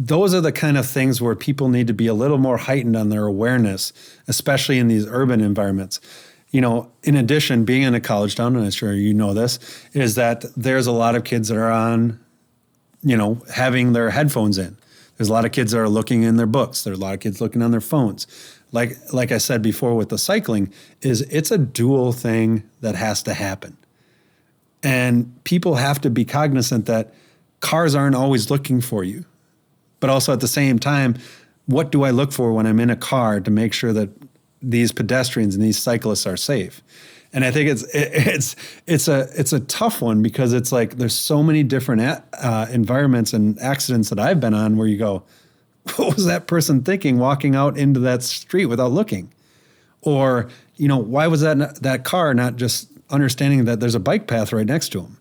Those 0.00 0.32
are 0.32 0.40
the 0.40 0.52
kind 0.52 0.76
of 0.76 0.86
things 0.86 1.20
where 1.20 1.34
people 1.34 1.68
need 1.68 1.86
to 1.88 1.92
be 1.92 2.06
a 2.06 2.14
little 2.14 2.38
more 2.38 2.56
heightened 2.56 2.96
on 2.96 3.08
their 3.08 3.24
awareness, 3.24 3.92
especially 4.28 4.78
in 4.78 4.88
these 4.88 5.06
urban 5.08 5.40
environments 5.40 6.00
you 6.50 6.60
know, 6.60 6.90
in 7.02 7.16
addition, 7.16 7.64
being 7.64 7.82
in 7.82 7.94
a 7.94 8.00
college 8.00 8.34
town, 8.34 8.56
and 8.56 8.64
I'm 8.64 8.70
sure 8.70 8.94
you 8.94 9.12
know 9.12 9.34
this, 9.34 9.58
is 9.92 10.14
that 10.14 10.44
there's 10.56 10.86
a 10.86 10.92
lot 10.92 11.14
of 11.14 11.24
kids 11.24 11.48
that 11.48 11.58
are 11.58 11.70
on, 11.70 12.18
you 13.02 13.16
know, 13.16 13.42
having 13.52 13.92
their 13.92 14.10
headphones 14.10 14.56
in. 14.56 14.76
There's 15.16 15.28
a 15.28 15.32
lot 15.32 15.44
of 15.44 15.52
kids 15.52 15.72
that 15.72 15.80
are 15.80 15.88
looking 15.88 16.22
in 16.22 16.36
their 16.36 16.46
books. 16.46 16.84
There's 16.84 16.98
a 16.98 17.00
lot 17.00 17.14
of 17.14 17.20
kids 17.20 17.40
looking 17.40 17.60
on 17.60 17.70
their 17.70 17.80
phones. 17.80 18.26
Like 18.72 18.96
like 19.12 19.32
I 19.32 19.38
said 19.38 19.62
before 19.62 19.94
with 19.94 20.08
the 20.08 20.18
cycling, 20.18 20.72
is 21.02 21.22
it's 21.22 21.50
a 21.50 21.58
dual 21.58 22.12
thing 22.12 22.62
that 22.80 22.94
has 22.94 23.22
to 23.24 23.34
happen. 23.34 23.76
And 24.82 25.42
people 25.44 25.74
have 25.74 26.00
to 26.02 26.10
be 26.10 26.24
cognizant 26.24 26.86
that 26.86 27.12
cars 27.60 27.94
aren't 27.94 28.14
always 28.14 28.50
looking 28.50 28.80
for 28.80 29.02
you. 29.02 29.24
But 30.00 30.10
also 30.10 30.32
at 30.32 30.40
the 30.40 30.48
same 30.48 30.78
time, 30.78 31.16
what 31.66 31.90
do 31.90 32.04
I 32.04 32.10
look 32.10 32.32
for 32.32 32.52
when 32.52 32.66
I'm 32.66 32.78
in 32.78 32.88
a 32.88 32.96
car 32.96 33.40
to 33.40 33.50
make 33.50 33.72
sure 33.72 33.92
that 33.92 34.10
these 34.62 34.92
pedestrians 34.92 35.54
and 35.54 35.64
these 35.64 35.78
cyclists 35.78 36.26
are 36.26 36.36
safe. 36.36 36.82
And 37.32 37.44
I 37.44 37.50
think 37.50 37.68
it's 37.68 37.84
it's 37.92 38.56
it's 38.86 39.06
a 39.06 39.28
it's 39.36 39.52
a 39.52 39.60
tough 39.60 40.00
one 40.00 40.22
because 40.22 40.54
it's 40.54 40.72
like 40.72 40.96
there's 40.96 41.14
so 41.14 41.42
many 41.42 41.62
different 41.62 42.22
uh, 42.32 42.66
environments 42.70 43.34
and 43.34 43.58
accidents 43.60 44.08
that 44.08 44.18
I've 44.18 44.40
been 44.40 44.54
on 44.54 44.78
where 44.78 44.86
you 44.86 44.96
go, 44.96 45.24
what 45.96 46.14
was 46.14 46.24
that 46.24 46.46
person 46.46 46.82
thinking 46.82 47.18
walking 47.18 47.54
out 47.54 47.76
into 47.76 48.00
that 48.00 48.22
street 48.22 48.66
without 48.66 48.92
looking, 48.92 49.32
or 50.00 50.48
you 50.76 50.88
know 50.88 50.96
why 50.96 51.26
was 51.26 51.42
that 51.42 51.82
that 51.82 52.04
car 52.04 52.32
not 52.32 52.56
just 52.56 52.88
understanding 53.10 53.66
that 53.66 53.80
there's 53.80 53.94
a 53.94 54.00
bike 54.00 54.26
path 54.26 54.52
right 54.52 54.66
next 54.66 54.90
to 54.90 55.02
them. 55.02 55.18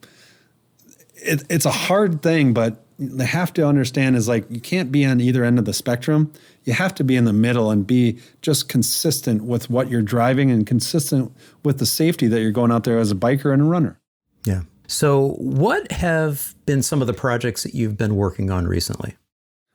It, 1.15 1.43
it's 1.49 1.65
a 1.65 1.71
hard 1.71 2.21
thing, 2.21 2.53
but 2.53 2.85
they 2.99 3.25
have 3.25 3.53
to 3.53 3.67
understand 3.67 4.15
is 4.15 4.27
like 4.27 4.45
you 4.49 4.59
can't 4.59 4.91
be 4.91 5.05
on 5.05 5.21
either 5.21 5.43
end 5.43 5.59
of 5.59 5.65
the 5.65 5.73
spectrum. 5.73 6.31
You 6.63 6.73
have 6.73 6.95
to 6.95 7.03
be 7.03 7.15
in 7.15 7.25
the 7.25 7.33
middle 7.33 7.69
and 7.69 7.85
be 7.85 8.19
just 8.41 8.69
consistent 8.69 9.43
with 9.43 9.69
what 9.69 9.89
you're 9.89 10.01
driving 10.01 10.51
and 10.51 10.65
consistent 10.65 11.31
with 11.63 11.79
the 11.79 11.85
safety 11.85 12.27
that 12.27 12.41
you're 12.41 12.51
going 12.51 12.71
out 12.71 12.83
there 12.83 12.97
as 12.97 13.11
a 13.11 13.15
biker 13.15 13.53
and 13.53 13.61
a 13.61 13.65
runner. 13.65 13.99
Yeah. 14.45 14.61
So, 14.87 15.33
what 15.37 15.91
have 15.91 16.55
been 16.65 16.81
some 16.81 17.01
of 17.01 17.07
the 17.07 17.13
projects 17.13 17.63
that 17.63 17.75
you've 17.75 17.97
been 17.97 18.15
working 18.15 18.49
on 18.49 18.67
recently? 18.67 19.15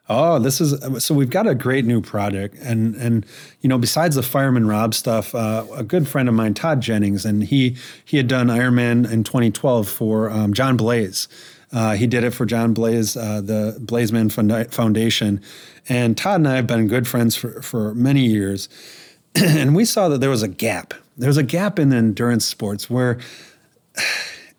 Oh, 0.08 0.38
this 0.38 0.60
is 0.60 0.74
so 1.02 1.14
we've 1.14 1.30
got 1.30 1.46
a 1.46 1.54
great 1.54 1.84
new 1.84 2.00
project, 2.00 2.56
and 2.60 2.96
and 2.96 3.24
you 3.60 3.68
know 3.68 3.78
besides 3.78 4.16
the 4.16 4.22
fireman 4.22 4.66
Rob 4.66 4.94
stuff, 4.94 5.34
uh, 5.34 5.64
a 5.74 5.84
good 5.84 6.08
friend 6.08 6.28
of 6.28 6.34
mine, 6.34 6.54
Todd 6.54 6.80
Jennings, 6.80 7.24
and 7.24 7.44
he 7.44 7.76
he 8.04 8.16
had 8.16 8.26
done 8.26 8.48
Ironman 8.48 9.10
in 9.10 9.22
2012 9.22 9.88
for 9.88 10.28
um, 10.28 10.52
Jon 10.52 10.76
Blais, 10.76 11.28
uh, 11.72 11.94
he 11.94 12.06
did 12.06 12.24
it 12.24 12.32
for 12.32 12.44
Jon 12.44 12.74
Blais, 12.74 13.16
uh, 13.16 13.40
the 13.40 13.78
Blazeman 13.80 14.30
Foundation. 14.72 15.40
And 15.88 16.16
Todd 16.16 16.40
and 16.40 16.48
I 16.48 16.56
have 16.56 16.66
been 16.66 16.86
good 16.86 17.08
friends 17.08 17.34
for, 17.34 17.62
for 17.62 17.94
many 17.94 18.26
years. 18.26 18.68
and 19.34 19.74
we 19.74 19.84
saw 19.84 20.08
that 20.08 20.20
there 20.20 20.30
was 20.30 20.42
a 20.42 20.48
gap. 20.48 20.94
There 21.16 21.28
was 21.28 21.38
a 21.38 21.42
gap 21.42 21.78
in 21.78 21.92
endurance 21.92 22.44
sports 22.44 22.90
where 22.90 23.18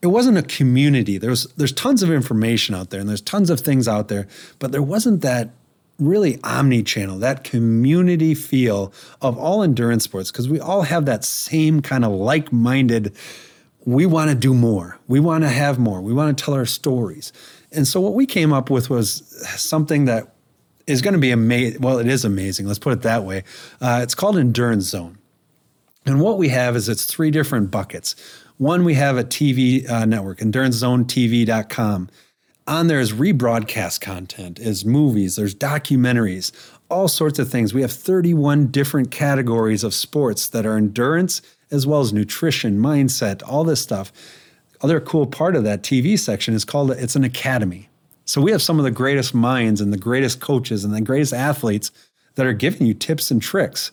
it 0.01 0.07
wasn't 0.07 0.37
a 0.37 0.43
community. 0.43 1.17
There's 1.17 1.45
there's 1.53 1.71
tons 1.71 2.03
of 2.03 2.11
information 2.11 2.75
out 2.75 2.89
there 2.89 2.99
and 2.99 3.09
there's 3.09 3.21
tons 3.21 3.49
of 3.49 3.59
things 3.59 3.87
out 3.87 4.07
there, 4.07 4.27
but 4.59 4.71
there 4.71 4.81
wasn't 4.81 5.21
that 5.21 5.49
really 5.99 6.39
omni-channel, 6.43 7.19
that 7.19 7.43
community 7.43 8.33
feel 8.33 8.91
of 9.21 9.37
all 9.37 9.61
endurance 9.61 10.03
sports 10.03 10.31
because 10.31 10.49
we 10.49 10.59
all 10.59 10.81
have 10.81 11.05
that 11.05 11.23
same 11.23 11.81
kind 11.81 12.03
of 12.03 12.11
like-minded 12.11 13.15
we 13.85 14.05
want 14.05 14.29
to 14.29 14.35
do 14.35 14.53
more. 14.53 14.99
We 15.07 15.19
want 15.19 15.43
to 15.43 15.49
have 15.49 15.77
more. 15.77 16.01
We 16.01 16.13
want 16.13 16.37
to 16.37 16.43
tell 16.43 16.53
our 16.53 16.65
stories. 16.65 17.33
And 17.71 17.87
so 17.87 17.99
what 17.99 18.13
we 18.13 18.25
came 18.25 18.53
up 18.53 18.69
with 18.69 18.89
was 18.89 19.23
something 19.59 20.05
that 20.05 20.33
is 20.87 21.01
going 21.01 21.13
to 21.13 21.19
be 21.19 21.31
amazing. 21.31 21.81
Well, 21.81 21.99
it 21.99 22.07
is 22.07 22.23
amazing. 22.25 22.67
Let's 22.67 22.79
put 22.79 22.93
it 22.93 23.01
that 23.01 23.23
way. 23.23 23.43
Uh, 23.81 23.99
it's 24.03 24.15
called 24.15 24.37
Endurance 24.37 24.85
Zone. 24.85 25.17
And 26.05 26.19
what 26.19 26.37
we 26.37 26.49
have 26.49 26.75
is 26.75 26.89
it's 26.89 27.05
three 27.05 27.31
different 27.31 27.71
buckets. 27.71 28.15
One, 28.57 28.83
we 28.83 28.93
have 28.95 29.17
a 29.17 29.23
TV 29.23 29.89
uh, 29.89 30.05
network, 30.05 30.39
EnduranceZoneTV.com. 30.39 32.09
On 32.65 32.87
there 32.87 32.99
is 32.99 33.11
rebroadcast 33.11 33.99
content, 33.99 34.59
is 34.59 34.85
movies, 34.85 35.35
there's 35.35 35.53
documentaries, 35.53 36.51
all 36.89 37.09
sorts 37.09 37.39
of 37.39 37.49
things. 37.49 37.73
We 37.73 37.81
have 37.81 37.91
31 37.91 38.67
different 38.67 39.11
categories 39.11 39.83
of 39.83 39.93
sports 39.93 40.47
that 40.49 40.65
are 40.65 40.77
endurance 40.77 41.41
as 41.73 41.85
well 41.85 41.99
as 41.99 42.13
nutrition, 42.13 42.79
mindset, 42.79 43.41
all 43.45 43.63
this 43.63 43.81
stuff. 43.81 44.11
Other 44.81 44.99
cool 44.99 45.27
part 45.27 45.55
of 45.55 45.63
that 45.63 45.81
TV 45.81 46.17
section 46.17 46.53
is 46.53 46.63
called 46.63 46.91
it's 46.91 47.15
an 47.15 47.23
academy. 47.23 47.89
So 48.25 48.41
we 48.41 48.51
have 48.51 48.61
some 48.61 48.79
of 48.79 48.85
the 48.85 48.91
greatest 48.91 49.33
minds 49.33 49.81
and 49.81 49.91
the 49.91 49.97
greatest 49.97 50.39
coaches 50.39 50.85
and 50.85 50.93
the 50.93 51.01
greatest 51.01 51.33
athletes 51.33 51.91
that 52.35 52.45
are 52.45 52.53
giving 52.53 52.87
you 52.87 52.93
tips 52.93 53.31
and 53.31 53.41
tricks 53.41 53.91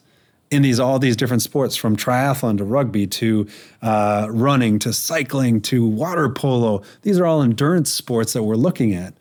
in 0.51 0.63
these 0.63 0.79
all 0.79 0.99
these 0.99 1.17
different 1.17 1.43
sports 1.43 1.75
from 1.75 1.97
triathlon 1.97 2.59
to 2.59 2.65
rugby 2.65 3.07
to 3.07 3.49
uh, 3.83 4.29
running 4.31 4.79
to 4.81 4.93
cycling 4.93 5.61
to 5.61 5.87
water 5.87 6.29
polo 6.29 6.83
these 7.03 7.21
are 7.21 7.27
all 7.27 7.43
endurance 7.43 7.93
sports 7.93 8.33
that 8.33 8.43
we're 8.43 8.57
looking 8.57 8.93
at 8.93 9.15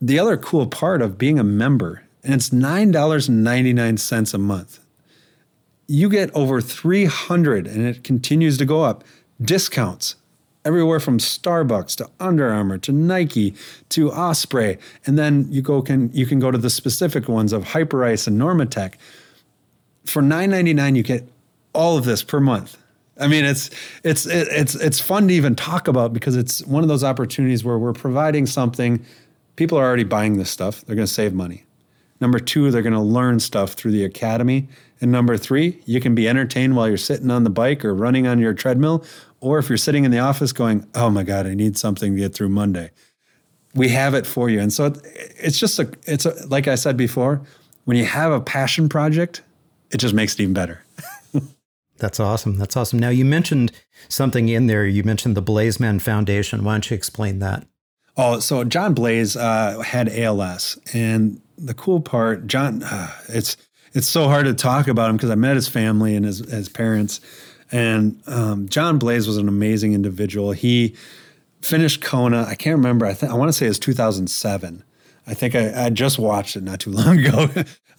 the 0.00 0.18
other 0.18 0.36
cool 0.36 0.66
part 0.66 1.00
of 1.02 1.16
being 1.18 1.38
a 1.38 1.44
member 1.44 2.04
and 2.24 2.34
it's 2.34 2.50
$9.99 2.50 4.34
a 4.34 4.38
month. 4.38 4.80
You 5.86 6.08
get 6.08 6.34
over 6.34 6.60
300 6.60 7.66
and 7.66 7.86
it 7.86 8.04
continues 8.04 8.58
to 8.58 8.64
go 8.64 8.82
up 8.82 9.04
discounts 9.40 10.16
everywhere 10.64 11.00
from 11.00 11.18
Starbucks 11.18 11.96
to 11.96 12.08
Under 12.18 12.50
Armour 12.50 12.78
to 12.78 12.92
Nike 12.92 13.54
to 13.90 14.10
Osprey, 14.10 14.78
and 15.06 15.18
then 15.18 15.46
you 15.50 15.62
go 15.62 15.82
can 15.82 16.10
you 16.12 16.26
can 16.26 16.40
go 16.40 16.50
to 16.50 16.58
the 16.58 16.70
specific 16.70 17.28
ones 17.28 17.52
of 17.52 17.64
Hyperice 17.64 18.26
and 18.26 18.40
Normatec. 18.40 18.94
For 20.04 20.22
nine 20.22 20.50
ninety 20.50 20.74
nine, 20.74 20.94
you 20.94 21.02
get 21.02 21.28
all 21.74 21.98
of 21.98 22.04
this 22.04 22.22
per 22.22 22.40
month. 22.40 22.78
I 23.18 23.28
mean, 23.28 23.44
it's 23.44 23.70
it's 24.02 24.26
it's 24.26 24.74
it's 24.74 25.00
fun 25.00 25.28
to 25.28 25.34
even 25.34 25.54
talk 25.54 25.86
about 25.86 26.12
because 26.12 26.36
it's 26.36 26.64
one 26.66 26.82
of 26.82 26.88
those 26.88 27.04
opportunities 27.04 27.64
where 27.64 27.78
we're 27.78 27.92
providing 27.92 28.46
something. 28.46 29.04
People 29.56 29.78
are 29.78 29.84
already 29.84 30.04
buying 30.04 30.36
this 30.36 30.50
stuff. 30.50 30.84
They're 30.84 30.96
going 30.96 31.06
to 31.06 31.12
save 31.12 31.32
money. 31.32 31.64
Number 32.20 32.40
two, 32.40 32.70
they're 32.70 32.82
going 32.82 32.94
to 32.94 33.00
learn 33.00 33.38
stuff 33.38 33.74
through 33.74 33.92
the 33.92 34.04
academy. 34.04 34.66
And 35.00 35.10
number 35.10 35.36
three, 35.36 35.80
you 35.84 36.00
can 36.00 36.14
be 36.14 36.28
entertained 36.28 36.76
while 36.76 36.88
you're 36.88 36.96
sitting 36.96 37.30
on 37.30 37.44
the 37.44 37.50
bike 37.50 37.84
or 37.84 37.94
running 37.94 38.26
on 38.26 38.38
your 38.38 38.54
treadmill, 38.54 39.04
or 39.40 39.58
if 39.58 39.68
you're 39.68 39.76
sitting 39.76 40.04
in 40.04 40.10
the 40.10 40.18
office 40.18 40.52
going, 40.52 40.86
"Oh 40.94 41.10
my 41.10 41.22
God, 41.22 41.46
I 41.46 41.54
need 41.54 41.76
something 41.76 42.14
to 42.14 42.18
get 42.18 42.34
through 42.34 42.50
Monday." 42.50 42.90
We 43.74 43.88
have 43.88 44.14
it 44.14 44.24
for 44.26 44.48
you, 44.48 44.60
and 44.60 44.72
so 44.72 44.94
it's 45.36 45.58
just 45.58 45.78
a 45.78 45.90
it's 46.06 46.26
a, 46.26 46.46
like 46.46 46.68
I 46.68 46.76
said 46.76 46.96
before, 46.96 47.42
when 47.84 47.96
you 47.96 48.04
have 48.04 48.32
a 48.32 48.40
passion 48.40 48.88
project, 48.88 49.42
it 49.90 49.98
just 49.98 50.14
makes 50.14 50.34
it 50.34 50.40
even 50.40 50.54
better. 50.54 50.82
That's 51.98 52.20
awesome. 52.20 52.56
That's 52.56 52.76
awesome. 52.76 52.98
Now 52.98 53.10
you 53.10 53.24
mentioned 53.24 53.72
something 54.08 54.48
in 54.48 54.68
there. 54.68 54.86
You 54.86 55.02
mentioned 55.02 55.36
the 55.36 55.42
Blazeman 55.42 56.00
Foundation. 56.00 56.64
Why 56.64 56.74
don't 56.74 56.90
you 56.90 56.94
explain 56.94 57.40
that? 57.40 57.66
Oh, 58.16 58.38
so 58.38 58.62
Jon 58.62 58.94
Blais 58.94 59.36
uh, 59.38 59.80
had 59.80 60.08
ALS, 60.08 60.78
and 60.92 61.40
the 61.58 61.74
cool 61.74 62.00
part, 62.00 62.46
John, 62.46 62.82
uh, 62.82 63.10
it's 63.28 63.56
it's 63.94 64.08
so 64.08 64.28
hard 64.28 64.46
to 64.46 64.54
talk 64.54 64.88
about 64.88 65.08
him 65.08 65.16
because 65.16 65.30
I 65.30 65.36
met 65.36 65.56
his 65.56 65.68
family 65.68 66.14
and 66.14 66.24
his 66.26 66.38
his 66.50 66.68
parents, 66.68 67.20
and 67.72 68.20
um, 68.26 68.68
Jon 68.68 68.98
Blais 68.98 69.26
was 69.26 69.38
an 69.38 69.48
amazing 69.48 69.94
individual. 69.94 70.52
He 70.52 70.94
finished 71.62 72.02
Kona. 72.02 72.44
I 72.44 72.54
can't 72.56 72.76
remember. 72.76 73.06
I 73.06 73.14
think 73.14 73.32
I 73.32 73.34
want 73.36 73.48
to 73.48 73.52
say 73.52 73.66
it's 73.66 73.78
2007. 73.78 74.84
I 75.26 75.34
think 75.34 75.54
I, 75.54 75.86
I 75.86 75.90
just 75.90 76.18
watched 76.18 76.56
it 76.56 76.62
not 76.62 76.80
too 76.80 76.90
long 76.92 77.18
ago. 77.18 77.48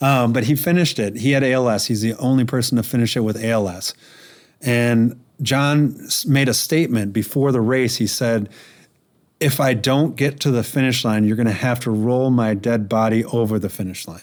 um, 0.01 0.33
but 0.33 0.43
he 0.43 0.55
finished 0.55 0.99
it. 0.99 1.17
He 1.17 1.31
had 1.31 1.43
ALS. 1.43 1.87
He's 1.87 2.01
the 2.01 2.13
only 2.15 2.45
person 2.45 2.77
to 2.77 2.83
finish 2.83 3.17
it 3.17 3.21
with 3.21 3.43
ALS. 3.43 3.93
And 4.61 5.19
John 5.41 5.97
made 6.27 6.47
a 6.47 6.53
statement 6.53 7.13
before 7.13 7.51
the 7.51 7.61
race. 7.61 7.97
He 7.97 8.07
said, 8.07 8.49
if 9.39 9.59
I 9.59 9.73
don't 9.73 10.15
get 10.15 10.39
to 10.41 10.51
the 10.51 10.63
finish 10.63 11.03
line, 11.03 11.25
you're 11.25 11.35
going 11.35 11.47
to 11.47 11.51
have 11.53 11.79
to 11.81 11.91
roll 11.91 12.31
my 12.31 12.53
dead 12.53 12.87
body 12.87 13.25
over 13.25 13.59
the 13.59 13.69
finish 13.69 14.07
line. 14.07 14.21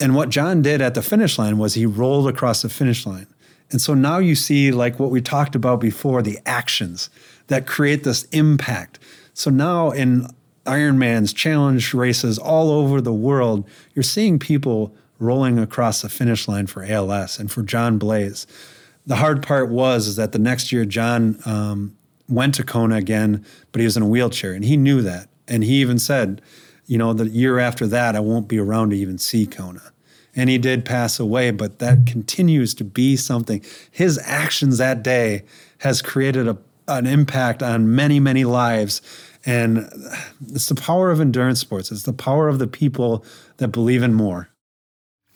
And 0.00 0.14
what 0.14 0.28
John 0.28 0.62
did 0.62 0.82
at 0.82 0.94
the 0.94 1.02
finish 1.02 1.38
line 1.38 1.58
was 1.58 1.74
he 1.74 1.86
rolled 1.86 2.28
across 2.28 2.62
the 2.62 2.68
finish 2.68 3.06
line. 3.06 3.26
And 3.70 3.80
so 3.80 3.94
now 3.94 4.18
you 4.18 4.34
see, 4.34 4.70
like 4.70 4.98
what 4.98 5.10
we 5.10 5.20
talked 5.20 5.54
about 5.54 5.80
before, 5.80 6.22
the 6.22 6.38
actions 6.46 7.10
that 7.48 7.66
create 7.66 8.04
this 8.04 8.24
impact. 8.24 8.98
So 9.34 9.50
now 9.50 9.90
in 9.90 10.28
Ironmans, 10.64 11.34
challenge 11.34 11.94
races 11.94 12.38
all 12.38 12.70
over 12.70 13.00
the 13.00 13.12
world, 13.12 13.68
you're 13.94 14.02
seeing 14.02 14.38
people 14.38 14.94
rolling 15.18 15.58
across 15.58 16.02
the 16.02 16.08
finish 16.08 16.46
line 16.46 16.66
for 16.66 16.84
ALS 16.84 17.38
and 17.38 17.50
for 17.50 17.62
Jon 17.62 17.98
Blais. 17.98 18.46
The 19.06 19.16
hard 19.16 19.42
part 19.42 19.70
was 19.70 20.06
is 20.06 20.16
that 20.16 20.32
the 20.32 20.38
next 20.38 20.72
year 20.72 20.84
John 20.84 21.38
um, 21.46 21.96
went 22.28 22.54
to 22.56 22.64
Kona 22.64 22.96
again, 22.96 23.44
but 23.72 23.80
he 23.80 23.84
was 23.84 23.96
in 23.96 24.02
a 24.02 24.08
wheelchair, 24.08 24.52
and 24.52 24.64
he 24.64 24.76
knew 24.76 25.00
that. 25.02 25.28
And 25.48 25.62
he 25.62 25.80
even 25.80 25.98
said, 25.98 26.42
you 26.86 26.98
know, 26.98 27.12
the 27.12 27.28
year 27.28 27.58
after 27.58 27.86
that, 27.88 28.16
I 28.16 28.20
won't 28.20 28.48
be 28.48 28.58
around 28.58 28.90
to 28.90 28.96
even 28.96 29.18
see 29.18 29.46
Kona. 29.46 29.92
And 30.34 30.50
he 30.50 30.58
did 30.58 30.84
pass 30.84 31.18
away, 31.18 31.50
but 31.50 31.78
that 31.78 32.06
continues 32.06 32.74
to 32.74 32.84
be 32.84 33.16
something. 33.16 33.64
His 33.90 34.20
actions 34.22 34.78
that 34.78 35.02
day 35.02 35.44
has 35.78 36.02
created 36.02 36.46
a, 36.46 36.58
an 36.88 37.06
impact 37.06 37.62
on 37.62 37.94
many, 37.94 38.20
many 38.20 38.44
lives. 38.44 39.00
And 39.46 39.88
it's 40.48 40.68
the 40.68 40.74
power 40.74 41.10
of 41.10 41.20
endurance 41.20 41.60
sports. 41.60 41.90
It's 41.90 42.02
the 42.02 42.12
power 42.12 42.48
of 42.48 42.58
the 42.58 42.66
people 42.66 43.24
that 43.56 43.68
believe 43.68 44.02
in 44.02 44.12
more. 44.12 44.50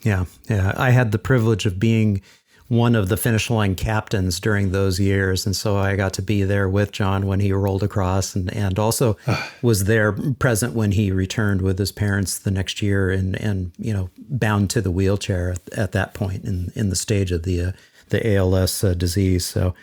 Yeah, 0.03 0.27
yeah. 0.49 0.73
I 0.77 0.91
had 0.91 1.13
the 1.13 1.19
privilege 1.19 1.67
of 1.67 1.79
being 1.79 2.23
one 2.71 2.95
of 2.95 3.09
the 3.09 3.17
finish 3.17 3.51
line 3.51 3.75
captains 3.75 4.39
during 4.39 4.71
those 4.71 5.01
years. 5.01 5.45
And 5.45 5.57
so 5.57 5.77
I 5.77 5.97
got 5.97 6.13
to 6.15 6.23
be 6.23 6.45
there 6.45 6.69
with 6.69 6.93
John 6.93 7.27
when 7.27 7.41
he 7.41 7.53
rolled 7.53 7.83
across 7.83 8.37
and, 8.37 8.49
and 8.55 8.79
also 8.79 9.17
was 9.63 9.85
there 9.85 10.13
present 10.13 10.75
when 10.75 10.93
he 10.93 11.11
returned 11.11 11.63
with 11.63 11.81
his 11.81 11.91
parents 11.91 12.39
the 12.39 12.53
next 12.53 12.81
year 12.81 13.11
and, 13.11 13.35
and 13.41 13.73
you 13.77 13.93
know, 13.93 14.09
bound 14.17 14.71
to 14.71 14.81
the 14.81 14.93
wheelchair 14.93 15.51
at, 15.51 15.73
at 15.77 15.93
that 15.93 16.15
point 16.15 16.45
in, 16.45 16.71
in 16.77 16.91
the 16.91 16.97
stage 16.97 17.33
of 17.33 17.43
the, 17.43 17.61
uh, 17.61 17.73
the 18.11 18.37
ALS 18.37 18.85
uh, 18.85 18.95
disease. 18.95 19.45
So, 19.45 19.75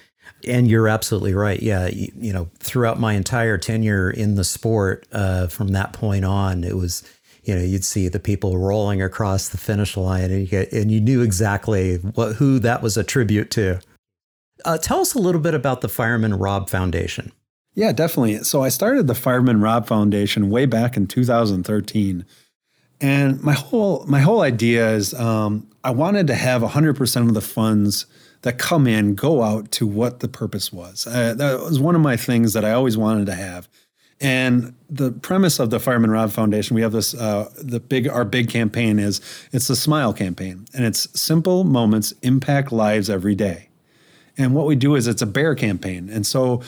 and 0.48 0.70
you're 0.70 0.88
absolutely 0.88 1.34
right. 1.34 1.62
Yeah. 1.62 1.88
You, 1.88 2.10
you, 2.16 2.32
know, 2.32 2.50
throughout 2.60 3.02
my 3.02 3.16
entire 3.16 3.58
tenure 3.58 4.10
in 4.10 4.36
the 4.36 4.46
sport, 4.46 5.06
uh, 5.12 5.48
from 5.48 5.70
that 5.70 5.92
point 5.92 6.24
on, 6.24 6.64
it 6.64 6.78
was, 6.78 7.04
you 7.48 7.56
know, 7.56 7.62
you'd 7.62 7.86
see 7.86 8.10
the 8.10 8.20
people 8.20 8.58
rolling 8.58 9.02
across 9.02 9.48
the 9.48 9.58
finish 9.58 9.96
line, 9.96 10.32
and 10.32 10.42
you 10.42 10.48
get, 10.48 10.72
and 10.74 10.92
you 10.92 11.00
knew 11.00 11.22
exactly 11.22 11.96
what 11.96 12.36
who 12.36 12.60
that 12.60 12.82
was 12.82 12.98
a 12.98 13.06
tribute 13.06 13.50
to. 13.52 13.80
Uh, 14.66 14.78
tell 14.78 15.00
us 15.00 15.14
a 15.14 15.20
little 15.20 15.40
bit 15.40 15.54
about 15.54 15.80
the 15.80 15.88
Fireman 15.88 16.34
Rob 16.38 16.70
Foundation. 16.70 17.32
Yeah, 17.74 17.94
definitely. 17.94 18.40
So 18.40 18.64
I 18.64 18.70
started 18.70 19.08
the 19.08 19.16
Fireman 19.16 19.62
Rob 19.62 19.88
Foundation 19.88 20.50
way 20.50 20.66
back 20.66 20.98
in 20.98 21.08
2013, 21.08 22.26
and 23.00 23.42
my 23.42 23.54
whole 23.54 24.04
my 24.08 24.20
whole 24.20 24.42
idea 24.42 24.90
is 24.92 25.14
um, 25.14 25.70
I 25.86 25.92
wanted 25.92 26.28
to 26.28 26.36
have 26.36 26.62
100% 26.62 27.28
of 27.28 27.34
the 27.34 27.42
funds 27.42 28.08
that 28.42 28.58
come 28.58 28.88
in 28.88 29.16
go 29.16 29.42
out 29.42 29.72
to 29.72 29.88
what 29.88 30.20
the 30.20 30.28
purpose 30.28 30.74
was. 30.74 31.08
Uh, 31.08 31.34
that 31.36 31.62
was 31.62 31.80
one 31.80 31.96
of 31.96 32.02
my 32.02 32.18
things 32.18 32.52
that 32.54 32.66
I 32.66 32.74
always 32.74 32.98
wanted 32.98 33.28
to 33.28 33.36
have 33.36 33.70
and 34.20 34.74
the 34.90 35.12
premise 35.12 35.60
of 35.60 35.70
the 35.70 35.80
Fireman 35.80 36.10
Rob 36.10 36.32
Foundation, 36.32 36.76
we 36.76 36.82
have 36.82 36.92
this 36.92 37.14
uh, 37.14 37.52
the 37.62 37.80
big 37.80 38.08
our 38.08 38.26
big 38.26 38.50
campaign 38.50 39.00
is 39.00 39.22
it's 39.52 39.68
the 39.68 39.76
Smile 39.76 40.14
campaign, 40.14 40.66
and 40.74 40.86
it's 40.86 41.08
simple 41.20 41.64
moments 41.64 42.14
impact 42.24 42.72
lives 42.72 43.10
every 43.10 43.36
day. 43.36 43.70
And 44.38 44.54
what 44.54 44.66
we 44.66 44.76
do 44.76 44.96
is 44.96 45.08
it's 45.08 45.22
a 45.22 45.28
bear 45.28 45.56
campaign, 45.56 46.10
and 46.10 46.26
so 46.26 46.62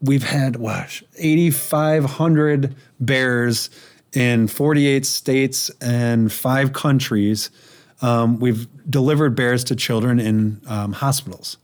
we've 0.00 0.22
had 0.22 0.56
what 0.56 1.02
8,500 1.18 2.74
bears 2.98 3.68
in 4.12 4.48
48 4.48 5.04
states 5.04 5.70
and 5.80 6.32
five 6.32 6.72
countries. 6.72 7.50
Um, 8.02 8.38
we've 8.38 8.66
delivered 8.90 9.34
bears 9.36 9.62
to 9.64 9.76
children 9.76 10.18
in 10.18 10.62
um, 10.66 10.92
hospitals. 10.92 11.58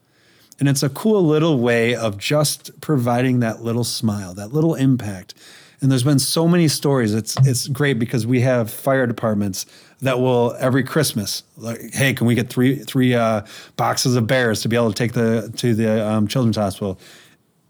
And 0.58 0.68
it's 0.68 0.82
a 0.82 0.88
cool 0.88 1.22
little 1.22 1.58
way 1.58 1.94
of 1.94 2.16
just 2.18 2.80
providing 2.80 3.40
that 3.40 3.62
little 3.62 3.84
smile, 3.84 4.34
that 4.34 4.52
little 4.52 4.74
impact. 4.74 5.34
And 5.80 5.90
there's 5.90 6.02
been 6.02 6.18
so 6.18 6.48
many 6.48 6.68
stories. 6.68 7.12
It's 7.12 7.36
it's 7.46 7.68
great 7.68 7.98
because 7.98 8.26
we 8.26 8.40
have 8.40 8.70
fire 8.70 9.06
departments 9.06 9.66
that 10.00 10.18
will 10.18 10.56
every 10.58 10.82
Christmas, 10.82 11.42
like, 11.56 11.92
hey, 11.92 12.14
can 12.14 12.26
we 12.26 12.34
get 12.34 12.48
three 12.48 12.76
three 12.76 13.14
uh, 13.14 13.42
boxes 13.76 14.16
of 14.16 14.26
bears 14.26 14.62
to 14.62 14.68
be 14.68 14.76
able 14.76 14.88
to 14.90 14.94
take 14.94 15.12
the 15.12 15.52
to 15.56 15.74
the 15.74 16.06
um, 16.06 16.28
children's 16.28 16.56
hospital? 16.56 16.98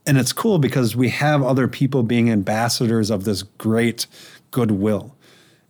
And 0.07 0.19
it's 0.19 0.33
cool 0.33 0.59
because 0.59 0.95
we 0.95 1.09
have 1.09 1.43
other 1.43 1.67
people 1.67 2.05
being 2.05 2.31
ambassadors 2.31 3.11
of 3.11 3.25
this 3.25 3.43
great 3.43 4.07
goodwill. 4.53 5.17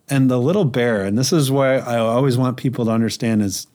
And 0.07 0.29
the 0.29 0.37
little 0.39 0.63
bear, 0.63 1.03
and 1.03 1.17
this 1.17 1.33
is 1.33 1.51
why 1.51 1.77
I 1.77 1.97
always 1.97 2.37
want 2.37 2.55
people 2.55 2.85
to 2.85 2.91
understand 2.91 3.41
is 3.41 3.65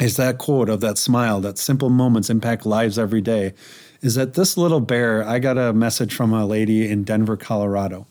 is 0.00 0.16
that 0.16 0.38
quote 0.38 0.68
of 0.68 0.80
that 0.80 0.98
smile, 0.98 1.40
that 1.42 1.58
simple 1.58 1.90
moments 1.90 2.30
impact 2.30 2.64
lives 2.64 2.98
every 2.98 3.20
day. 3.20 3.54
Is 4.00 4.14
that 4.14 4.34
this 4.34 4.56
little 4.56 4.80
bear? 4.80 5.22
I 5.22 5.38
got 5.38 5.58
a 5.58 5.72
message 5.72 6.14
from 6.14 6.32
a 6.32 6.46
lady 6.46 6.90
in 6.90 7.04
Denver, 7.04 7.36
Colorado, 7.36 8.06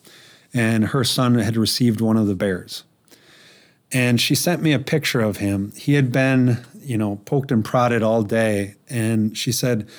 and 0.53 0.85
her 0.85 1.03
son 1.03 1.35
had 1.35 1.57
received 1.57 1.99
one 1.99 2.15
of 2.15 2.27
the 2.27 2.35
bears. 2.35 2.83
And 3.91 4.21
she 4.21 4.35
sent 4.35 4.61
me 4.61 4.71
a 4.71 4.79
picture 4.79 5.19
of 5.19 5.37
him. 5.37 5.71
He 5.75 5.95
had 5.95 6.11
been, 6.11 6.63
you 6.79 6.95
know, 6.95 7.15
poked 7.25 7.51
and 7.51 7.65
prodded 7.65 8.03
all 8.03 8.21
day. 8.21 8.75
And 8.87 9.35
she 9.35 9.51
said, 9.51 9.89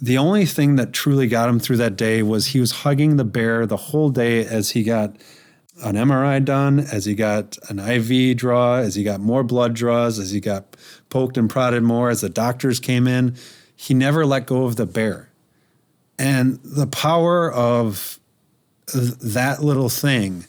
the 0.00 0.18
only 0.18 0.44
thing 0.44 0.76
that 0.76 0.92
truly 0.92 1.26
got 1.26 1.48
him 1.48 1.58
through 1.58 1.78
that 1.78 1.96
day 1.96 2.22
was 2.22 2.48
he 2.48 2.60
was 2.60 2.70
hugging 2.70 3.16
the 3.16 3.24
bear 3.24 3.64
the 3.64 3.78
whole 3.78 4.10
day 4.10 4.44
as 4.44 4.70
he 4.70 4.82
got 4.82 5.16
an 5.82 5.94
MRI 5.94 6.44
done, 6.44 6.80
as 6.80 7.04
he 7.04 7.14
got 7.14 7.56
an 7.68 7.78
IV 7.78 8.36
draw, 8.36 8.76
as 8.76 8.94
he 8.94 9.04
got 9.04 9.20
more 9.20 9.42
blood 9.42 9.74
draws, 9.74 10.18
as 10.18 10.30
he 10.30 10.40
got 10.40 10.76
poked 11.08 11.36
and 11.36 11.48
prodded 11.48 11.82
more, 11.82 12.10
as 12.10 12.20
the 12.20 12.28
doctors 12.28 12.80
came 12.80 13.06
in. 13.06 13.36
He 13.76 13.94
never 13.94 14.26
let 14.26 14.46
go 14.46 14.64
of 14.64 14.76
the 14.76 14.86
bear. 14.86 15.30
And 16.18 16.58
the 16.64 16.86
power 16.86 17.50
of 17.52 18.18
that 18.92 19.62
little 19.62 19.88
thing, 19.88 20.46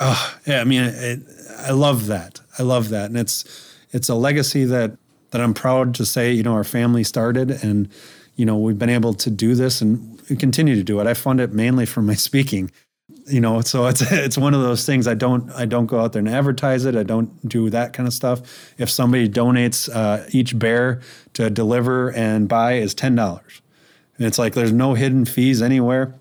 oh, 0.00 0.36
yeah, 0.46 0.60
I 0.60 0.64
mean, 0.64 0.82
it, 0.82 1.20
I 1.58 1.70
love 1.70 2.06
that. 2.06 2.40
I 2.58 2.62
love 2.64 2.88
that. 2.88 3.06
And 3.06 3.16
it's, 3.16 3.44
it's 3.92 4.08
a 4.08 4.14
legacy 4.14 4.64
that, 4.64 4.96
that 5.30 5.40
I'm 5.40 5.54
proud 5.54 5.94
to 5.96 6.04
say, 6.04 6.32
you 6.32 6.42
know, 6.42 6.54
our 6.54 6.64
family 6.64 7.04
started 7.04 7.50
and, 7.50 7.88
you 8.34 8.44
know, 8.44 8.56
we've 8.56 8.78
been 8.78 8.90
able 8.90 9.14
to 9.14 9.30
do 9.30 9.54
this 9.54 9.80
and 9.80 10.20
continue 10.40 10.74
to 10.74 10.82
do 10.82 10.98
it. 11.00 11.06
I 11.06 11.14
fund 11.14 11.40
it 11.40 11.52
mainly 11.52 11.86
from 11.86 12.06
my 12.06 12.14
speaking 12.14 12.70
you 13.26 13.40
know 13.40 13.60
so 13.60 13.86
it's 13.86 14.02
it's 14.12 14.36
one 14.36 14.54
of 14.54 14.62
those 14.62 14.84
things 14.84 15.06
i 15.06 15.14
don't 15.14 15.50
i 15.52 15.64
don't 15.64 15.86
go 15.86 16.00
out 16.00 16.12
there 16.12 16.20
and 16.20 16.28
advertise 16.28 16.84
it. 16.84 16.94
I 16.96 17.02
don't 17.02 17.48
do 17.48 17.70
that 17.70 17.92
kind 17.92 18.06
of 18.06 18.12
stuff. 18.12 18.40
If 18.78 18.90
somebody 18.90 19.28
donates 19.28 19.88
uh, 19.94 20.26
each 20.30 20.58
bear 20.58 21.00
to 21.34 21.50
deliver 21.50 22.12
and 22.12 22.48
buy 22.48 22.74
is 22.74 22.94
$10 22.94 23.60
and 24.16 24.26
it's 24.26 24.38
like 24.38 24.54
there's 24.54 24.72
no 24.72 24.94
hidden 24.94 25.24
fees 25.24 25.62
anywhere. 25.62 26.14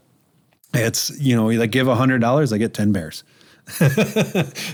It's 0.73 1.11
you 1.19 1.35
know 1.35 1.55
they 1.55 1.67
give 1.67 1.87
$100 1.87 2.53
i 2.53 2.57
get 2.57 2.73
10 2.73 2.91
bears. 2.91 3.23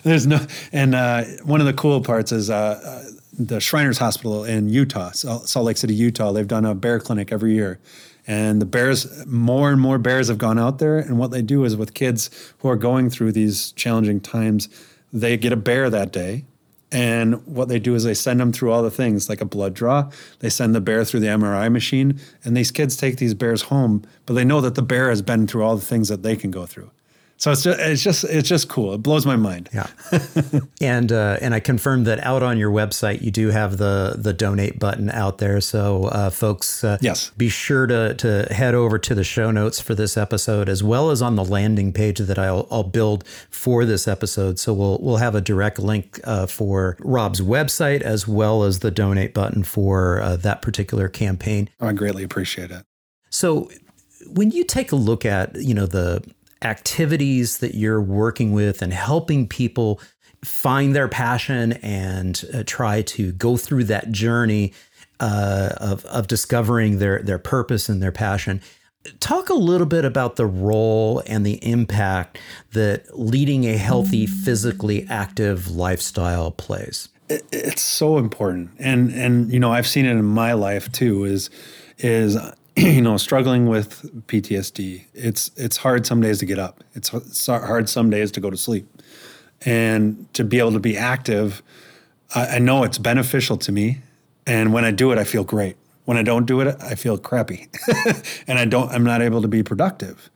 There's 0.04 0.26
no 0.26 0.40
and 0.72 0.96
uh, 0.96 1.24
one 1.44 1.60
of 1.60 1.68
the 1.68 1.74
cool 1.74 2.02
parts 2.02 2.32
is 2.32 2.50
uh, 2.50 2.82
uh 2.84 3.04
the 3.38 3.60
shriners 3.60 4.00
hospital 4.00 4.44
in 4.44 4.68
utah 4.68 5.12
salt 5.12 5.64
lake 5.64 5.78
city 5.78 5.94
utah 5.94 6.32
they've 6.32 6.48
done 6.48 6.66
a 6.66 6.74
bear 6.74 7.00
clinic 7.00 7.32
every 7.32 7.54
year 7.54 7.80
and 8.30 8.62
the 8.62 8.66
bears, 8.68 9.26
more 9.26 9.72
and 9.72 9.82
more 9.82 9.98
bears 9.98 10.28
have 10.28 10.38
gone 10.38 10.60
out 10.60 10.78
there. 10.78 11.00
And 11.00 11.18
what 11.18 11.32
they 11.32 11.42
do 11.42 11.66
is 11.66 11.76
with 11.76 11.96
kids 11.96 12.30
who 12.60 12.70
are 12.70 12.76
going 12.76 13.10
through 13.10 13.32
these 13.32 13.72
challenging 13.72 14.22
times, 14.22 14.70
they 15.12 15.36
get 15.36 15.52
a 15.52 15.56
bear 15.56 15.90
that 15.90 16.12
day. 16.12 16.46
And 16.92 17.44
what 17.48 17.70
they 17.70 17.80
do 17.80 17.96
is 17.96 18.04
they 18.04 18.14
send 18.14 18.40
them 18.40 18.54
through 18.54 18.72
all 18.72 18.84
the 18.84 18.92
things 18.92 19.30
like 19.30 19.42
a 19.42 19.46
blood 19.46 19.74
draw. 19.74 20.12
They 20.42 20.50
send 20.50 20.76
the 20.76 20.82
bear 20.82 21.04
through 21.04 21.22
the 21.22 21.28
MRI 21.28 21.72
machine. 21.72 22.20
And 22.44 22.56
these 22.56 22.70
kids 22.70 22.96
take 22.96 23.18
these 23.18 23.34
bears 23.34 23.64
home, 23.64 24.04
but 24.28 24.36
they 24.36 24.46
know 24.46 24.62
that 24.62 24.76
the 24.76 24.84
bear 24.84 25.10
has 25.10 25.24
been 25.24 25.48
through 25.48 25.64
all 25.64 25.76
the 25.76 25.86
things 25.86 26.08
that 26.10 26.22
they 26.22 26.36
can 26.36 26.52
go 26.52 26.68
through. 26.68 26.92
So 27.40 27.54
it's 27.54 27.64
just, 27.64 27.80
it's 27.80 28.04
just 28.04 28.24
it's 28.26 28.50
just 28.50 28.68
cool. 28.68 28.94
It 28.94 28.98
blows 28.98 29.26
my 29.26 29.38
mind. 29.38 29.70
Yeah, 29.74 29.88
and 30.82 31.10
uh, 31.10 31.38
and 31.40 31.54
I 31.54 31.62
confirmed 31.62 32.06
that 32.06 32.20
out 32.20 32.44
on 32.44 32.58
your 32.58 32.70
website 32.70 33.22
you 33.22 33.32
do 33.32 33.48
have 33.48 33.78
the 33.78 34.16
the 34.18 34.34
donate 34.34 34.78
button 34.78 35.10
out 35.10 35.38
there. 35.38 35.62
So 35.62 36.06
uh, 36.06 36.32
folks, 36.32 36.84
uh, 36.84 36.98
yes, 37.00 37.32
be 37.38 37.48
sure 37.48 37.88
to 37.88 38.14
to 38.16 38.54
head 38.54 38.76
over 38.76 39.00
to 39.00 39.16
the 39.16 39.24
show 39.24 39.52
notes 39.52 39.80
for 39.80 39.96
this 39.96 40.18
episode 40.18 40.68
as 40.68 40.84
well 40.84 41.12
as 41.12 41.22
on 41.22 41.38
the 41.38 41.46
landing 41.46 41.94
page 41.94 42.20
that 42.20 42.38
I'll 42.38 42.68
I'll 42.70 42.84
build 42.84 43.26
for 43.50 43.86
this 43.86 44.06
episode. 44.06 44.60
So 44.60 44.74
we'll 44.74 45.00
we'll 45.02 45.18
have 45.18 45.34
a 45.34 45.42
direct 45.42 45.80
link 45.80 46.20
uh, 46.26 46.46
for 46.46 46.98
Rob's 47.00 47.40
website 47.40 48.02
as 48.02 48.28
well 48.28 48.64
as 48.64 48.80
the 48.80 48.92
donate 48.92 49.34
button 49.34 49.64
for 49.64 50.22
uh, 50.22 50.36
that 50.36 50.62
particular 50.62 51.08
campaign. 51.08 51.70
I 51.80 51.94
greatly 51.94 52.24
appreciate 52.24 52.70
it. 52.70 52.84
So 53.30 53.70
when 54.28 54.52
you 54.52 54.66
take 54.66 54.92
a 54.92 54.98
look 54.98 55.26
at 55.26 55.56
you 55.56 55.74
know 55.74 55.86
the 55.86 56.22
activities 56.62 57.60
that 57.60 57.76
you're 57.76 58.01
working 58.01 58.51
with 58.51 58.82
and 58.82 58.93
helping 58.93 59.47
people 59.47 59.99
find 60.43 60.95
their 60.95 61.07
passion 61.07 61.74
and 61.74 62.45
uh, 62.53 62.64
try 62.66 63.01
to 63.01 63.32
go 63.34 63.57
through 63.57 63.84
that 63.86 64.12
journey 64.12 64.74
uh, 65.20 65.70
of, 65.78 66.05
of 66.05 66.28
discovering 66.28 66.99
their, 66.99 67.22
their 67.22 67.39
purpose 67.39 67.89
and 67.89 68.01
their 68.01 68.12
passion. 68.12 68.62
Talk 69.20 69.49
a 69.49 69.55
little 69.55 69.88
bit 69.88 70.05
about 70.05 70.36
the 70.36 70.45
role 70.45 71.24
and 71.26 71.45
the 71.45 71.64
impact 71.66 72.38
that 72.74 73.18
leading 73.18 73.66
a 73.66 73.78
healthy, 73.78 74.26
physically 74.28 75.05
active 75.10 75.72
lifestyle 75.72 76.51
plays. 76.51 77.10
It's 77.30 77.82
so 77.82 78.18
important, 78.18 78.72
and 78.80 79.12
and 79.12 79.53
you 79.53 79.60
know 79.60 79.72
I've 79.72 79.86
seen 79.86 80.05
it 80.05 80.12
in 80.12 80.26
my 80.26 80.53
life 80.53 80.91
too. 80.91 81.26
Is 81.26 81.51
is 81.99 82.36
you 82.96 83.02
know, 83.02 83.18
struggling 83.18 83.66
with 83.66 84.10
PTSD, 84.28 85.04
it's 85.14 85.52
it's 85.58 85.76
hard 85.78 86.06
some 86.06 86.22
days 86.22 86.40
to 86.40 86.46
get 86.46 86.60
up. 86.60 86.82
It's, 86.96 87.10
hard 87.48 87.90
some 87.90 88.10
days 88.10 88.32
to 88.32 88.40
go 88.40 88.50
to 88.50 88.56
sleep, 88.56 88.88
and 89.66 90.32
to 90.34 90.46
be 90.46 90.60
able 90.60 90.72
to 90.72 90.80
be 90.80 90.98
active. 90.98 91.62
I, 92.34 92.56
I 92.56 92.60
know 92.60 92.84
it's 92.84 92.98
beneficial 92.98 93.58
to 93.58 93.74
me, 93.74 94.02
and 94.48 94.72
when 94.72 94.86
I 94.86 94.92
do 94.92 95.12
it, 95.12 95.18
I 95.18 95.26
feel 95.26 95.44
great. 95.44 95.76
When 96.06 96.16
I 96.16 96.24
don't 96.24 96.46
do 96.46 96.62
it, 96.62 96.74
I 96.82 96.96
feel 96.96 97.18
crappy, 97.18 97.68
and 98.48 98.58
I 98.58 98.64
don't. 98.64 98.90
I'm 98.92 99.04
not 99.04 99.22
able 99.22 99.42
to 99.42 99.50
be 99.50 99.62
productive. 99.62 100.30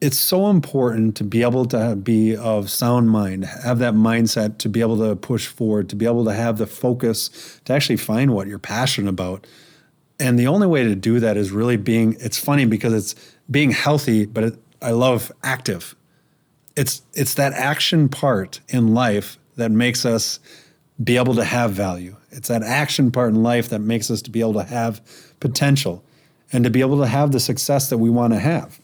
It's 0.00 0.18
so 0.18 0.50
important 0.50 1.16
to 1.16 1.24
be 1.24 1.42
able 1.42 1.64
to 1.66 1.96
be 1.96 2.36
of 2.36 2.70
sound 2.70 3.10
mind, 3.10 3.44
have 3.44 3.80
that 3.80 3.94
mindset 3.94 4.58
to 4.58 4.68
be 4.68 4.82
able 4.82 4.98
to 4.98 5.16
push 5.16 5.46
forward, 5.48 5.88
to 5.88 5.96
be 5.96 6.06
able 6.06 6.24
to 6.26 6.34
have 6.34 6.58
the 6.58 6.66
focus 6.66 7.60
to 7.64 7.72
actually 7.72 7.96
find 7.96 8.34
what 8.34 8.46
you're 8.46 8.58
passionate 8.60 9.08
about 9.08 9.46
and 10.18 10.38
the 10.38 10.46
only 10.46 10.66
way 10.66 10.84
to 10.84 10.94
do 10.94 11.20
that 11.20 11.36
is 11.36 11.50
really 11.50 11.76
being 11.76 12.16
it's 12.20 12.38
funny 12.38 12.64
because 12.64 12.92
it's 12.92 13.14
being 13.50 13.70
healthy 13.70 14.26
but 14.26 14.44
it, 14.44 14.58
i 14.82 14.90
love 14.90 15.32
active. 15.42 15.94
It's 16.76 17.02
it's 17.14 17.34
that 17.34 17.52
action 17.54 18.08
part 18.08 18.60
in 18.68 18.94
life 18.94 19.38
that 19.56 19.70
makes 19.70 20.04
us 20.04 20.38
be 21.02 21.16
able 21.16 21.34
to 21.34 21.44
have 21.44 21.72
value. 21.72 22.16
It's 22.30 22.48
that 22.48 22.62
action 22.62 23.10
part 23.10 23.30
in 23.30 23.42
life 23.42 23.68
that 23.70 23.80
makes 23.80 24.10
us 24.10 24.22
to 24.22 24.30
be 24.30 24.40
able 24.40 24.54
to 24.54 24.64
have 24.64 25.00
potential 25.40 26.02
and 26.52 26.64
to 26.64 26.70
be 26.70 26.80
able 26.80 26.98
to 26.98 27.06
have 27.06 27.32
the 27.32 27.40
success 27.40 27.88
that 27.90 27.98
we 27.98 28.10
want 28.10 28.32
to 28.32 28.38
have. 28.38 28.78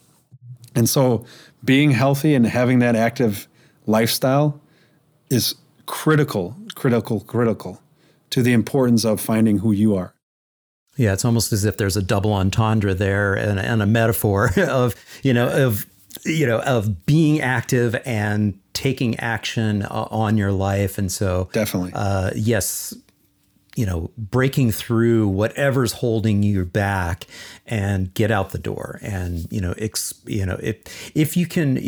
And 0.74 0.88
so 0.88 1.24
being 1.64 1.90
healthy 1.90 2.34
and 2.34 2.46
having 2.46 2.78
that 2.80 2.96
active 2.96 3.46
lifestyle 3.86 4.60
is 5.30 5.54
critical 5.86 6.56
critical 6.74 7.20
critical 7.20 7.82
to 8.30 8.42
the 8.42 8.52
importance 8.52 9.04
of 9.04 9.20
finding 9.20 9.58
who 9.58 9.72
you 9.72 9.94
are 9.94 10.14
yeah, 10.96 11.12
it's 11.12 11.24
almost 11.24 11.52
as 11.52 11.64
if 11.64 11.76
there's 11.76 11.96
a 11.96 12.02
double 12.02 12.32
entendre 12.32 12.94
there 12.94 13.34
and, 13.34 13.58
and 13.58 13.82
a 13.82 13.86
metaphor 13.86 14.50
of, 14.56 14.94
you 15.22 15.32
know, 15.32 15.66
of 15.66 15.86
you 16.24 16.46
know 16.46 16.60
of 16.60 17.06
being 17.06 17.40
active 17.40 17.96
and 18.04 18.58
taking 18.74 19.18
action 19.18 19.82
on 19.84 20.36
your 20.36 20.52
life. 20.52 20.98
And 20.98 21.10
so 21.10 21.48
definitely. 21.52 21.92
uh, 21.94 22.30
yes 22.34 22.94
you 23.76 23.86
know 23.86 24.10
breaking 24.16 24.70
through 24.70 25.28
whatever's 25.28 25.92
holding 25.92 26.42
you 26.42 26.64
back 26.64 27.26
and 27.66 28.12
get 28.14 28.30
out 28.30 28.50
the 28.50 28.58
door. 28.58 28.98
And 29.02 29.50
you 29.50 29.60
know 29.60 29.74
ex, 29.78 30.14
you 30.26 30.44
know 30.44 30.58
if 30.62 30.76
if 31.14 31.36
you 31.36 31.46
can 31.46 31.78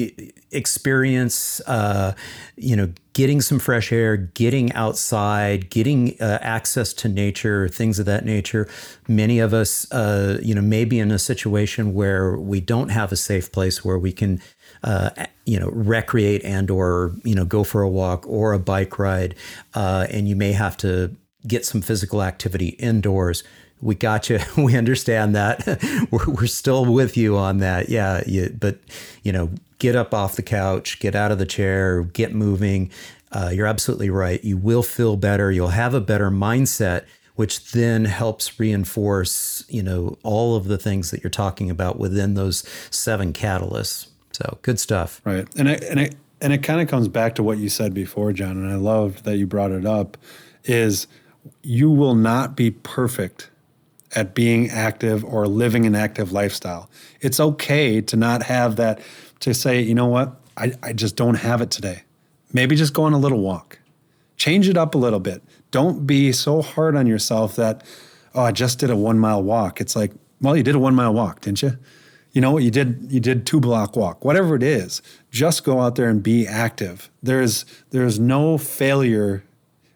experience 0.51 1.61
uh, 1.67 2.15
you 2.57 2.77
know 2.77 2.93
getting 3.13 3.41
some 3.41 3.59
fresh 3.59 3.93
air 3.93 4.17
getting 4.17 4.73
outside 4.73 5.71
getting 5.71 6.17
uh, 6.21 6.39
access 6.41 6.93
to 6.93 7.09
nature 7.09 7.69
things 7.69 7.99
of 7.99 8.07
that 8.07 8.25
nature 8.25 8.69
many 9.07 9.39
of 9.39 9.55
us 9.55 9.91
uh, 9.93 10.39
you 10.43 10.55
know 10.55 10.63
may 10.63 10.85
be 10.85 10.99
in 10.99 11.11
a 11.11 11.19
situation 11.19 11.95
where 11.95 12.37
we 12.37 12.61
don't 12.61 12.89
have 12.89 13.13
a 13.13 13.17
safe 13.17 13.53
place 13.53 13.85
where 13.85 13.99
we 13.99 14.13
can 14.13 14.41
uh, 14.83 15.11
you 15.45 15.59
know 15.59 15.69
recreate 15.69 16.45
and 16.45 16.71
or 16.71 17.15
you 17.25 17.35
know 17.35 17.45
go 17.45 17.65
for 17.65 17.83
a 17.83 17.89
walk 17.89 18.27
or 18.27 18.53
a 18.53 18.59
bike 18.59 18.99
ride 18.99 19.35
uh, 19.75 20.07
and 20.11 20.29
you 20.29 20.37
may 20.37 20.53
have 20.53 20.77
to 20.77 21.15
get 21.47 21.65
some 21.65 21.81
physical 21.81 22.23
activity 22.23 22.69
indoors. 22.69 23.45
We 23.81 23.95
got 23.95 24.31
you. 24.31 24.39
We 24.57 24.77
understand 24.77 25.35
that. 25.35 25.67
we're, 26.11 26.33
we're 26.33 26.47
still 26.47 26.87
with 26.87 27.17
you 27.17 27.37
on 27.37 27.59
that. 27.59 27.89
Yeah. 27.89 28.23
You, 28.27 28.57
but, 28.59 28.79
you 29.23 29.33
know, 29.33 29.51
get 29.79 29.97
up 29.97 30.15
off 30.15 30.37
the 30.37 30.43
couch, 30.43 31.01
get 31.01 31.15
out 31.15 31.33
of 31.33 31.39
the 31.39 31.47
chair, 31.47 32.03
get 32.03 32.35
moving. 32.35 32.91
Uh, 33.33 33.51
you're 33.53 33.67
absolutely 33.67 34.11
right. 34.11 34.43
You 34.45 34.57
will 34.57 34.83
feel 34.83 35.17
better. 35.17 35.51
You'll 35.51 35.69
have 35.69 35.93
a 35.93 36.01
better 36.01 36.31
mindset, 36.31 37.05
which 37.35 37.73
then 37.73 38.05
helps 38.05 38.59
reinforce, 38.59 39.65
you 39.69 39.83
know, 39.83 40.17
all 40.23 40.57
of 40.57 40.67
the 40.69 40.79
things 40.79 41.11
that 41.11 41.23
you're 41.23 41.31
talking 41.31 41.69
about 41.69 41.99
within 41.99 42.35
those 42.35 42.65
seven 42.91 43.33
catalysts. 43.33 44.09
So 44.33 44.59
good 44.63 44.79
stuff. 44.81 45.21
Right. 45.25 45.47
And 45.57 45.69
it, 45.69 45.83
and 45.85 46.01
it, 46.01 46.15
and 46.41 46.53
it 46.53 46.63
kind 46.63 46.81
of 46.81 46.89
comes 46.89 47.09
back 47.09 47.35
to 47.37 47.43
what 47.43 47.59
you 47.59 47.69
said 47.69 47.93
before, 47.93 48.33
John. 48.33 48.57
And 48.57 48.71
I 48.71 48.77
love 48.77 49.25
that 49.25 49.37
you 49.37 49.47
brought 49.47 49.73
it 49.73 49.85
up 49.85 50.17
is– 50.65 51.07
you 51.63 51.91
will 51.91 52.15
not 52.15 52.57
be 52.57 52.71
perfect 52.71 53.51
at 54.15 54.35
being 54.35 54.71
active 54.71 55.25
or 55.25 55.47
living 55.47 55.87
an 55.87 55.95
active 55.95 56.33
lifestyle. 56.33 56.89
It's 57.21 57.41
okay 57.41 58.01
to 58.01 58.17
not 58.17 58.45
have 58.45 58.77
that, 58.77 59.01
to 59.41 59.53
say, 59.53 59.81
you 59.81 59.95
know 59.95 60.07
what, 60.07 60.41
I, 60.57 60.73
I 60.83 60.93
just 60.93 61.17
don't 61.17 61.35
have 61.35 61.61
it 61.61 61.71
today. 61.71 62.03
Maybe 62.53 62.77
just 62.77 62.95
go 62.95 63.03
on 63.03 63.13
a 63.13 63.19
little 63.19 63.41
walk. 63.41 63.81
Change 64.37 64.69
it 64.69 64.77
up 64.77 64.95
a 64.95 64.99
little 64.99 65.21
bit. 65.21 65.43
Don't 65.71 66.07
be 66.07 66.33
so 66.33 66.63
hard 66.63 66.97
on 66.97 67.07
yourself 67.07 67.57
that, 67.57 67.85
oh, 68.35 68.43
I 68.43 68.53
just 68.53 68.79
did 68.79 68.91
a 68.91 68.97
one 68.97 69.19
mile 69.19 69.43
walk. 69.43 69.81
It's 69.81 69.97
like, 69.97 70.13
well, 70.41 70.57
you 70.57 70.63
did 70.63 70.75
a 70.75 70.79
one 70.79 70.95
mile 70.95 71.13
walk, 71.13 71.41
didn't 71.41 71.63
you? 71.63 71.79
You 72.33 72.41
know 72.41 72.51
what 72.51 72.65
you 72.65 72.71
did? 72.71 73.07
You 73.11 73.21
did 73.21 73.47
two 73.47 73.61
block 73.61 73.97
walk, 73.97 74.25
whatever 74.25 74.57
it 74.57 74.63
is. 74.63 75.03
Just 75.31 75.63
go 75.65 75.81
out 75.81 75.95
there 75.95 76.09
and 76.09 76.21
be 76.21 76.47
active. 76.49 77.09
There's 77.23 77.65
there's 77.91 78.19
no 78.19 78.59
failure 78.59 79.45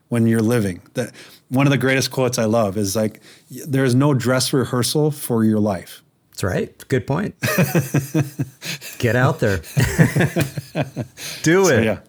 when 0.09 0.27
you're 0.29 0.41
living. 0.41 0.81
That 0.95 1.13
one 1.49 1.67
of 1.67 1.71
the 1.71 1.79
greatest 1.79 2.11
quotes 2.11 2.39
I 2.39 2.45
love 2.45 2.77
is 2.77 2.95
like, 2.95 3.21
there 3.67 3.85
is 3.85 3.95
no 3.95 4.15
dress 4.15 4.53
rehearsal 4.53 5.11
for 5.11 5.45
your 5.45 5.61
life. 5.61 6.03
That's 6.31 6.45
right. 6.45 6.89
Good 6.89 7.07
point. 7.07 7.35
Get 8.99 9.17
out 9.17 9.41
there. 9.41 9.57
Do 11.43 11.65
so, 11.65 11.73
it. 11.73 11.85
Yeah. 11.85 12.01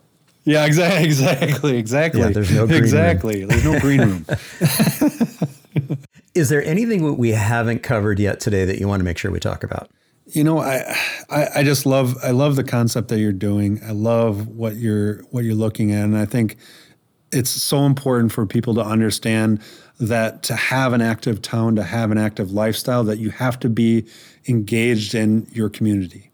Yeah, 0.45 0.65
exactly, 0.65 1.03
exactly, 1.05 1.77
exactly. 1.77 2.21
Yeah, 2.21 2.29
there's 2.29 2.51
no 2.51 2.65
green 2.65 2.79
exactly. 2.79 3.39
Room. 3.41 3.49
There's 3.49 3.65
no 3.65 3.79
green 3.79 4.01
room. 4.01 4.25
Is 6.33 6.49
there 6.49 6.63
anything 6.63 7.17
we 7.17 7.29
haven't 7.31 7.83
covered 7.83 8.19
yet 8.19 8.39
today 8.39 8.65
that 8.65 8.79
you 8.79 8.87
want 8.87 8.99
to 8.99 9.03
make 9.03 9.17
sure 9.17 9.29
we 9.29 9.39
talk 9.39 9.63
about? 9.63 9.91
You 10.25 10.43
know, 10.43 10.59
I, 10.59 10.95
I, 11.29 11.47
I 11.57 11.63
just 11.63 11.85
love 11.85 12.15
I 12.23 12.31
love 12.31 12.55
the 12.55 12.63
concept 12.63 13.09
that 13.09 13.19
you're 13.19 13.31
doing. 13.31 13.81
I 13.83 13.91
love 13.91 14.47
what 14.47 14.75
you're 14.75 15.21
what 15.31 15.43
you're 15.43 15.55
looking 15.55 15.91
at, 15.91 16.03
and 16.03 16.17
I 16.17 16.25
think 16.25 16.57
it's 17.31 17.49
so 17.49 17.85
important 17.85 18.31
for 18.31 18.45
people 18.45 18.73
to 18.75 18.81
understand 18.81 19.61
that 19.99 20.43
to 20.43 20.55
have 20.55 20.93
an 20.93 21.01
active 21.01 21.41
town, 21.41 21.75
to 21.75 21.83
have 21.83 22.11
an 22.11 22.17
active 22.17 22.51
lifestyle, 22.51 23.03
that 23.03 23.19
you 23.19 23.29
have 23.29 23.59
to 23.59 23.69
be 23.69 24.05
engaged 24.47 25.13
in 25.13 25.45
your 25.51 25.69
community. 25.69 26.29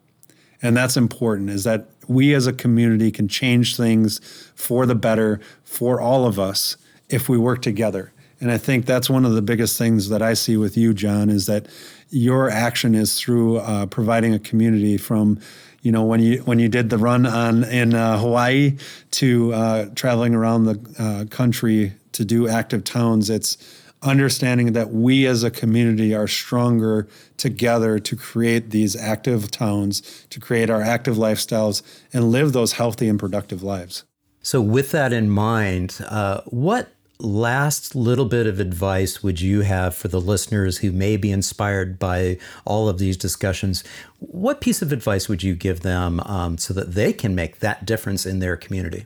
And 0.61 0.75
that's 0.75 0.97
important 0.97 1.49
is 1.49 1.63
that 1.63 1.87
we 2.07 2.33
as 2.33 2.47
a 2.47 2.53
community 2.53 3.11
can 3.11 3.27
change 3.27 3.75
things 3.75 4.19
for 4.55 4.85
the 4.85 4.95
better 4.95 5.39
for 5.63 5.99
all 5.99 6.25
of 6.25 6.39
us 6.39 6.77
if 7.09 7.27
we 7.27 7.37
work 7.37 7.61
together. 7.61 8.11
And 8.39 8.51
I 8.51 8.57
think 8.57 8.85
that's 8.85 9.09
one 9.09 9.25
of 9.25 9.33
the 9.33 9.41
biggest 9.41 9.77
things 9.77 10.09
that 10.09 10.21
I 10.21 10.33
see 10.33 10.57
with 10.57 10.77
you, 10.77 10.93
John, 10.93 11.29
is 11.29 11.45
that 11.45 11.67
your 12.09 12.49
action 12.49 12.93
is 12.93 13.19
through 13.19 13.57
uh, 13.57 13.87
providing 13.87 14.33
a 14.33 14.39
community 14.39 14.97
from, 14.97 15.39
you 15.85 15.91
know, 15.91 16.03
when 16.03 16.19
you 16.19 16.39
when 16.39 16.57
you 16.57 16.67
did 16.67 16.89
the 16.89 16.97
run 16.97 17.27
on 17.27 17.63
in 17.63 17.93
uh, 17.93 18.17
Hawaii 18.17 18.75
to 19.11 19.53
uh, 19.53 19.85
traveling 19.93 20.33
around 20.33 20.63
the 20.63 20.79
uh, 20.97 21.25
country 21.29 21.93
to 22.13 22.25
do 22.25 22.47
active 22.47 22.83
towns. 22.83 23.29
It's 23.29 23.55
understanding 24.01 24.73
that 24.73 24.89
we 24.89 25.27
as 25.27 25.43
a 25.43 25.51
community 25.51 26.15
are 26.15 26.27
stronger 26.27 27.07
together 27.37 27.99
to 27.99 28.15
create 28.15 28.71
these 28.71 28.95
active 28.95 29.51
towns, 29.51 30.25
to 30.31 30.39
create 30.39 30.71
our 30.71 30.81
active 30.81 31.17
lifestyles, 31.17 31.83
and 32.11 32.31
live 32.31 32.53
those 32.53 32.73
healthy 32.73 33.07
and 33.07 33.19
productive 33.19 33.61
lives. 33.61 34.05
So, 34.41 34.61
with 34.61 34.89
that 34.89 35.13
in 35.13 35.29
mind, 35.29 36.03
uh, 36.09 36.41
what 36.47 36.94
last 37.19 37.95
little 37.95 38.25
bit 38.25 38.47
of 38.47 38.59
advice 38.59 39.23
would 39.23 39.39
you 39.41 39.61
have 39.61 39.95
for 39.95 40.07
the 40.07 40.19
listeners 40.19 40.79
who 40.79 40.91
may 40.91 41.17
be 41.17 41.31
inspired 41.31 41.97
by 41.97 42.37
all 42.65 42.89
of 42.89 42.97
these 42.97 43.17
discussions? 43.17 43.83
What 44.19 44.61
piece 44.61 44.81
of 44.81 44.91
advice 44.91 45.29
would 45.29 45.43
you 45.43 45.55
give 45.55 45.81
them 45.81 46.19
um, 46.21 46.57
so 46.57 46.73
that 46.73 46.93
they 46.93 47.13
can 47.13 47.35
make 47.35 47.59
that 47.59 47.85
difference 47.85 48.25
in 48.25 48.39
their 48.39 48.57
community? 48.57 49.05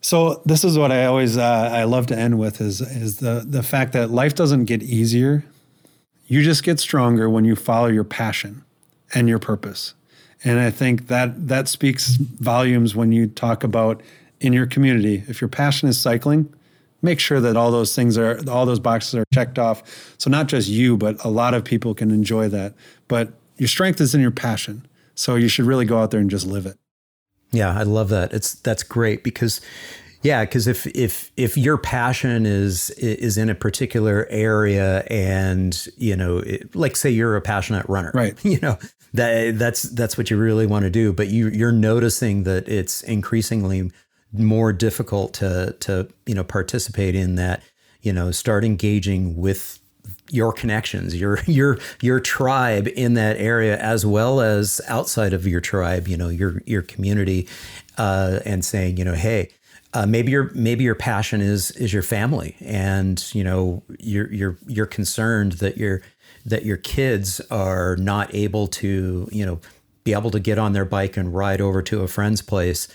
So 0.00 0.40
this 0.44 0.64
is 0.64 0.78
what 0.78 0.92
I 0.92 1.06
always 1.06 1.36
uh, 1.36 1.70
I 1.72 1.84
love 1.84 2.06
to 2.08 2.18
end 2.18 2.38
with 2.38 2.60
is 2.60 2.80
is 2.80 3.18
the 3.18 3.44
the 3.46 3.62
fact 3.62 3.92
that 3.92 4.10
life 4.10 4.34
doesn't 4.34 4.64
get 4.66 4.82
easier. 4.82 5.44
You 6.26 6.42
just 6.42 6.62
get 6.62 6.78
stronger 6.78 7.28
when 7.28 7.44
you 7.44 7.56
follow 7.56 7.88
your 7.88 8.04
passion 8.04 8.64
and 9.14 9.28
your 9.28 9.38
purpose. 9.38 9.94
And 10.44 10.60
I 10.60 10.70
think 10.70 11.08
that 11.08 11.48
that 11.48 11.66
speaks 11.68 12.10
volumes 12.16 12.94
when 12.94 13.10
you 13.10 13.26
talk 13.26 13.64
about 13.64 14.00
in 14.40 14.52
your 14.52 14.66
community. 14.66 15.24
If 15.26 15.40
your 15.40 15.48
passion 15.48 15.88
is 15.88 16.00
cycling, 16.00 16.52
make 17.02 17.20
sure 17.20 17.40
that 17.40 17.56
all 17.56 17.70
those 17.70 17.94
things 17.94 18.18
are 18.18 18.40
all 18.48 18.66
those 18.66 18.80
boxes 18.80 19.14
are 19.14 19.24
checked 19.32 19.58
off. 19.58 19.82
So 20.18 20.30
not 20.30 20.48
just 20.48 20.68
you, 20.68 20.96
but 20.96 21.22
a 21.24 21.28
lot 21.28 21.54
of 21.54 21.64
people 21.64 21.94
can 21.94 22.10
enjoy 22.10 22.48
that. 22.48 22.74
But 23.06 23.32
your 23.56 23.68
strength 23.68 24.00
is 24.00 24.14
in 24.14 24.20
your 24.20 24.30
passion. 24.30 24.86
So 25.14 25.34
you 25.34 25.48
should 25.48 25.64
really 25.64 25.84
go 25.84 25.98
out 25.98 26.10
there 26.10 26.20
and 26.20 26.30
just 26.30 26.46
live 26.46 26.66
it. 26.66 26.78
Yeah, 27.50 27.76
I 27.76 27.82
love 27.82 28.08
that. 28.10 28.32
It's 28.32 28.54
that's 28.54 28.82
great 28.82 29.24
because 29.24 29.60
yeah, 30.22 30.44
because 30.44 30.66
if 30.66 30.86
if 30.88 31.30
if 31.36 31.56
your 31.56 31.78
passion 31.78 32.44
is 32.44 32.90
is 32.90 33.38
in 33.38 33.48
a 33.48 33.54
particular 33.54 34.26
area, 34.30 35.04
and 35.08 35.86
you 35.96 36.16
know, 36.16 36.38
it, 36.38 36.74
like 36.74 36.96
say 36.96 37.10
you're 37.10 37.36
a 37.36 37.40
passionate 37.40 37.86
runner, 37.88 38.10
right? 38.14 38.36
You 38.44 38.58
know 38.60 38.78
that 39.14 39.58
that's 39.58 39.82
that's 39.82 40.18
what 40.18 40.30
you 40.30 40.36
really 40.36 40.66
want 40.66 40.84
to 40.84 40.90
do, 40.90 41.12
but 41.12 41.28
you 41.28 41.48
you're 41.48 41.72
noticing 41.72 42.42
that 42.44 42.68
it's 42.68 43.02
increasingly 43.02 43.90
more 44.32 44.72
difficult 44.72 45.34
to 45.34 45.76
to 45.80 46.08
you 46.26 46.34
know 46.34 46.44
participate 46.44 47.14
in 47.14 47.36
that. 47.36 47.62
You 48.00 48.12
know, 48.12 48.30
start 48.30 48.64
engaging 48.64 49.36
with 49.36 49.80
your 50.30 50.52
connections, 50.52 51.18
your 51.18 51.40
your 51.46 51.78
your 52.00 52.20
tribe 52.20 52.88
in 52.88 53.14
that 53.14 53.36
area, 53.38 53.76
as 53.78 54.04
well 54.06 54.40
as 54.40 54.80
outside 54.88 55.32
of 55.32 55.46
your 55.46 55.60
tribe. 55.60 56.08
You 56.08 56.16
know, 56.16 56.28
your 56.28 56.62
your 56.66 56.82
community, 56.82 57.48
uh, 57.96 58.40
and 58.44 58.64
saying, 58.64 58.96
you 58.96 59.04
know, 59.04 59.14
hey. 59.14 59.50
Uh, 59.94 60.04
maybe 60.04 60.30
your 60.30 60.50
maybe 60.54 60.84
your 60.84 60.94
passion 60.94 61.40
is 61.40 61.70
is 61.72 61.94
your 61.94 62.02
family, 62.02 62.54
and 62.60 63.34
you 63.34 63.42
know 63.42 63.82
you're 63.98 64.30
you're 64.30 64.58
you're 64.66 64.84
concerned 64.84 65.52
that 65.52 65.78
your 65.78 66.02
that 66.44 66.66
your 66.66 66.76
kids 66.76 67.40
are 67.50 67.96
not 67.96 68.32
able 68.34 68.68
to 68.68 69.26
you 69.32 69.46
know 69.46 69.58
be 70.04 70.12
able 70.12 70.30
to 70.30 70.40
get 70.40 70.58
on 70.58 70.72
their 70.72 70.84
bike 70.84 71.16
and 71.16 71.34
ride 71.34 71.60
over 71.60 71.82
to 71.82 72.02
a 72.02 72.08
friend's 72.08 72.42
place, 72.42 72.86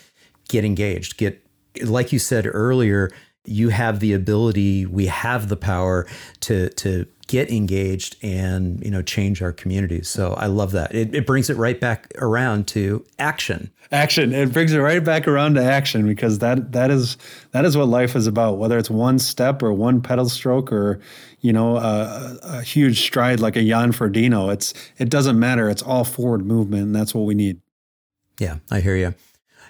get 0.47 0.65
engaged, 0.65 1.17
get 1.17 1.43
like 1.81 2.11
you 2.11 2.19
said 2.19 2.47
earlier, 2.51 3.09
you 3.45 3.69
have 3.69 3.99
the 3.99 4.13
ability, 4.13 4.85
we 4.85 5.07
have 5.07 5.49
the 5.49 5.57
power 5.57 6.07
to 6.41 6.69
to 6.69 7.07
get 7.27 7.49
engaged 7.49 8.15
and 8.21 8.83
you 8.83 8.91
know 8.91 9.01
change 9.01 9.41
our 9.41 9.51
communities. 9.51 10.07
So 10.07 10.33
I 10.33 10.47
love 10.47 10.71
that. 10.71 10.93
It, 10.93 11.13
it 11.15 11.25
brings 11.25 11.49
it 11.49 11.57
right 11.57 11.79
back 11.79 12.11
around 12.17 12.67
to 12.69 13.05
action. 13.19 13.71
Action. 13.91 14.33
It 14.33 14.51
brings 14.53 14.73
it 14.73 14.79
right 14.79 15.03
back 15.03 15.27
around 15.27 15.55
to 15.55 15.63
action 15.63 16.07
because 16.07 16.39
that 16.39 16.71
that 16.71 16.89
is 16.89 17.17
that 17.51 17.65
is 17.65 17.77
what 17.77 17.87
life 17.87 18.15
is 18.15 18.27
about. 18.27 18.57
Whether 18.57 18.77
it's 18.77 18.89
one 18.89 19.19
step 19.19 19.61
or 19.61 19.73
one 19.73 20.01
pedal 20.01 20.29
stroke 20.29 20.71
or 20.71 20.99
you 21.41 21.53
know 21.53 21.77
a, 21.77 22.37
a 22.43 22.61
huge 22.61 23.01
stride 23.01 23.39
like 23.39 23.55
a 23.55 23.63
Jan 23.63 23.91
Frodeno, 23.91 24.51
it's 24.51 24.73
it 24.97 25.09
doesn't 25.09 25.37
matter. 25.37 25.69
It's 25.69 25.81
all 25.83 26.03
forward 26.03 26.45
movement, 26.45 26.83
and 26.83 26.95
that's 26.95 27.13
what 27.13 27.25
we 27.25 27.35
need. 27.35 27.59
Yeah, 28.39 28.57
I 28.71 28.79
hear 28.79 28.95
you. 28.95 29.13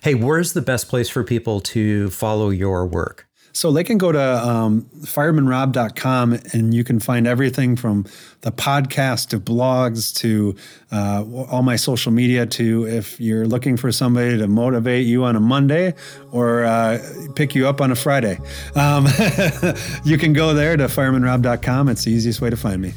Hey, 0.04 0.16
where's 0.16 0.52
the 0.52 0.62
best 0.62 0.90
place 0.90 1.08
for 1.08 1.24
people 1.24 1.62
to 1.62 2.10
follow 2.10 2.50
your 2.50 2.86
work? 2.86 3.26
So 3.54 3.72
they 3.72 3.86
can 3.86 3.98
go 3.98 4.12
to 4.12 4.20
um, 4.22 4.82
firemanrob.com 5.00 6.40
and 6.52 6.74
you 6.74 6.84
can 6.84 7.00
find 7.00 7.26
everything 7.26 7.78
from 7.78 8.06
the 8.42 8.52
podcast 8.52 9.30
to 9.30 9.40
blogs 9.40 10.14
to 10.16 10.58
uh, 10.92 11.24
all 11.50 11.62
my 11.62 11.78
social 11.78 12.12
media 12.12 12.46
to 12.48 12.86
if 12.86 13.18
you're 13.22 13.48
looking 13.48 13.78
for 13.78 13.94
somebody 13.94 14.38
to 14.40 14.48
motivate 14.50 15.06
you 15.06 15.24
on 15.24 15.38
a 15.38 15.40
Monday 15.40 15.94
or 16.34 16.66
uh, 16.66 17.00
pick 17.36 17.56
you 17.56 17.70
up 17.70 17.80
on 17.80 17.90
a 17.90 17.96
Friday. 17.96 18.40
Um, 18.76 19.08
you 20.04 20.18
can 20.18 20.34
go 20.34 20.54
there 20.54 20.76
to 20.76 20.88
firemanrob.com. 20.88 21.88
It's 21.88 22.04
the 22.04 22.12
easiest 22.12 22.42
way 22.42 22.50
to 22.50 22.58
find 22.58 22.82
me. 22.82 22.92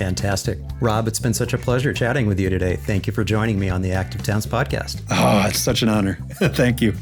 Fantastic. 0.00 0.58
Rob, 0.80 1.06
it's 1.08 1.18
been 1.18 1.34
such 1.34 1.52
a 1.52 1.58
pleasure 1.58 1.92
chatting 1.92 2.26
with 2.26 2.40
you 2.40 2.48
today. 2.48 2.76
Thank 2.76 3.06
you 3.06 3.12
for 3.12 3.22
joining 3.22 3.60
me 3.60 3.68
on 3.68 3.82
the 3.82 3.92
Active 3.92 4.22
Towns 4.22 4.46
podcast. 4.46 5.02
Oh, 5.10 5.46
it's 5.46 5.58
such 5.58 5.82
an 5.82 5.90
honor. 5.90 6.14
Thank 6.32 6.80
you. 6.80 6.92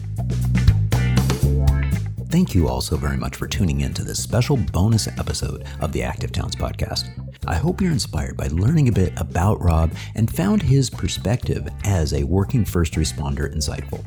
Thank 2.28 2.56
you 2.56 2.66
all 2.66 2.80
so 2.80 2.96
very 2.96 3.16
much 3.16 3.36
for 3.36 3.46
tuning 3.46 3.82
in 3.82 3.94
to 3.94 4.02
this 4.02 4.20
special 4.20 4.56
bonus 4.56 5.06
episode 5.06 5.64
of 5.80 5.92
the 5.92 6.02
Active 6.02 6.32
Towns 6.32 6.56
podcast. 6.56 7.08
I 7.46 7.54
hope 7.54 7.80
you're 7.80 7.92
inspired 7.92 8.36
by 8.36 8.48
learning 8.48 8.88
a 8.88 8.92
bit 8.92 9.12
about 9.16 9.62
Rob 9.62 9.92
and 10.16 10.28
found 10.28 10.60
his 10.60 10.90
perspective 10.90 11.68
as 11.84 12.12
a 12.12 12.24
working 12.24 12.64
first 12.64 12.94
responder 12.94 13.54
insightful 13.54 14.04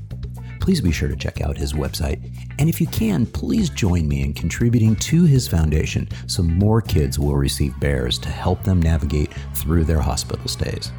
please 0.61 0.79
be 0.79 0.91
sure 0.91 1.09
to 1.09 1.15
check 1.15 1.41
out 1.41 1.57
his 1.57 1.73
website. 1.73 2.21
And 2.59 2.69
if 2.69 2.79
you 2.79 2.87
can, 2.87 3.25
please 3.25 3.69
join 3.69 4.07
me 4.07 4.21
in 4.21 4.33
contributing 4.33 4.95
to 4.97 5.25
his 5.25 5.47
foundation 5.47 6.07
so 6.27 6.43
more 6.43 6.81
kids 6.81 7.19
will 7.19 7.35
receive 7.35 7.77
bears 7.79 8.17
to 8.19 8.29
help 8.29 8.63
them 8.63 8.81
navigate 8.81 9.33
through 9.55 9.83
their 9.83 9.99
hospital 9.99 10.47
stays. 10.47 10.91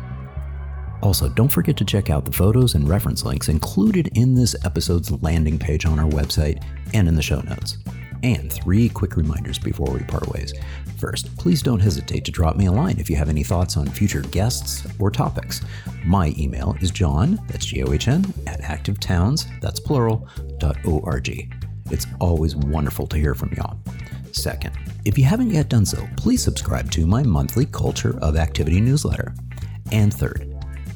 Also, 1.02 1.28
don't 1.28 1.50
forget 1.50 1.76
to 1.76 1.84
check 1.84 2.10
out 2.10 2.24
the 2.24 2.32
photos 2.32 2.74
and 2.74 2.88
reference 2.88 3.24
links 3.24 3.48
included 3.48 4.10
in 4.16 4.34
this 4.34 4.54
episode's 4.64 5.10
landing 5.22 5.58
page 5.58 5.84
on 5.84 5.98
our 5.98 6.08
website 6.08 6.62
and 6.94 7.08
in 7.08 7.16
the 7.16 7.22
show 7.22 7.40
notes. 7.40 7.78
And 8.22 8.52
three 8.52 8.88
quick 8.88 9.16
reminders 9.16 9.58
before 9.58 9.92
we 9.92 10.00
part 10.04 10.28
ways. 10.28 10.54
First, 10.98 11.36
please 11.36 11.62
don't 11.62 11.80
hesitate 11.80 12.24
to 12.24 12.30
drop 12.30 12.56
me 12.56 12.66
a 12.66 12.72
line 12.72 12.98
if 12.98 13.10
you 13.10 13.16
have 13.16 13.28
any 13.28 13.42
thoughts 13.42 13.76
on 13.76 13.86
future 13.86 14.22
guests 14.22 14.86
or 14.98 15.10
topics. 15.10 15.60
My 16.04 16.32
email 16.38 16.76
is 16.80 16.90
john, 16.90 17.40
that's 17.48 17.66
G-O-H-N, 17.66 18.32
at 18.46 18.60
activetowns, 18.60 19.48
that's 19.60 19.80
plural, 19.80 20.28
dot 20.58 20.76
O-R-G. 20.84 21.50
It's 21.90 22.06
always 22.20 22.54
wonderful 22.54 23.06
to 23.08 23.16
hear 23.16 23.34
from 23.34 23.52
y'all. 23.54 23.78
Second, 24.30 24.72
if 25.04 25.18
you 25.18 25.24
haven't 25.24 25.50
yet 25.50 25.68
done 25.68 25.84
so, 25.84 26.06
please 26.16 26.42
subscribe 26.42 26.90
to 26.92 27.06
my 27.06 27.22
monthly 27.22 27.66
Culture 27.66 28.18
of 28.20 28.36
Activity 28.36 28.80
newsletter. 28.80 29.34
And 29.90 30.14
third, 30.14 30.51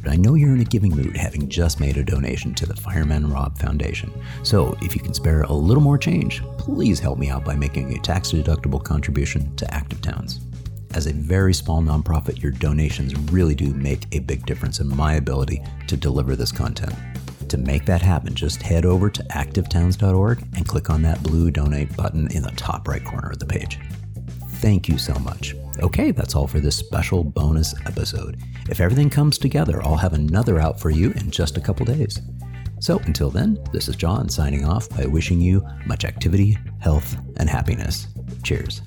but 0.07 0.13
I 0.13 0.17
know 0.19 0.37
you're 0.37 0.55
in 0.55 0.61
a 0.61 0.65
giving 0.65 0.95
mood 0.95 1.17
having 1.17 1.49
just 1.49 1.81
made 1.81 1.97
a 1.97 2.05
donation 2.05 2.55
to 2.55 2.67
the 2.67 2.77
Fireman 2.77 3.29
Rob 3.29 3.59
Foundation. 3.59 4.13
So 4.45 4.77
if 4.81 4.95
you 4.95 5.03
can 5.03 5.13
spare 5.13 5.43
a 5.43 5.53
little 5.53 5.83
more 5.83 5.99
change, 5.99 6.45
please 6.59 7.01
help 7.01 7.19
me 7.19 7.29
out 7.29 7.45
by 7.45 7.57
making 7.57 7.93
a 7.93 8.01
tax 8.01 8.31
deductible 8.31 8.81
contribution 8.81 9.57
to 9.57 9.75
Active 9.75 10.01
Towns. 10.01 10.43
As 10.95 11.09
a 11.09 11.13
very 11.13 11.53
small 11.53 11.83
nonprofit, 11.83 12.41
your 12.41 12.53
donations 12.53 13.17
really 13.33 13.57
do 13.57 13.75
make 13.75 14.07
a 14.13 14.21
big 14.21 14.47
difference 14.47 14.79
in 14.79 14.87
my 14.97 15.15
ability 15.15 15.61
to 15.89 15.97
deliver 15.97 16.37
this 16.37 16.53
content. 16.53 16.95
To 17.49 17.59
make 17.59 17.85
that 17.87 18.01
happen, 18.01 18.33
just 18.33 18.63
head 18.63 18.85
over 18.85 19.11
to 19.11 19.25
activetowns.org 19.25 20.41
and 20.55 20.69
click 20.69 20.89
on 20.89 21.03
that 21.03 21.21
blue 21.25 21.51
donate 21.51 21.97
button 21.97 22.31
in 22.31 22.45
the 22.45 22.53
top 22.53 22.87
right 22.87 23.05
corner 23.05 23.31
of 23.31 23.41
the 23.41 23.47
page. 23.47 23.81
Thank 24.61 24.89
you 24.89 24.99
so 24.99 25.15
much. 25.15 25.57
Okay, 25.83 26.13
that's 26.13 26.37
all 26.37 26.47
for 26.47 26.61
this 26.61 26.77
special 26.77 27.25
bonus 27.25 27.75
episode. 27.87 28.39
If 28.69 28.81
everything 28.81 29.11
comes 29.11 29.39
together, 29.39 29.83
I'll 29.83 29.97
have 29.97 30.13
another 30.13 30.59
out 30.59 30.81
for 30.81 30.91
you 30.91 31.13
in 31.13 31.31
just 31.31 31.57
a 31.57 31.61
couple 31.61 31.87
days. 31.87 32.21
So 32.81 32.99
until 33.01 33.31
then, 33.31 33.59
this 33.73 33.89
is 33.89 33.97
John 33.97 34.29
signing 34.29 34.65
off 34.65 34.89
by 34.91 35.07
wishing 35.07 35.41
you 35.41 35.67
much 35.87 36.05
activity, 36.05 36.59
health, 36.81 37.17
and 37.37 37.49
happiness. 37.49 38.09
Cheers. 38.43 38.83